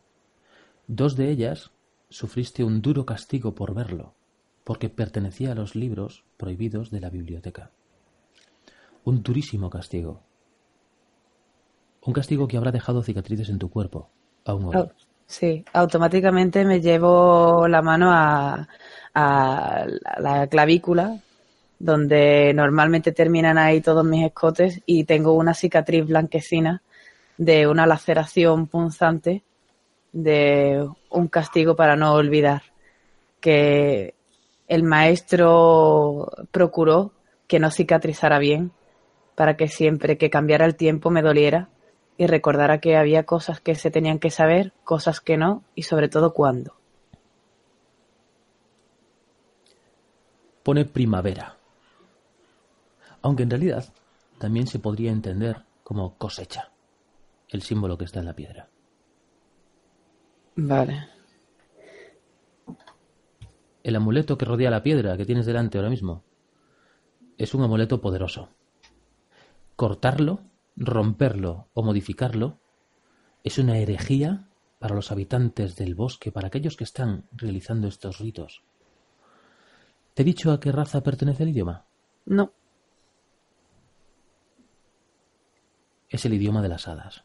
Dos 0.87 1.15
de 1.15 1.29
ellas 1.29 1.71
sufriste 2.09 2.63
un 2.63 2.81
duro 2.81 3.05
castigo 3.05 3.55
por 3.55 3.73
verlo, 3.73 4.13
porque 4.63 4.89
pertenecía 4.89 5.51
a 5.51 5.55
los 5.55 5.75
libros 5.75 6.23
prohibidos 6.37 6.91
de 6.91 6.99
la 6.99 7.09
biblioteca. 7.09 7.71
Un 9.03 9.23
durísimo 9.23 9.69
castigo. 9.69 10.21
Un 12.03 12.13
castigo 12.13 12.47
que 12.47 12.57
habrá 12.57 12.71
dejado 12.71 13.03
cicatrices 13.03 13.49
en 13.49 13.59
tu 13.59 13.69
cuerpo, 13.69 14.09
aún 14.45 14.75
hoy. 14.75 14.87
Sí, 15.25 15.63
automáticamente 15.71 16.65
me 16.65 16.81
llevo 16.81 17.67
la 17.67 17.81
mano 17.81 18.09
a 18.11 18.67
la 19.13 20.47
clavícula, 20.47 21.19
donde 21.79 22.53
normalmente 22.53 23.11
terminan 23.11 23.57
ahí 23.57 23.81
todos 23.81 24.03
mis 24.03 24.25
escotes, 24.25 24.81
y 24.85 25.05
tengo 25.05 25.33
una 25.33 25.53
cicatriz 25.53 26.05
blanquecina 26.05 26.81
de 27.41 27.65
una 27.65 27.87
laceración 27.87 28.67
punzante 28.67 29.41
de 30.11 30.87
un 31.09 31.27
castigo 31.27 31.75
para 31.75 31.95
no 31.95 32.13
olvidar 32.13 32.61
que 33.39 34.13
el 34.67 34.83
maestro 34.83 36.31
procuró 36.51 37.13
que 37.47 37.57
no 37.57 37.71
cicatrizara 37.71 38.37
bien 38.37 38.71
para 39.33 39.57
que 39.57 39.67
siempre 39.67 40.19
que 40.19 40.29
cambiara 40.29 40.67
el 40.67 40.75
tiempo 40.75 41.09
me 41.09 41.23
doliera 41.23 41.69
y 42.15 42.27
recordara 42.27 42.79
que 42.79 42.95
había 42.95 43.23
cosas 43.23 43.59
que 43.59 43.73
se 43.73 43.89
tenían 43.89 44.19
que 44.19 44.29
saber, 44.29 44.71
cosas 44.83 45.19
que 45.19 45.35
no 45.35 45.63
y 45.73 45.81
sobre 45.81 46.09
todo 46.09 46.35
cuándo. 46.35 46.75
Pone 50.61 50.85
primavera, 50.85 51.57
aunque 53.23 53.41
en 53.41 53.49
realidad 53.49 53.85
también 54.37 54.67
se 54.67 54.77
podría 54.77 55.11
entender 55.11 55.63
como 55.83 56.13
cosecha, 56.19 56.71
el 57.51 57.61
símbolo 57.61 57.97
que 57.97 58.05
está 58.05 58.19
en 58.19 58.25
la 58.25 58.35
piedra. 58.35 58.69
Vale. 60.55 61.07
El 63.83 63.95
amuleto 63.95 64.37
que 64.37 64.45
rodea 64.45 64.71
la 64.71 64.83
piedra 64.83 65.17
que 65.17 65.25
tienes 65.25 65.45
delante 65.45 65.77
ahora 65.77 65.89
mismo 65.89 66.23
es 67.37 67.53
un 67.53 67.63
amuleto 67.63 67.99
poderoso. 68.01 68.49
Cortarlo, 69.75 70.41
romperlo 70.75 71.67
o 71.73 71.83
modificarlo 71.83 72.59
es 73.43 73.57
una 73.57 73.77
herejía 73.77 74.47
para 74.79 74.95
los 74.95 75.11
habitantes 75.11 75.75
del 75.75 75.95
bosque, 75.95 76.31
para 76.31 76.47
aquellos 76.47 76.77
que 76.77 76.83
están 76.83 77.27
realizando 77.31 77.87
estos 77.87 78.19
ritos. 78.19 78.63
¿Te 80.13 80.21
he 80.21 80.25
dicho 80.25 80.51
a 80.51 80.59
qué 80.59 80.71
raza 80.71 81.01
pertenece 81.01 81.43
el 81.43 81.49
idioma? 81.49 81.85
No. 82.25 82.53
Es 86.09 86.25
el 86.25 86.33
idioma 86.33 86.61
de 86.61 86.69
las 86.69 86.87
hadas. 86.87 87.23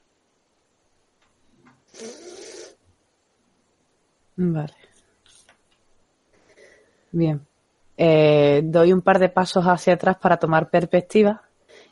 Vale. 4.37 4.75
Bien. 7.13 7.41
Eh, 7.97 8.61
doy 8.65 8.93
un 8.93 9.01
par 9.01 9.19
de 9.19 9.31
pasos 9.31 9.65
hacia 9.65 9.95
atrás 9.95 10.17
para 10.19 10.37
tomar 10.37 10.69
perspectiva 10.69 11.43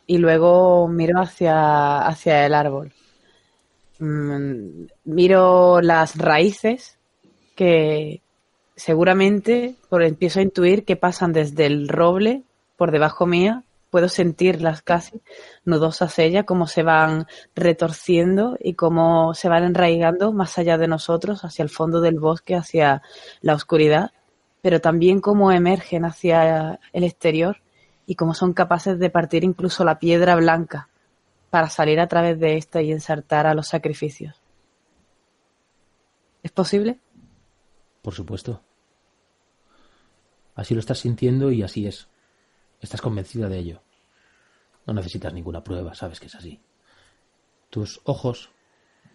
y 0.07 0.19
luego 0.19 0.87
miro 0.89 1.21
hacia, 1.21 2.07
hacia 2.07 2.45
el 2.45 2.55
árbol. 2.55 2.93
Mm, 3.99 4.87
miro 5.05 5.81
las 5.81 6.17
raíces 6.17 6.99
que 7.55 8.21
seguramente 8.77 9.77
por, 9.89 10.03
empiezo 10.03 10.41
a 10.41 10.43
intuir 10.43 10.85
que 10.85 10.97
pasan 10.97 11.33
desde 11.33 11.67
el 11.67 11.89
roble 11.89 12.43
por 12.77 12.91
debajo 12.91 13.25
mía 13.25 13.63
puedo 13.95 14.09
sentirlas 14.09 14.83
casi 14.83 15.23
nudosas 15.65 16.19
ella, 16.19 16.43
cómo 16.43 16.67
se 16.67 16.83
van 16.83 17.29
retorciendo 17.55 18.59
y 18.59 18.75
cómo 18.75 19.35
se 19.35 19.49
van 19.49 19.63
enraigando 19.63 20.33
más 20.33 20.59
allá 20.59 20.79
de 20.79 20.89
nosotros, 20.89 21.45
hacia 21.45 21.63
el 21.63 21.69
fondo 21.69 22.01
del 22.01 22.19
bosque, 22.19 22.57
hacia 22.57 23.03
la 23.41 23.55
oscuridad, 23.55 24.11
pero 24.63 24.81
también 24.81 25.21
cómo 25.21 25.53
emergen 25.53 26.05
hacia 26.05 26.81
el 26.93 27.05
exterior 27.05 27.59
y 28.05 28.17
cómo 28.17 28.35
son 28.35 28.53
capaces 28.53 28.99
de 28.99 29.11
partir 29.11 29.45
incluso 29.45 29.85
la 29.85 30.01
piedra 30.01 30.35
blanca 30.35 30.89
para 31.51 31.69
salir 31.69 32.01
a 32.01 32.09
través 32.09 32.41
de 32.41 32.57
esta 32.57 32.83
y 32.83 32.91
ensartar 32.91 33.47
a 33.47 33.55
los 33.55 33.69
sacrificios. 33.69 34.43
¿Es 36.43 36.51
posible? 36.51 36.99
Por 38.03 38.13
supuesto. 38.13 38.61
Así 40.57 40.75
lo 40.75 40.81
estás 40.81 40.99
sintiendo 40.99 41.53
y 41.53 41.63
así 41.63 41.87
es. 41.87 42.09
Estás 42.85 43.01
convencida 43.01 43.49
de 43.49 43.59
ello. 43.59 43.82
No 44.87 44.93
necesitas 44.93 45.32
ninguna 45.32 45.64
prueba, 45.64 45.95
sabes 45.95 46.20
que 46.20 46.26
es 46.26 46.35
así. 46.35 46.61
Tus 47.70 48.03
ojos 48.05 48.51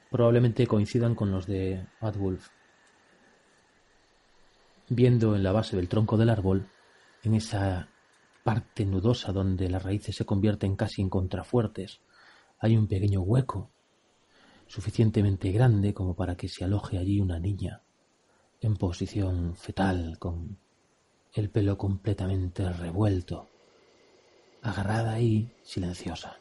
probablemente 0.09 0.65
coincidan 0.65 1.13
con 1.13 1.31
los 1.31 1.45
de 1.45 1.85
Adwolf. 1.99 2.47
Viendo 4.87 5.35
en 5.35 5.43
la 5.43 5.51
base 5.51 5.75
del 5.75 5.87
tronco 5.87 6.17
del 6.17 6.31
árbol, 6.31 6.67
en 7.21 7.35
esa 7.35 7.89
parte 8.43 8.87
nudosa 8.87 9.31
donde 9.31 9.69
las 9.69 9.83
raíces 9.83 10.15
se 10.15 10.25
convierten 10.25 10.75
casi 10.75 11.03
en 11.03 11.09
contrafuertes, 11.09 12.01
hay 12.57 12.75
un 12.75 12.87
pequeño 12.87 13.21
hueco, 13.21 13.69
suficientemente 14.65 15.51
grande 15.51 15.93
como 15.93 16.15
para 16.15 16.35
que 16.35 16.49
se 16.49 16.65
aloje 16.65 16.97
allí 16.97 17.21
una 17.21 17.37
niña, 17.37 17.83
en 18.61 18.77
posición 18.77 19.55
fetal, 19.55 20.17
con 20.17 20.57
el 21.33 21.51
pelo 21.51 21.77
completamente 21.77 22.67
revuelto, 22.73 23.47
agarrada 24.61 25.13
ahí, 25.13 25.51
silenciosa. 25.63 26.37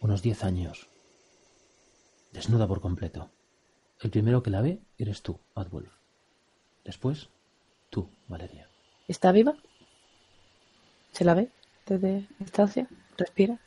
Unos 0.00 0.22
diez 0.22 0.44
años. 0.44 0.88
Desnuda 2.32 2.66
por 2.66 2.80
completo. 2.80 3.30
El 4.00 4.10
primero 4.10 4.42
que 4.42 4.50
la 4.50 4.60
ve 4.60 4.80
eres 4.96 5.22
tú, 5.22 5.40
Adwolf. 5.54 5.92
Después, 6.84 7.30
tú, 7.90 8.08
Valeria. 8.28 8.68
¿Está 9.08 9.32
viva? 9.32 9.56
¿Se 11.12 11.24
la 11.24 11.34
ve 11.34 11.50
desde 11.86 12.28
distancia? 12.38 12.88
¿Respira? 13.16 13.58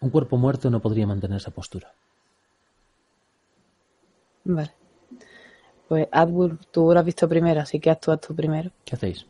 Un 0.00 0.10
cuerpo 0.10 0.36
muerto 0.36 0.70
no 0.70 0.80
podría 0.80 1.06
mantener 1.06 1.36
esa 1.36 1.50
postura. 1.50 1.92
Vale. 4.44 4.72
Pues 5.88 6.08
Adwolf, 6.10 6.66
tú 6.70 6.92
lo 6.92 6.98
has 6.98 7.06
visto 7.06 7.28
primero, 7.28 7.60
así 7.60 7.78
que 7.78 7.90
actúas 7.90 8.20
tú 8.20 8.34
primero. 8.34 8.72
¿Qué 8.84 8.96
hacéis? 8.96 9.26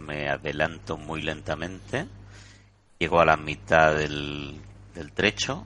Me 0.00 0.28
adelanto 0.28 0.96
muy 0.96 1.22
lentamente, 1.22 2.06
llego 2.98 3.20
a 3.20 3.24
la 3.24 3.36
mitad 3.36 3.94
del, 3.94 4.60
del 4.94 5.12
trecho 5.12 5.64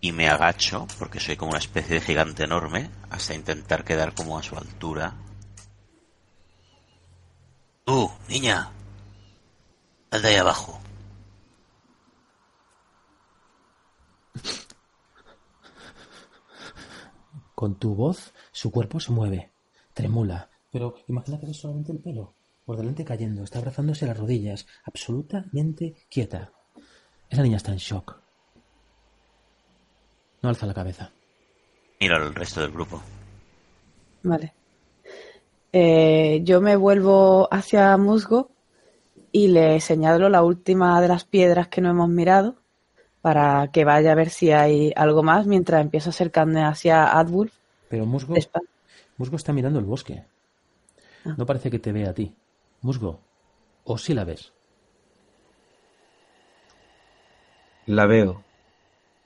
y 0.00 0.12
me 0.12 0.28
agacho, 0.28 0.86
porque 0.98 1.20
soy 1.20 1.36
como 1.36 1.50
una 1.50 1.58
especie 1.58 1.96
de 1.96 2.00
gigante 2.00 2.44
enorme, 2.44 2.90
hasta 3.10 3.34
intentar 3.34 3.84
quedar 3.84 4.14
como 4.14 4.38
a 4.38 4.42
su 4.42 4.56
altura. 4.56 5.14
Tú, 7.84 8.10
niña, 8.28 8.70
al 10.10 10.22
de 10.22 10.28
ahí 10.28 10.36
abajo. 10.36 10.80
Con 17.54 17.74
tu 17.76 17.94
voz, 17.94 18.32
su 18.52 18.70
cuerpo 18.70 19.00
se 19.00 19.10
mueve, 19.10 19.52
tremula. 19.94 20.48
Pero 20.70 20.94
imagina 21.08 21.40
que 21.40 21.50
es 21.50 21.56
solamente 21.56 21.92
el 21.92 21.98
pelo, 21.98 22.34
por 22.68 22.76
delante 22.76 23.02
cayendo, 23.02 23.44
está 23.44 23.60
abrazándose 23.60 24.04
las 24.04 24.18
rodillas, 24.18 24.66
absolutamente 24.84 25.94
quieta. 26.10 26.52
Esa 27.30 27.40
niña 27.40 27.56
está 27.56 27.72
en 27.72 27.78
shock. 27.78 28.20
No 30.42 30.50
alza 30.50 30.66
la 30.66 30.74
cabeza. 30.74 31.10
Mira 31.98 32.16
al 32.16 32.34
resto 32.34 32.60
del 32.60 32.70
grupo. 32.70 33.00
Vale. 34.22 34.52
Eh, 35.72 36.42
yo 36.44 36.60
me 36.60 36.76
vuelvo 36.76 37.48
hacia 37.50 37.96
Musgo 37.96 38.50
y 39.32 39.48
le 39.48 39.80
señalo 39.80 40.28
la 40.28 40.42
última 40.42 41.00
de 41.00 41.08
las 41.08 41.24
piedras 41.24 41.68
que 41.68 41.80
no 41.80 41.88
hemos 41.88 42.10
mirado 42.10 42.56
para 43.22 43.70
que 43.72 43.86
vaya 43.86 44.12
a 44.12 44.14
ver 44.14 44.28
si 44.28 44.52
hay 44.52 44.92
algo 44.94 45.22
más 45.22 45.46
mientras 45.46 45.80
empiezo 45.80 46.10
a 46.10 46.12
acercarme 46.12 46.62
hacia 46.62 47.18
Adwulf. 47.18 47.54
Pero 47.88 48.04
Musgo, 48.04 48.34
Musgo 49.16 49.36
está 49.36 49.54
mirando 49.54 49.78
el 49.78 49.86
bosque. 49.86 50.22
Ah. 51.24 51.34
No 51.38 51.46
parece 51.46 51.70
que 51.70 51.78
te 51.78 51.92
vea 51.92 52.10
a 52.10 52.12
ti. 52.12 52.34
Musgo, 52.80 53.20
o 53.84 53.98
si 53.98 54.14
la 54.14 54.24
ves. 54.24 54.52
La 57.86 58.06
veo. 58.06 58.44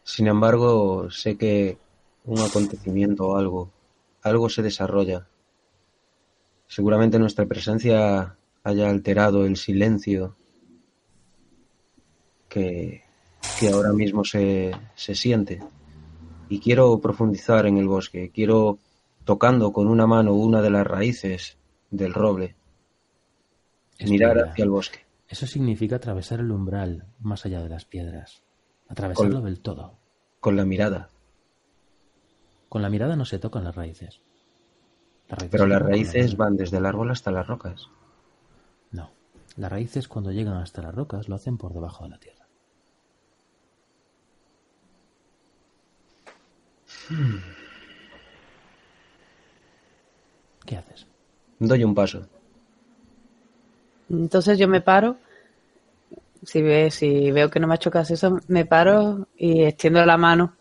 Sin 0.05 0.27
embargo, 0.27 1.11
sé 1.11 1.37
que 1.37 1.79
un 2.25 2.39
acontecimiento 2.39 3.27
o 3.27 3.37
algo, 3.37 3.71
algo 4.23 4.49
se 4.49 4.63
desarrolla. 4.63 5.27
Seguramente 6.67 7.19
nuestra 7.19 7.45
presencia 7.47 8.37
haya 8.65 8.89
alterado 8.89 9.45
el 9.45 9.57
silencio 9.57 10.37
que, 12.49 13.03
que 13.59 13.69
ahora 13.69 13.93
mismo 13.93 14.25
se, 14.25 14.73
se 14.95 15.15
siente. 15.15 15.61
Y 16.49 16.61
quiero 16.61 16.99
profundizar 17.01 17.67
en 17.67 17.77
el 17.77 17.89
bosque. 17.89 18.31
Quiero, 18.33 18.79
tocando 19.25 19.73
con 19.73 19.89
una 19.89 20.07
mano 20.07 20.35
una 20.35 20.63
de 20.63 20.71
las 20.71 20.87
raíces 20.87 21.59
del 21.91 22.15
roble, 22.15 22.55
mirar 24.07 24.39
hacia 24.39 24.65
el 24.65 24.71
bosque. 24.71 25.05
Eso 25.29 25.47
significa 25.47 25.97
atravesar 25.97 26.41
el 26.41 26.51
umbral 26.51 27.07
más 27.21 27.47
allá 27.47 27.63
de 27.63 27.69
las 27.69 27.85
piedras. 27.85 28.43
Atravesarlo 28.89 29.37
Con- 29.37 29.45
del 29.45 29.61
todo. 29.61 29.99
Con 30.41 30.57
la 30.57 30.65
mirada. 30.65 31.09
Con 32.69 32.83
la 32.83 32.91
mirada 32.91 33.17
no 33.17 33.25
se 33.25 33.39
tocan 33.39 33.65
las 33.65 33.75
raíces. 33.75 34.21
Las 35.29 35.39
raíces 35.39 35.51
Pero 35.51 35.67
las 35.67 35.83
raíces 35.83 36.37
van 36.37 36.57
desde 36.57 36.79
el 36.79 36.87
árbol 36.87 37.11
hasta 37.11 37.31
las 37.31 37.47
rocas. 37.47 37.89
No. 38.91 39.11
Las 39.57 39.71
raíces 39.71 40.09
cuando 40.09 40.33
llegan 40.33 40.57
hasta 40.57 40.83
las 40.83 40.95
rocas 40.95 41.29
lo 41.29 41.35
hacen 41.37 41.57
por 41.59 41.73
debajo 41.73 42.05
de 42.05 42.11
la 42.11 42.19
tierra. 42.19 42.47
¿Qué 50.65 50.77
haces? 50.77 51.07
Doy 51.59 51.85
un 51.85 51.95
paso. 51.95 52.27
Entonces 54.13 54.59
yo 54.59 54.69
me 54.69 54.81
paro. 54.81 55.17
Si, 56.45 56.61
ve, 56.61 56.91
si 56.91 57.31
veo 57.31 57.51
que 57.51 57.61
no 57.61 57.67
me 57.67 57.75
ha 57.75 57.77
hecho 57.77 57.91
caso 57.91 58.15
eso, 58.15 58.39
me 58.49 58.65
paro 58.65 59.29
y 59.37 59.63
extiendo 59.63 60.05
la 60.05 60.17
mano. 60.17 60.57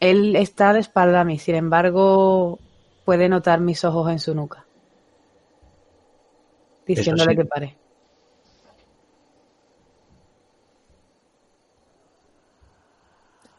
Él 0.00 0.36
está 0.36 0.72
de 0.72 0.80
espalda 0.80 1.20
a 1.20 1.24
mí, 1.24 1.38
sin 1.38 1.54
embargo, 1.54 2.58
puede 3.04 3.28
notar 3.28 3.60
mis 3.60 3.84
ojos 3.84 4.10
en 4.10 4.18
su 4.18 4.34
nuca. 4.34 4.64
Diciéndole 6.86 7.32
sí. 7.32 7.36
que 7.36 7.44
pare. 7.44 7.76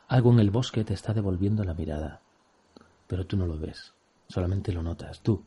Algo 0.08 0.32
en 0.32 0.40
el 0.40 0.52
bosque 0.52 0.86
te 0.86 0.94
está 0.94 1.14
devolviendo 1.14 1.66
la 1.66 1.74
mirada, 1.74 2.22
pero 3.08 3.28
tú 3.28 3.36
no 3.36 3.46
lo 3.46 3.60
ves, 3.60 3.94
solamente 4.30 4.72
lo 4.72 4.82
notas, 4.82 5.20
tú. 5.22 5.44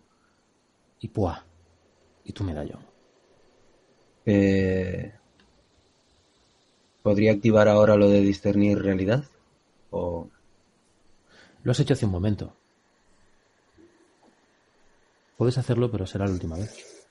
Y 1.01 1.09
Pua, 1.09 1.43
y 2.25 2.33
tu 2.33 2.45
medallón. 2.45 2.90
Eh, 4.33 5.13
¿Podría 7.03 7.33
activar 7.33 7.67
ahora 7.67 7.97
lo 7.97 8.09
de 8.09 8.21
discernir 8.21 8.79
realidad? 8.81 9.25
¿O 9.91 10.29
Lo 11.65 11.73
has 11.73 11.81
hecho 11.81 11.95
hace 11.95 12.07
un 12.07 12.13
momento. 12.13 12.55
Puedes 15.37 15.59
hacerlo, 15.59 15.91
pero 15.91 16.07
será 16.07 16.27
la 16.27 16.33
última 16.33 16.57
vez. 16.57 17.07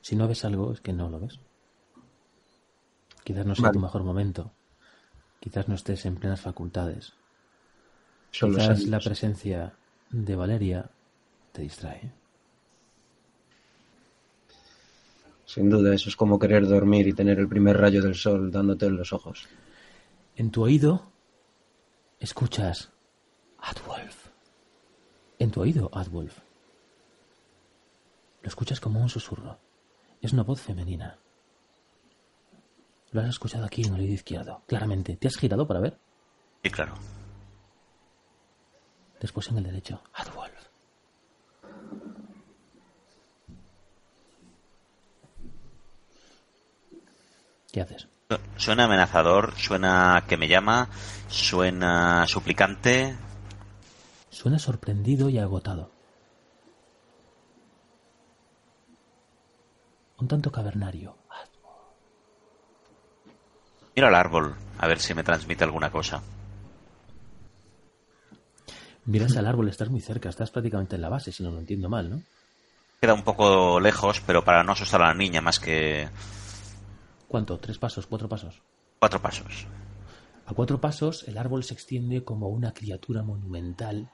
Si 0.00 0.16
no 0.16 0.26
ves 0.26 0.44
algo, 0.44 0.72
es 0.72 0.80
que 0.80 0.92
no 0.92 1.08
lo 1.10 1.20
ves. 1.20 1.38
Quizás 3.22 3.46
no 3.46 3.54
sea 3.54 3.64
Vale. 3.64 3.74
tu 3.74 3.80
mejor 3.80 4.02
momento. 4.02 4.50
Quizás 5.38 5.68
no 5.68 5.76
estés 5.76 6.06
en 6.06 6.16
plenas 6.16 6.40
facultades. 6.40 7.12
son 8.32 8.52
Quizás 8.54 8.82
la 8.84 8.98
presencia 8.98 9.74
de 10.10 10.34
Valeria 10.34 10.90
te 11.52 11.62
distrae. 11.62 12.19
Sin 15.52 15.68
duda, 15.68 15.92
eso 15.92 16.08
es 16.08 16.14
como 16.14 16.38
querer 16.38 16.64
dormir 16.68 17.08
y 17.08 17.12
tener 17.12 17.40
el 17.40 17.48
primer 17.48 17.76
rayo 17.76 18.00
del 18.00 18.14
sol 18.14 18.52
dándote 18.52 18.86
en 18.86 18.96
los 18.96 19.12
ojos. 19.12 19.48
En 20.36 20.52
tu 20.52 20.62
oído 20.62 21.10
escuchas 22.20 22.92
Adwolf. 23.58 24.28
En 25.40 25.50
tu 25.50 25.62
oído, 25.62 25.90
Adwolf. 25.92 26.38
Lo 28.42 28.48
escuchas 28.48 28.78
como 28.78 29.00
un 29.00 29.08
susurro. 29.08 29.58
Es 30.22 30.32
una 30.32 30.44
voz 30.44 30.60
femenina. 30.60 31.18
Lo 33.10 33.20
has 33.20 33.30
escuchado 33.30 33.64
aquí 33.64 33.82
en 33.82 33.94
el 33.94 34.02
oído 34.02 34.14
izquierdo, 34.14 34.62
claramente. 34.68 35.16
¿Te 35.16 35.26
has 35.26 35.36
girado 35.36 35.66
para 35.66 35.80
ver? 35.80 35.98
Sí, 36.62 36.70
claro. 36.70 36.94
Después 39.20 39.48
en 39.48 39.58
el 39.58 39.64
derecho, 39.64 40.00
Adwolf. 40.12 40.59
¿Qué 47.72 47.80
haces? 47.80 48.08
Suena 48.56 48.84
amenazador, 48.84 49.54
suena 49.56 50.24
que 50.28 50.36
me 50.36 50.48
llama, 50.48 50.88
suena 51.28 52.26
suplicante. 52.26 53.16
Suena 54.28 54.58
sorprendido 54.58 55.28
y 55.28 55.38
agotado. 55.38 55.90
Un 60.18 60.28
tanto 60.28 60.52
cavernario. 60.52 61.16
Mira 63.96 64.08
al 64.08 64.14
árbol, 64.14 64.54
a 64.78 64.86
ver 64.86 65.00
si 65.00 65.14
me 65.14 65.24
transmite 65.24 65.64
alguna 65.64 65.90
cosa. 65.90 66.22
Miras 69.06 69.36
al 69.36 69.46
árbol, 69.46 69.68
estás 69.68 69.88
muy 69.88 70.00
cerca, 70.00 70.28
estás 70.28 70.50
prácticamente 70.50 70.94
en 70.94 71.02
la 71.02 71.08
base, 71.08 71.32
si 71.32 71.42
no 71.42 71.50
lo 71.50 71.58
entiendo 71.58 71.88
mal, 71.88 72.10
¿no? 72.10 72.22
Queda 73.00 73.14
un 73.14 73.22
poco 73.22 73.80
lejos, 73.80 74.20
pero 74.20 74.44
para 74.44 74.62
no 74.62 74.72
asustar 74.72 75.02
a 75.02 75.08
la 75.08 75.14
niña 75.14 75.40
más 75.40 75.58
que 75.58 76.08
¿Cuánto? 77.30 77.60
¿Tres 77.60 77.78
pasos? 77.78 78.08
¿Cuatro 78.08 78.28
pasos? 78.28 78.60
cuatro 78.98 79.22
pasos. 79.22 79.68
A 80.46 80.52
cuatro 80.52 80.80
pasos 80.80 81.28
el 81.28 81.38
árbol 81.38 81.62
se 81.62 81.74
extiende 81.74 82.24
como 82.24 82.48
una 82.48 82.74
criatura 82.74 83.22
monumental 83.22 84.10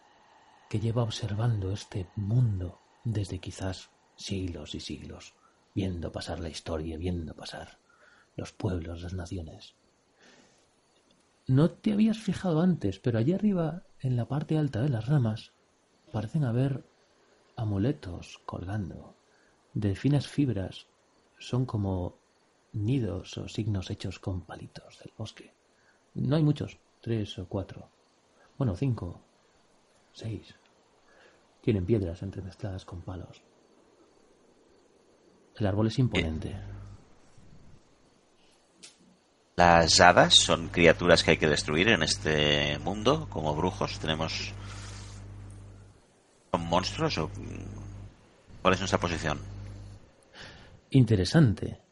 que 0.68 0.80
lleva 0.80 1.02
observando 1.02 1.72
este 1.72 2.10
mundo 2.14 2.78
desde 3.04 3.38
quizás 3.38 3.88
siglos 4.16 4.74
y 4.74 4.80
siglos, 4.80 5.34
viendo 5.74 6.12
pasar 6.12 6.40
la 6.40 6.50
historia, 6.50 6.98
viendo 6.98 7.34
pasar 7.34 7.78
los 8.36 8.52
pueblos, 8.52 9.00
las 9.00 9.14
naciones. 9.14 9.76
No 11.46 11.70
te 11.70 11.94
habías 11.94 12.18
fijado 12.18 12.60
antes, 12.60 12.98
pero 12.98 13.18
allí 13.18 13.32
arriba, 13.32 13.84
en 13.98 14.16
la 14.16 14.28
parte 14.28 14.58
alta 14.58 14.82
de 14.82 14.90
las 14.90 15.06
ramas, 15.06 15.52
parecen 16.12 16.44
haber 16.44 16.84
amuletos 17.56 18.42
colgando 18.44 19.16
de 19.72 19.94
finas 19.94 20.28
fibras. 20.28 20.86
Son 21.38 21.64
como 21.64 22.25
nidos 22.76 23.36
o 23.38 23.48
signos 23.48 23.90
hechos 23.90 24.18
con 24.18 24.42
palitos 24.42 24.98
del 24.98 25.12
bosque. 25.16 25.52
No 26.14 26.36
hay 26.36 26.42
muchos, 26.42 26.78
tres 27.00 27.38
o 27.38 27.48
cuatro. 27.48 27.88
Bueno, 28.58 28.76
cinco, 28.76 29.20
seis. 30.12 30.54
Tienen 31.60 31.84
piedras 31.84 32.22
entremezcladas 32.22 32.84
con 32.84 33.02
palos. 33.02 33.42
El 35.56 35.66
árbol 35.66 35.88
es 35.88 35.98
imponente. 35.98 36.54
Las 39.56 40.00
hadas 40.00 40.34
son 40.34 40.68
criaturas 40.68 41.24
que 41.24 41.32
hay 41.32 41.38
que 41.38 41.48
destruir 41.48 41.88
en 41.88 42.02
este 42.02 42.78
mundo, 42.80 43.26
como 43.30 43.54
brujos. 43.54 43.98
Tenemos. 43.98 44.52
¿Son 46.50 46.66
monstruos 46.66 47.16
o.? 47.18 47.30
¿Cuál 48.60 48.74
es 48.74 48.80
nuestra 48.80 49.00
posición? 49.00 49.40
Interesante. 50.90 51.85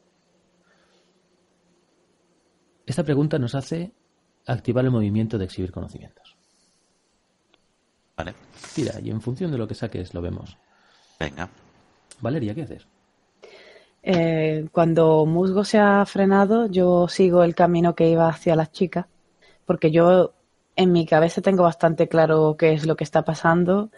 Esta 2.86 3.02
pregunta 3.02 3.38
nos 3.38 3.54
hace 3.54 3.92
activar 4.46 4.84
el 4.84 4.90
movimiento 4.90 5.38
de 5.38 5.46
exhibir 5.46 5.72
conocimientos. 5.72 6.36
Vale. 8.16 8.34
Tira, 8.74 9.00
y 9.00 9.10
en 9.10 9.20
función 9.20 9.50
de 9.50 9.58
lo 9.58 9.66
que 9.66 9.74
saques 9.74 10.14
lo 10.14 10.22
vemos. 10.22 10.56
Venga. 11.18 11.48
Valeria, 12.20 12.54
¿qué 12.54 12.62
haces? 12.62 12.86
Eh, 14.02 14.68
cuando 14.70 15.24
Musgo 15.24 15.64
se 15.64 15.78
ha 15.78 16.04
frenado, 16.04 16.66
yo 16.66 17.08
sigo 17.08 17.42
el 17.42 17.54
camino 17.54 17.94
que 17.94 18.08
iba 18.08 18.28
hacia 18.28 18.54
las 18.54 18.70
chicas, 18.70 19.06
porque 19.64 19.90
yo 19.90 20.34
en 20.76 20.92
mi 20.92 21.06
cabeza 21.06 21.40
tengo 21.40 21.62
bastante 21.62 22.08
claro 22.08 22.56
qué 22.58 22.72
es 22.72 22.86
lo 22.86 22.96
que 22.96 23.04
está 23.04 23.22
pasando. 23.22 23.90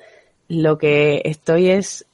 Lo 0.49 0.79
que 0.79 1.23
estoy 1.25 1.71
es 1.71 2.07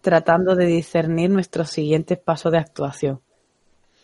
tratando 0.00 0.56
de 0.56 0.66
discernir 0.66 1.30
nuestros 1.30 1.70
siguientes 1.70 2.18
pasos 2.18 2.52
de 2.52 2.58
actuación. 2.58 3.20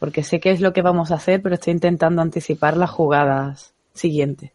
Porque 0.02 0.24
sé 0.24 0.40
qué 0.40 0.50
es 0.50 0.60
lo 0.60 0.72
que 0.72 0.82
vamos 0.82 1.12
a 1.12 1.14
hacer, 1.14 1.40
pero 1.42 1.54
estoy 1.54 1.74
intentando 1.74 2.22
anticipar 2.22 2.76
las 2.76 2.90
jugadas 2.90 3.72
siguientes. 3.94 4.50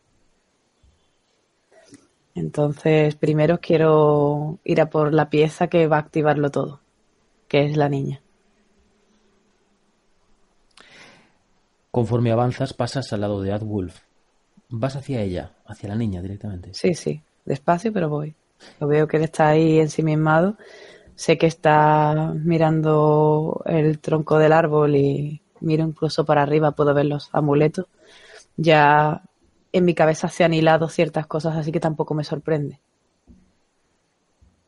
Entonces, 2.36 3.16
primero 3.16 3.62
quiero 3.62 4.60
ir 4.66 4.82
a 4.82 4.89
por 4.89 5.14
la 5.14 5.30
pieza 5.30 5.68
que 5.68 5.88
va 5.88 5.95
a 5.95 6.00
activarlo 6.02 6.52
todo, 6.52 6.82
que 7.48 7.64
es 7.64 7.78
la 7.78 7.88
niña. 7.88 8.22
Conforme 11.91 12.34
avanzas, 12.34 12.74
pasas 12.74 13.14
al 13.14 13.22
lado 13.22 13.41
de 13.41 13.54
Adwolf. 13.54 14.02
Vas 14.68 14.98
hacia 14.98 15.22
ella, 15.22 15.54
hacia 15.66 15.88
la 15.88 15.95
niña 15.95 16.22
directamente. 16.22 16.74
Sí, 16.74 16.93
sí, 16.93 17.22
despacio, 17.45 17.93
pero 17.93 18.10
voy. 18.10 18.36
Lo 18.82 18.88
veo 18.88 19.08
que 19.08 19.16
él 19.16 19.24
está 19.24 19.48
ahí 19.48 19.80
ensimismado. 19.80 20.58
Sé 21.18 21.39
que 21.39 21.47
está 21.47 22.32
mirando 22.36 23.63
el 23.65 23.97
tronco 23.97 24.38
del 24.38 24.53
árbol 24.53 24.95
y 24.95 25.41
miro 25.61 25.84
incluso 25.84 26.26
para 26.26 26.43
arriba, 26.43 26.74
puedo 26.74 26.93
ver 26.93 27.07
los 27.07 27.30
amuletos. 27.34 27.88
Ya 28.55 29.24
en 29.72 29.84
mi 29.84 29.95
cabeza 29.95 30.28
se 30.30 30.43
han 30.43 30.53
hilado 30.53 30.88
ciertas 30.89 31.26
cosas, 31.26 31.57
así 31.57 31.72
que 31.72 31.80
tampoco 31.80 32.13
me 32.13 32.24
sorprende. 32.24 32.80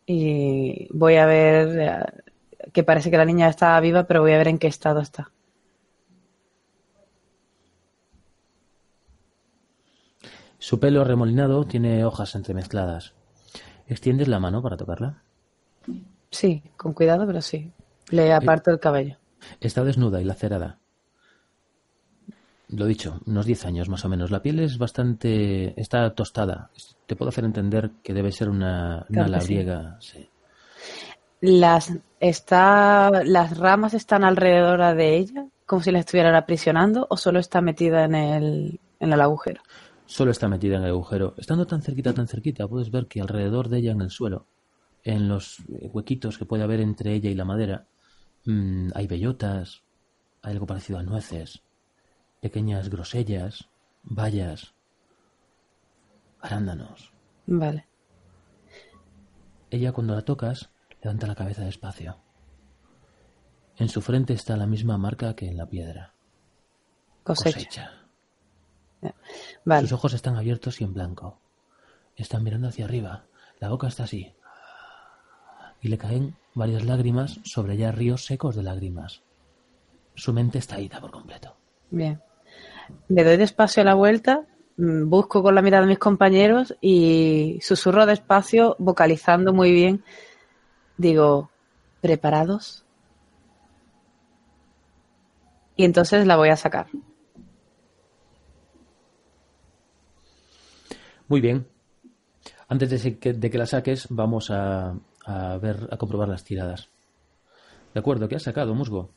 Y 0.07 0.87
voy 0.91 1.17
a 1.17 1.27
ver 1.27 1.79
eh, 1.79 2.71
que 2.73 2.83
parece 2.83 3.11
que 3.11 3.17
la 3.17 3.25
niña 3.25 3.47
está 3.47 3.79
viva, 3.79 4.05
pero 4.05 4.21
voy 4.21 4.31
a 4.31 4.39
ver 4.39 4.47
en 4.47 4.57
qué 4.57 4.65
estado 4.65 5.01
está. 5.01 5.31
Su 10.57 10.79
pelo 10.79 11.03
remolinado 11.03 11.63
tiene 11.65 12.03
hojas 12.05 12.33
entremezcladas. 12.33 13.13
¿Extiendes 13.85 14.27
la 14.27 14.39
mano 14.39 14.63
para 14.63 14.77
tocarla? 14.77 15.28
Sí, 16.31 16.63
con 16.77 16.93
cuidado, 16.93 17.25
pero 17.25 17.41
sí. 17.41 17.71
Le 18.09 18.33
aparto 18.33 18.71
el 18.71 18.79
cabello. 18.79 19.17
Está 19.59 19.83
desnuda 19.83 20.21
y 20.21 20.25
lacerada. 20.25 20.79
Lo 22.69 22.85
dicho, 22.85 23.19
unos 23.25 23.45
10 23.45 23.65
años 23.65 23.89
más 23.89 24.05
o 24.05 24.09
menos. 24.09 24.29
La 24.29 24.41
piel 24.41 24.59
es 24.59 24.77
bastante. 24.77 25.79
está 25.79 26.13
tostada. 26.13 26.69
Te 27.07 27.15
puedo 27.15 27.29
hacer 27.29 27.45
entender 27.45 27.91
que 28.03 28.13
debe 28.13 28.31
ser 28.31 28.49
una, 28.49 29.05
sí. 29.07 29.15
labriega. 29.15 29.97
sí. 29.99 30.29
Las, 31.41 31.93
está, 32.19 33.09
las 33.23 33.57
ramas 33.57 33.93
están 33.93 34.25
alrededor 34.25 34.95
de 34.95 35.17
ella, 35.17 35.45
como 35.65 35.81
si 35.81 35.89
la 35.91 35.99
estuvieran 35.99 36.35
aprisionando, 36.35 37.07
o 37.09 37.15
solo 37.15 37.39
está 37.39 37.61
metida 37.61 38.03
en 38.03 38.13
el, 38.13 38.79
en 38.99 39.13
el 39.13 39.21
agujero. 39.21 39.61
Solo 40.05 40.31
está 40.31 40.49
metida 40.49 40.77
en 40.77 40.83
el 40.83 40.89
agujero. 40.89 41.35
Estando 41.37 41.65
tan 41.65 41.81
cerquita, 41.81 42.13
tan 42.13 42.27
cerquita, 42.27 42.67
puedes 42.67 42.91
ver 42.91 43.07
que 43.07 43.21
alrededor 43.21 43.69
de 43.69 43.77
ella 43.77 43.91
en 43.93 44.01
el 44.01 44.09
suelo, 44.09 44.47
en 45.09 45.27
los 45.27 45.57
huequitos 45.67 46.37
que 46.37 46.45
puede 46.45 46.63
haber 46.63 46.79
entre 46.81 47.13
ella 47.13 47.29
y 47.29 47.35
la 47.35 47.45
madera, 47.45 47.87
mm, 48.45 48.89
hay 48.93 49.07
bellotas, 49.07 49.81
hay 50.41 50.53
algo 50.53 50.67
parecido 50.67 50.99
a 50.99 51.03
nueces, 51.03 51.63
pequeñas 52.41 52.89
grosellas, 52.89 53.69
bayas, 54.03 54.73
arándanos. 56.41 57.11
Vale. 57.47 57.87
Ella 59.71 59.91
cuando 59.91 60.13
la 60.13 60.21
tocas 60.21 60.69
levanta 61.01 61.25
la 61.27 61.35
cabeza 61.35 61.63
despacio. 61.63 62.17
En 63.77 63.89
su 63.89 64.01
frente 64.01 64.33
está 64.33 64.57
la 64.57 64.67
misma 64.67 64.97
marca 64.97 65.35
que 65.35 65.47
en 65.47 65.57
la 65.57 65.65
piedra. 65.65 66.13
Cosecha. 67.23 67.93
Vale. 69.65 69.81
Sus 69.81 69.93
ojos 69.93 70.13
están 70.13 70.35
abiertos 70.35 70.81
y 70.81 70.83
en 70.83 70.93
blanco. 70.93 71.39
Están 72.15 72.43
mirando 72.43 72.67
hacia 72.67 72.85
arriba. 72.85 73.25
La 73.59 73.69
boca 73.69 73.87
está 73.87 74.03
así. 74.03 74.33
Y 75.81 75.87
le 75.87 75.97
caen 75.97 76.35
varias 76.53 76.85
lágrimas 76.85 77.39
sobre 77.43 77.77
ya 77.77 77.91
ríos 77.91 78.25
secos 78.25 78.55
de 78.55 78.63
lágrimas. 78.63 79.21
Su 80.15 80.33
mente 80.33 80.57
está 80.57 80.79
ida 80.79 80.99
por 80.99 81.11
completo. 81.11 81.55
Bien. 81.89 82.21
Le 83.07 83.23
doy 83.23 83.37
despacio 83.37 83.83
la 83.83 83.93
vuelta, 83.93 84.45
mm, 84.77 85.09
busco 85.09 85.41
con 85.41 85.55
la 85.55 85.61
mirada 85.61 85.85
a 85.85 85.87
mis 85.87 85.99
compañeros 85.99 86.75
y 86.81 87.59
susurro 87.61 88.05
despacio, 88.05 88.75
vocalizando 88.79 89.53
muy 89.53 89.71
bien. 89.71 90.03
Digo, 90.97 91.49
¿preparados? 92.01 92.83
Y 95.77 95.85
entonces 95.85 96.27
la 96.27 96.35
voy 96.35 96.49
a 96.49 96.57
sacar. 96.57 96.87
Muy 101.29 101.39
bien. 101.39 101.67
Antes 102.67 103.03
de 103.03 103.17
que, 103.17 103.33
de 103.33 103.49
que 103.49 103.57
la 103.57 103.65
saques, 103.65 104.07
vamos 104.09 104.51
a, 104.51 104.93
a 105.25 105.57
ver, 105.57 105.87
a 105.91 105.97
comprobar 105.97 106.29
las 106.29 106.43
tiradas. 106.43 106.89
De 107.93 107.99
acuerdo, 107.99 108.27
¿qué 108.27 108.35
has 108.35 108.43
sacado, 108.43 108.73
Musgo? 108.75 109.09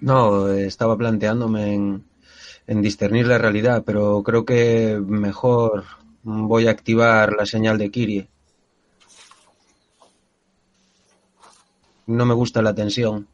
No, 0.00 0.48
estaba 0.48 0.96
planteándome 0.96 1.74
en, 1.74 2.04
en 2.66 2.82
discernir 2.82 3.26
la 3.26 3.38
realidad, 3.38 3.82
pero 3.84 4.22
creo 4.22 4.44
que 4.44 5.00
mejor 5.04 5.84
voy 6.22 6.66
a 6.66 6.70
activar 6.70 7.32
la 7.32 7.46
señal 7.46 7.78
de 7.78 7.90
Kirie. 7.90 8.28
No 12.06 12.24
me 12.26 12.34
gusta 12.34 12.62
la 12.62 12.74
tensión. 12.74 13.26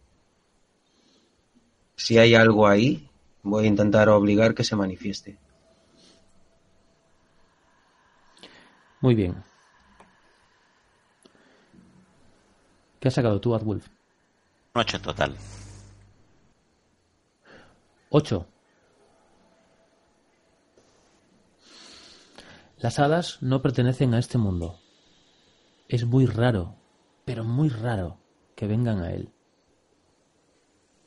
Si 1.96 2.18
hay 2.18 2.34
algo 2.34 2.66
ahí, 2.66 3.08
voy 3.42 3.64
a 3.64 3.68
intentar 3.68 4.08
obligar 4.08 4.54
que 4.54 4.64
se 4.64 4.76
manifieste. 4.76 5.36
Muy 9.00 9.14
bien. 9.14 9.42
¿Qué 13.02 13.08
has 13.08 13.14
sacado 13.14 13.40
tú, 13.40 13.52
Adwolf? 13.52 13.88
Un 14.74 14.80
8 14.80 14.98
en 14.98 15.02
total. 15.02 15.36
Ocho. 18.10 18.46
Las 22.78 23.00
hadas 23.00 23.42
no 23.42 23.60
pertenecen 23.60 24.14
a 24.14 24.20
este 24.20 24.38
mundo. 24.38 24.78
Es 25.88 26.04
muy 26.06 26.26
raro, 26.26 26.76
pero 27.24 27.42
muy 27.42 27.70
raro, 27.70 28.18
que 28.54 28.68
vengan 28.68 29.00
a 29.00 29.10
él. 29.10 29.32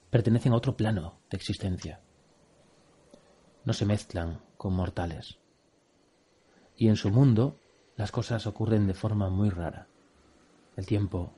Pertenecen 0.10 0.52
a 0.52 0.58
otro 0.58 0.76
plano 0.76 1.22
de 1.30 1.38
existencia. 1.38 2.02
No 3.64 3.72
se 3.72 3.86
mezclan 3.86 4.42
con 4.58 4.74
mortales. 4.74 5.40
Y 6.76 6.90
en 6.90 6.98
su 6.98 7.10
mundo 7.10 7.58
las 7.96 8.12
cosas 8.12 8.48
ocurren 8.48 8.86
de 8.86 8.96
forma 8.96 9.30
muy 9.30 9.50
rara. 9.50 9.88
El 10.76 10.86
tiempo 10.86 11.34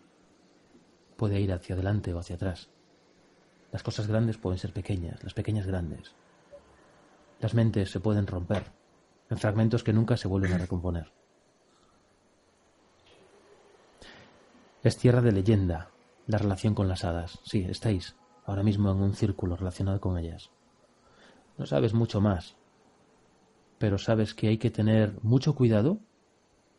puede 1.18 1.42
ir 1.42 1.52
hacia 1.52 1.76
adelante 1.76 2.14
o 2.14 2.20
hacia 2.20 2.36
atrás. 2.36 2.70
Las 3.72 3.84
cosas 3.84 4.08
grandes 4.08 4.38
pueden 4.38 4.60
ser 4.60 4.72
pequeñas, 4.72 5.22
las 5.24 5.34
pequeñas 5.34 5.68
grandes. 5.68 6.16
Las 7.42 7.54
mentes 7.54 7.92
se 7.92 8.00
pueden 8.00 8.28
romper 8.28 8.72
en 9.30 9.38
fragmentos 9.38 9.84
que 9.84 9.94
nunca 9.94 10.16
se 10.16 10.28
vuelven 10.28 10.54
a 10.54 10.58
recomponer. 10.58 11.12
Es 14.84 14.98
tierra 14.98 15.22
de 15.22 15.34
leyenda 15.34 15.90
la 16.28 16.38
relación 16.38 16.74
con 16.74 16.88
las 16.88 17.04
hadas. 17.04 17.40
Sí, 17.44 17.66
estáis 17.68 18.16
ahora 18.46 18.64
mismo 18.64 18.92
en 18.92 18.98
un 18.98 19.14
círculo 19.14 19.58
relacionado 19.58 20.00
con 20.00 20.18
ellas. 20.18 20.50
No 21.58 21.66
sabes 21.66 21.94
mucho 21.94 22.22
más, 22.22 22.56
pero 23.78 23.98
sabes 23.98 24.34
que 24.34 24.48
hay 24.48 24.58
que 24.58 24.72
tener 24.72 25.18
mucho 25.24 25.56
cuidado 25.56 26.00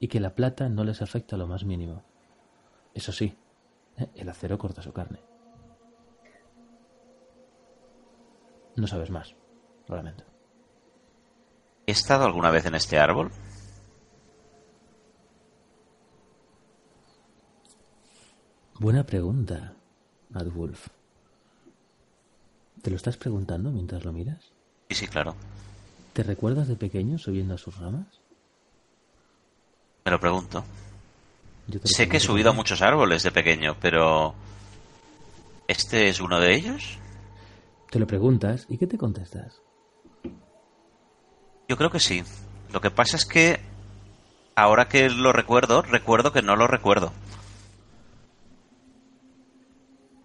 y 0.00 0.08
que 0.08 0.20
la 0.20 0.34
plata 0.34 0.68
no 0.68 0.84
les 0.84 1.02
afecta 1.02 1.36
lo 1.36 1.46
más 1.46 1.64
mínimo. 1.64 2.02
Eso 2.94 3.12
sí. 3.12 3.36
El 4.14 4.28
acero 4.28 4.58
corta 4.58 4.82
su 4.82 4.92
carne. 4.92 5.20
No 8.76 8.86
sabes 8.86 9.10
más, 9.10 9.34
lo 9.88 9.96
lamento. 9.96 10.24
¿He 11.86 11.92
estado 11.92 12.24
alguna 12.24 12.50
vez 12.50 12.66
en 12.66 12.74
este 12.74 12.98
árbol? 12.98 13.30
Buena 18.78 19.04
pregunta, 19.04 19.74
Adwolf. 20.32 20.88
¿Te 22.82 22.90
lo 22.90 22.96
estás 22.96 23.16
preguntando 23.16 23.70
mientras 23.70 24.04
lo 24.04 24.12
miras? 24.12 24.52
Sí, 24.88 24.94
sí, 24.94 25.06
claro. 25.08 25.34
¿Te 26.12 26.22
recuerdas 26.22 26.68
de 26.68 26.76
pequeño 26.76 27.18
subiendo 27.18 27.54
a 27.54 27.58
sus 27.58 27.76
ramas? 27.78 28.20
Me 30.04 30.12
lo 30.12 30.20
pregunto. 30.20 30.62
Sé 31.84 32.08
que 32.08 32.16
he 32.16 32.20
subido 32.20 32.50
a 32.50 32.54
muchos 32.54 32.82
árboles 32.82 33.22
de 33.22 33.30
pequeño, 33.30 33.76
pero... 33.80 34.34
¿Este 35.66 36.08
es 36.08 36.20
uno 36.20 36.40
de 36.40 36.54
ellos? 36.54 36.98
Te 37.90 37.98
lo 37.98 38.06
preguntas 38.06 38.66
y 38.70 38.78
¿qué 38.78 38.86
te 38.86 38.96
contestas? 38.96 39.60
Yo 41.68 41.76
creo 41.76 41.90
que 41.90 42.00
sí. 42.00 42.22
Lo 42.72 42.80
que 42.80 42.90
pasa 42.90 43.16
es 43.16 43.26
que 43.26 43.60
ahora 44.54 44.88
que 44.88 45.10
lo 45.10 45.32
recuerdo, 45.32 45.82
recuerdo 45.82 46.32
que 46.32 46.42
no 46.42 46.56
lo 46.56 46.66
recuerdo. 46.66 47.12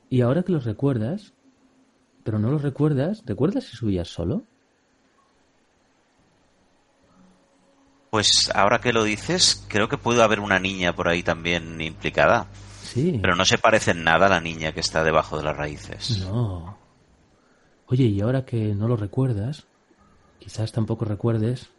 Y 0.09 0.21
ahora 0.21 0.43
que 0.43 0.53
los 0.53 0.63
recuerdas, 0.63 1.33
pero 2.23 2.39
no 2.39 2.51
los 2.51 2.61
recuerdas, 2.61 3.23
¿recuerdas 3.25 3.65
si 3.65 3.75
subías 3.75 4.07
solo? 4.07 4.43
Pues 8.13 8.51
ahora 8.53 8.79
que 8.79 8.93
lo 8.93 9.03
dices, 9.03 9.65
creo 9.67 9.89
que 9.89 9.97
puede 9.97 10.21
haber 10.21 10.39
una 10.39 10.59
niña 10.59 10.93
por 10.93 11.07
ahí 11.07 11.23
también 11.23 11.81
implicada. 11.81 12.45
Sí. 12.83 13.17
Pero 13.19 13.35
no 13.35 13.43
se 13.43 13.57
parece 13.57 13.89
en 13.89 14.03
nada 14.03 14.27
a 14.27 14.29
la 14.29 14.39
niña 14.39 14.71
que 14.71 14.81
está 14.81 15.03
debajo 15.03 15.35
de 15.35 15.43
las 15.45 15.57
raíces. 15.57 16.19
No. 16.19 16.77
Oye, 17.87 18.03
y 18.03 18.21
ahora 18.21 18.45
que 18.45 18.75
no 18.75 18.87
lo 18.87 18.97
recuerdas, 18.97 19.65
quizás 20.37 20.71
tampoco 20.71 21.05
recuerdes 21.05 21.71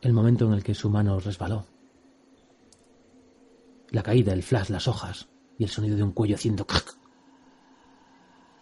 el 0.00 0.12
momento 0.12 0.46
en 0.46 0.52
el 0.52 0.62
que 0.62 0.76
su 0.76 0.90
mano 0.90 1.18
resbaló. 1.18 1.66
La 3.90 4.04
caída, 4.04 4.32
el 4.32 4.44
flash, 4.44 4.68
las 4.70 4.86
hojas 4.86 5.26
y 5.58 5.64
el 5.64 5.70
sonido 5.70 5.96
de 5.96 6.04
un 6.04 6.12
cuello 6.12 6.36
haciendo 6.36 6.64
crack. 6.68 6.94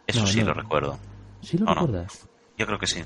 Eso 0.07 0.21
No, 0.21 0.27
sí 0.27 0.41
no. 0.41 0.47
lo 0.47 0.55
recuerdo. 0.55 0.99
¿Sí 1.43 1.59
lo 1.59 1.67
recuerdas? 1.67 2.27
Yo 2.57 2.64
creo 2.64 2.79
que 2.79 2.87
sí. 2.87 3.03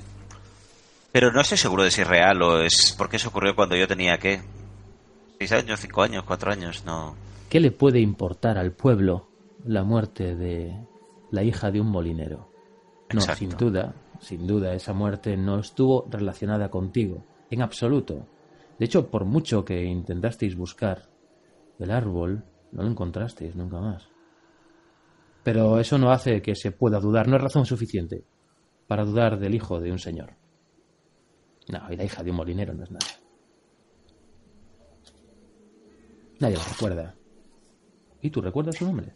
Pero 1.11 1.31
no 1.31 1.41
estoy 1.41 1.57
seguro 1.57 1.83
de 1.83 1.91
si 1.91 2.01
es 2.01 2.07
real 2.07 2.41
o 2.41 2.61
es 2.61 2.95
porque 2.97 3.17
eso 3.17 3.29
ocurrió 3.29 3.55
cuando 3.55 3.75
yo 3.75 3.87
tenía, 3.87 4.17
¿qué? 4.17 4.41
¿Seis 5.39 5.51
años, 5.51 5.79
cinco 5.79 6.03
años, 6.03 6.23
cuatro 6.25 6.51
años? 6.51 6.85
No. 6.85 7.15
¿Qué 7.49 7.59
le 7.59 7.71
puede 7.71 7.99
importar 7.99 8.57
al 8.57 8.71
pueblo 8.71 9.27
la 9.65 9.83
muerte 9.83 10.35
de 10.35 10.73
la 11.31 11.43
hija 11.43 11.69
de 11.71 11.81
un 11.81 11.87
molinero? 11.87 12.49
No, 13.11 13.19
Exacto. 13.19 13.39
sin 13.39 13.49
duda, 13.57 13.93
sin 14.19 14.47
duda, 14.47 14.73
esa 14.73 14.93
muerte 14.93 15.35
no 15.35 15.59
estuvo 15.59 16.07
relacionada 16.09 16.69
contigo, 16.69 17.25
en 17.49 17.61
absoluto. 17.61 18.25
De 18.79 18.85
hecho, 18.85 19.11
por 19.11 19.25
mucho 19.25 19.65
que 19.65 19.83
intentasteis 19.83 20.55
buscar 20.55 21.09
el 21.77 21.91
árbol, 21.91 22.43
no 22.71 22.83
lo 22.83 22.89
encontrasteis 22.89 23.55
nunca 23.55 23.81
más. 23.81 24.07
Pero 25.43 25.79
eso 25.79 25.97
no 25.97 26.11
hace 26.11 26.41
que 26.41 26.55
se 26.55 26.71
pueda 26.71 26.99
dudar, 26.99 27.27
no 27.27 27.35
es 27.35 27.41
razón 27.41 27.65
suficiente 27.65 28.23
para 28.87 29.03
dudar 29.03 29.39
del 29.39 29.55
hijo 29.55 29.79
de 29.79 29.91
un 29.91 29.99
señor. 29.99 30.40
No, 31.71 31.81
y 31.89 31.95
la 31.95 32.03
hija 32.03 32.21
de 32.21 32.29
un 32.29 32.37
molinero 32.37 32.73
no 32.73 32.83
es 32.83 32.91
nada. 32.91 33.05
Nadie 36.39 36.57
lo 36.57 36.63
recuerda. 36.63 37.15
¿Y 38.21 38.29
tú 38.29 38.41
recuerdas 38.41 38.75
su 38.75 38.85
nombre? 38.85 39.13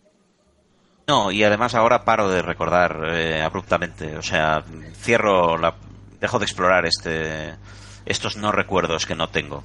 No, 1.08 1.32
y 1.32 1.43
además 1.43 1.76
ahora 1.76 2.06
paro 2.06 2.30
de 2.30 2.41
recordar 2.41 3.01
eh, 3.14 3.41
abruptamente. 3.41 4.18
O 4.18 4.22
sea, 4.22 4.64
cierro 4.93 5.58
la. 5.58 5.76
Dejo 6.20 6.39
de 6.39 6.45
explorar 6.45 6.86
este. 6.86 7.56
Estos 8.06 8.38
no 8.38 8.51
recuerdos 8.51 9.06
que 9.06 9.16
no 9.16 9.28
tengo. 9.30 9.64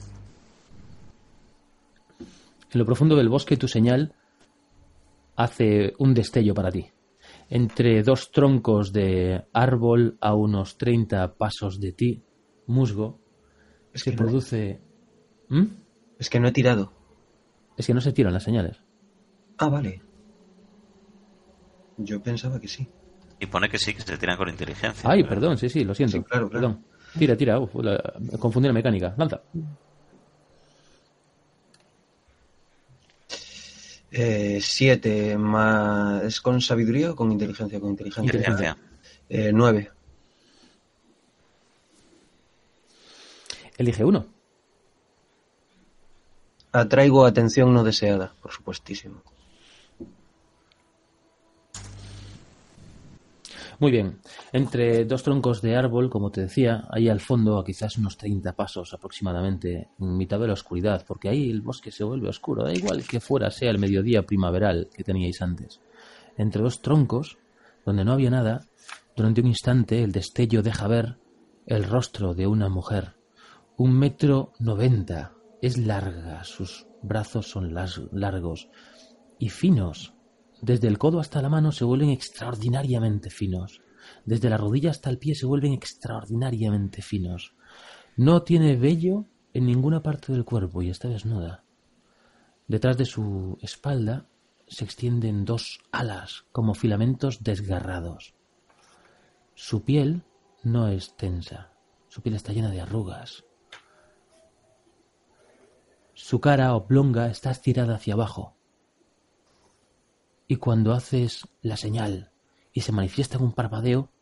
En 2.73 2.79
lo 2.79 2.85
profundo 2.85 3.17
del 3.17 3.29
bosque 3.29 3.57
tu 3.57 3.69
señal 3.69 4.15
hace 5.37 5.95
un 5.99 6.13
destello 6.13 6.55
para 6.55 6.71
ti. 6.71 6.91
Entre 7.49 8.03
dos 8.03 8.31
troncos 8.31 8.93
de 8.93 9.45
árbol 9.53 10.19
a 10.21 10.35
unos 10.35 10.77
30 10.77 11.35
pasos 11.35 11.81
de 11.81 11.93
ti, 11.93 12.23
musgo, 12.71 13.21
Es 13.93 14.03
se 14.03 14.11
que, 14.11 14.17
no, 14.17 14.23
produce... 14.23 14.81
¿Mm? 15.49 15.65
es 16.19 16.31
que 16.31 16.41
no 16.41 16.49
he 16.49 16.53
tirado. 16.53 16.93
Es 17.77 17.87
que 17.87 17.95
no 17.95 18.01
se 18.01 18.13
tiran 18.13 18.33
las 18.33 18.45
señales. 18.45 18.81
Ah, 19.59 19.69
vale. 19.69 20.03
Yo 21.99 22.23
pensaba 22.23 22.59
que 22.61 22.69
sí. 22.69 22.87
Y 23.39 23.47
pone 23.47 23.69
que 23.69 23.79
sí, 23.79 23.95
que 23.95 24.03
se 24.03 24.17
tiran 24.19 24.37
con 24.37 24.49
inteligencia. 24.49 25.09
Ay, 25.09 25.23
pero- 25.23 25.35
perdón, 25.37 25.59
sí, 25.59 25.69
sí, 25.69 25.85
lo 25.85 25.95
siento. 25.95 26.19
Sí, 26.19 26.23
claro, 26.25 26.49
claro. 26.51 26.69
Perdón. 26.69 26.85
Tira, 27.19 27.37
tira, 27.37 27.59
uf, 27.59 27.75
la- 27.77 28.15
confundí 28.39 28.69
la 28.69 28.73
mecánica. 28.75 29.15
Lanza. 29.17 29.41
Eh, 34.13 34.59
siete 34.61 35.39
más... 35.39 36.23
¿Es 36.25 36.41
con 36.41 36.61
sabiduría 36.61 37.13
o 37.13 37.17
con 37.17 37.31
inteligencia? 37.33 37.79
Con 37.81 37.91
inteligencia. 37.91 38.25
Inteligencia. 38.27 38.77
Eh, 39.29 39.51
nueve. 39.55 39.91
Elige 43.81 44.05
uno. 44.05 44.27
Atraigo 46.71 47.25
atención 47.25 47.73
no 47.73 47.83
deseada, 47.83 48.35
por 48.43 48.53
supuestísimo. 48.53 49.23
Muy 53.79 53.91
bien. 53.91 54.19
Entre 54.53 55.07
dos 55.07 55.23
troncos 55.23 55.63
de 55.63 55.77
árbol, 55.77 56.11
como 56.11 56.31
te 56.31 56.43
decía, 56.43 56.85
ahí 56.91 57.09
al 57.09 57.21
fondo, 57.21 57.59
a 57.59 57.65
quizás 57.65 57.97
unos 57.97 58.19
30 58.19 58.53
pasos 58.53 58.93
aproximadamente, 58.93 59.89
en 59.99 60.15
mitad 60.15 60.39
de 60.39 60.49
la 60.49 60.53
oscuridad, 60.53 61.03
porque 61.09 61.31
ahí 61.31 61.49
el 61.49 61.63
bosque 61.63 61.91
se 61.91 62.05
vuelve 62.05 62.29
oscuro, 62.29 62.65
da 62.65 62.75
igual 62.75 63.03
que 63.05 63.19
fuera 63.19 63.51
sea 63.51 63.71
el 63.71 63.79
mediodía 63.79 64.27
primaveral 64.27 64.91
que 64.95 65.05
teníais 65.05 65.41
antes. 65.41 65.81
Entre 66.37 66.61
dos 66.61 66.83
troncos, 66.83 67.39
donde 67.87 68.05
no 68.05 68.13
había 68.13 68.29
nada, 68.29 68.67
durante 69.17 69.41
un 69.41 69.47
instante 69.47 70.03
el 70.03 70.13
destello 70.13 70.63
deja 70.63 70.87
ver 70.87 71.17
el 71.65 71.85
rostro 71.85 72.35
de 72.35 72.47
una 72.47 72.69
mujer. 72.69 73.19
Un 73.83 73.99
metro 73.99 74.53
noventa. 74.59 75.33
Es 75.63 75.79
larga, 75.79 76.45
sus 76.45 76.87
brazos 77.01 77.49
son 77.49 77.73
largos 77.73 78.69
y 79.39 79.49
finos. 79.49 80.13
Desde 80.61 80.87
el 80.87 80.99
codo 80.99 81.19
hasta 81.19 81.41
la 81.41 81.49
mano 81.49 81.73
se 81.73 81.87
vuelven 81.87 82.11
extraordinariamente 82.11 83.31
finos. 83.31 83.81
Desde 84.27 84.51
la 84.51 84.59
rodilla 84.59 84.91
hasta 84.91 85.09
el 85.09 85.17
pie 85.17 85.35
se 85.35 85.47
vuelven 85.47 85.73
extraordinariamente 85.73 87.01
finos. 87.01 87.55
No 88.19 88.43
tiene 88.43 88.77
vello 88.77 89.25
en 89.55 89.65
ninguna 89.65 90.03
parte 90.03 90.31
del 90.31 90.45
cuerpo 90.45 90.83
y 90.83 90.91
está 90.91 91.09
desnuda. 91.09 91.65
Detrás 92.69 92.99
de 92.99 93.07
su 93.07 93.57
espalda 93.63 94.27
se 94.69 94.85
extienden 94.85 95.47
dos 95.47 95.79
alas 95.91 96.45
como 96.53 96.75
filamentos 96.75 97.43
desgarrados. 97.43 98.35
Su 99.55 99.85
piel 99.85 100.23
no 100.65 100.89
es 100.89 101.17
tensa. 101.17 101.73
Su 102.09 102.21
piel 102.21 102.35
está 102.35 102.53
llena 102.53 102.71
de 102.71 102.83
arrugas. 102.83 103.47
Su 106.23 106.39
cara 106.39 106.75
oblonga 106.75 107.29
está 107.29 107.51
estirada 107.51 107.95
hacia 107.97 108.13
abajo. 108.13 108.55
Y 110.47 110.57
cuando 110.57 110.93
haces 110.93 111.49
la 111.63 111.79
señal 111.79 112.31
y 112.73 112.83
se 112.83 112.93
manifiesta 112.93 113.39
en 113.39 113.45
un 113.45 113.53
parpadeo, 113.53 114.13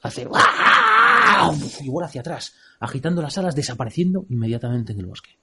hace 0.00 0.24
¡guau! 0.24 1.54
y 1.80 1.90
vuela 1.90 2.08
hacia 2.08 2.22
atrás, 2.22 2.54
agitando 2.80 3.20
las 3.20 3.36
alas, 3.36 3.54
desapareciendo 3.54 4.24
inmediatamente 4.30 4.94
en 4.94 5.00
el 5.00 5.06
bosque. 5.06 5.38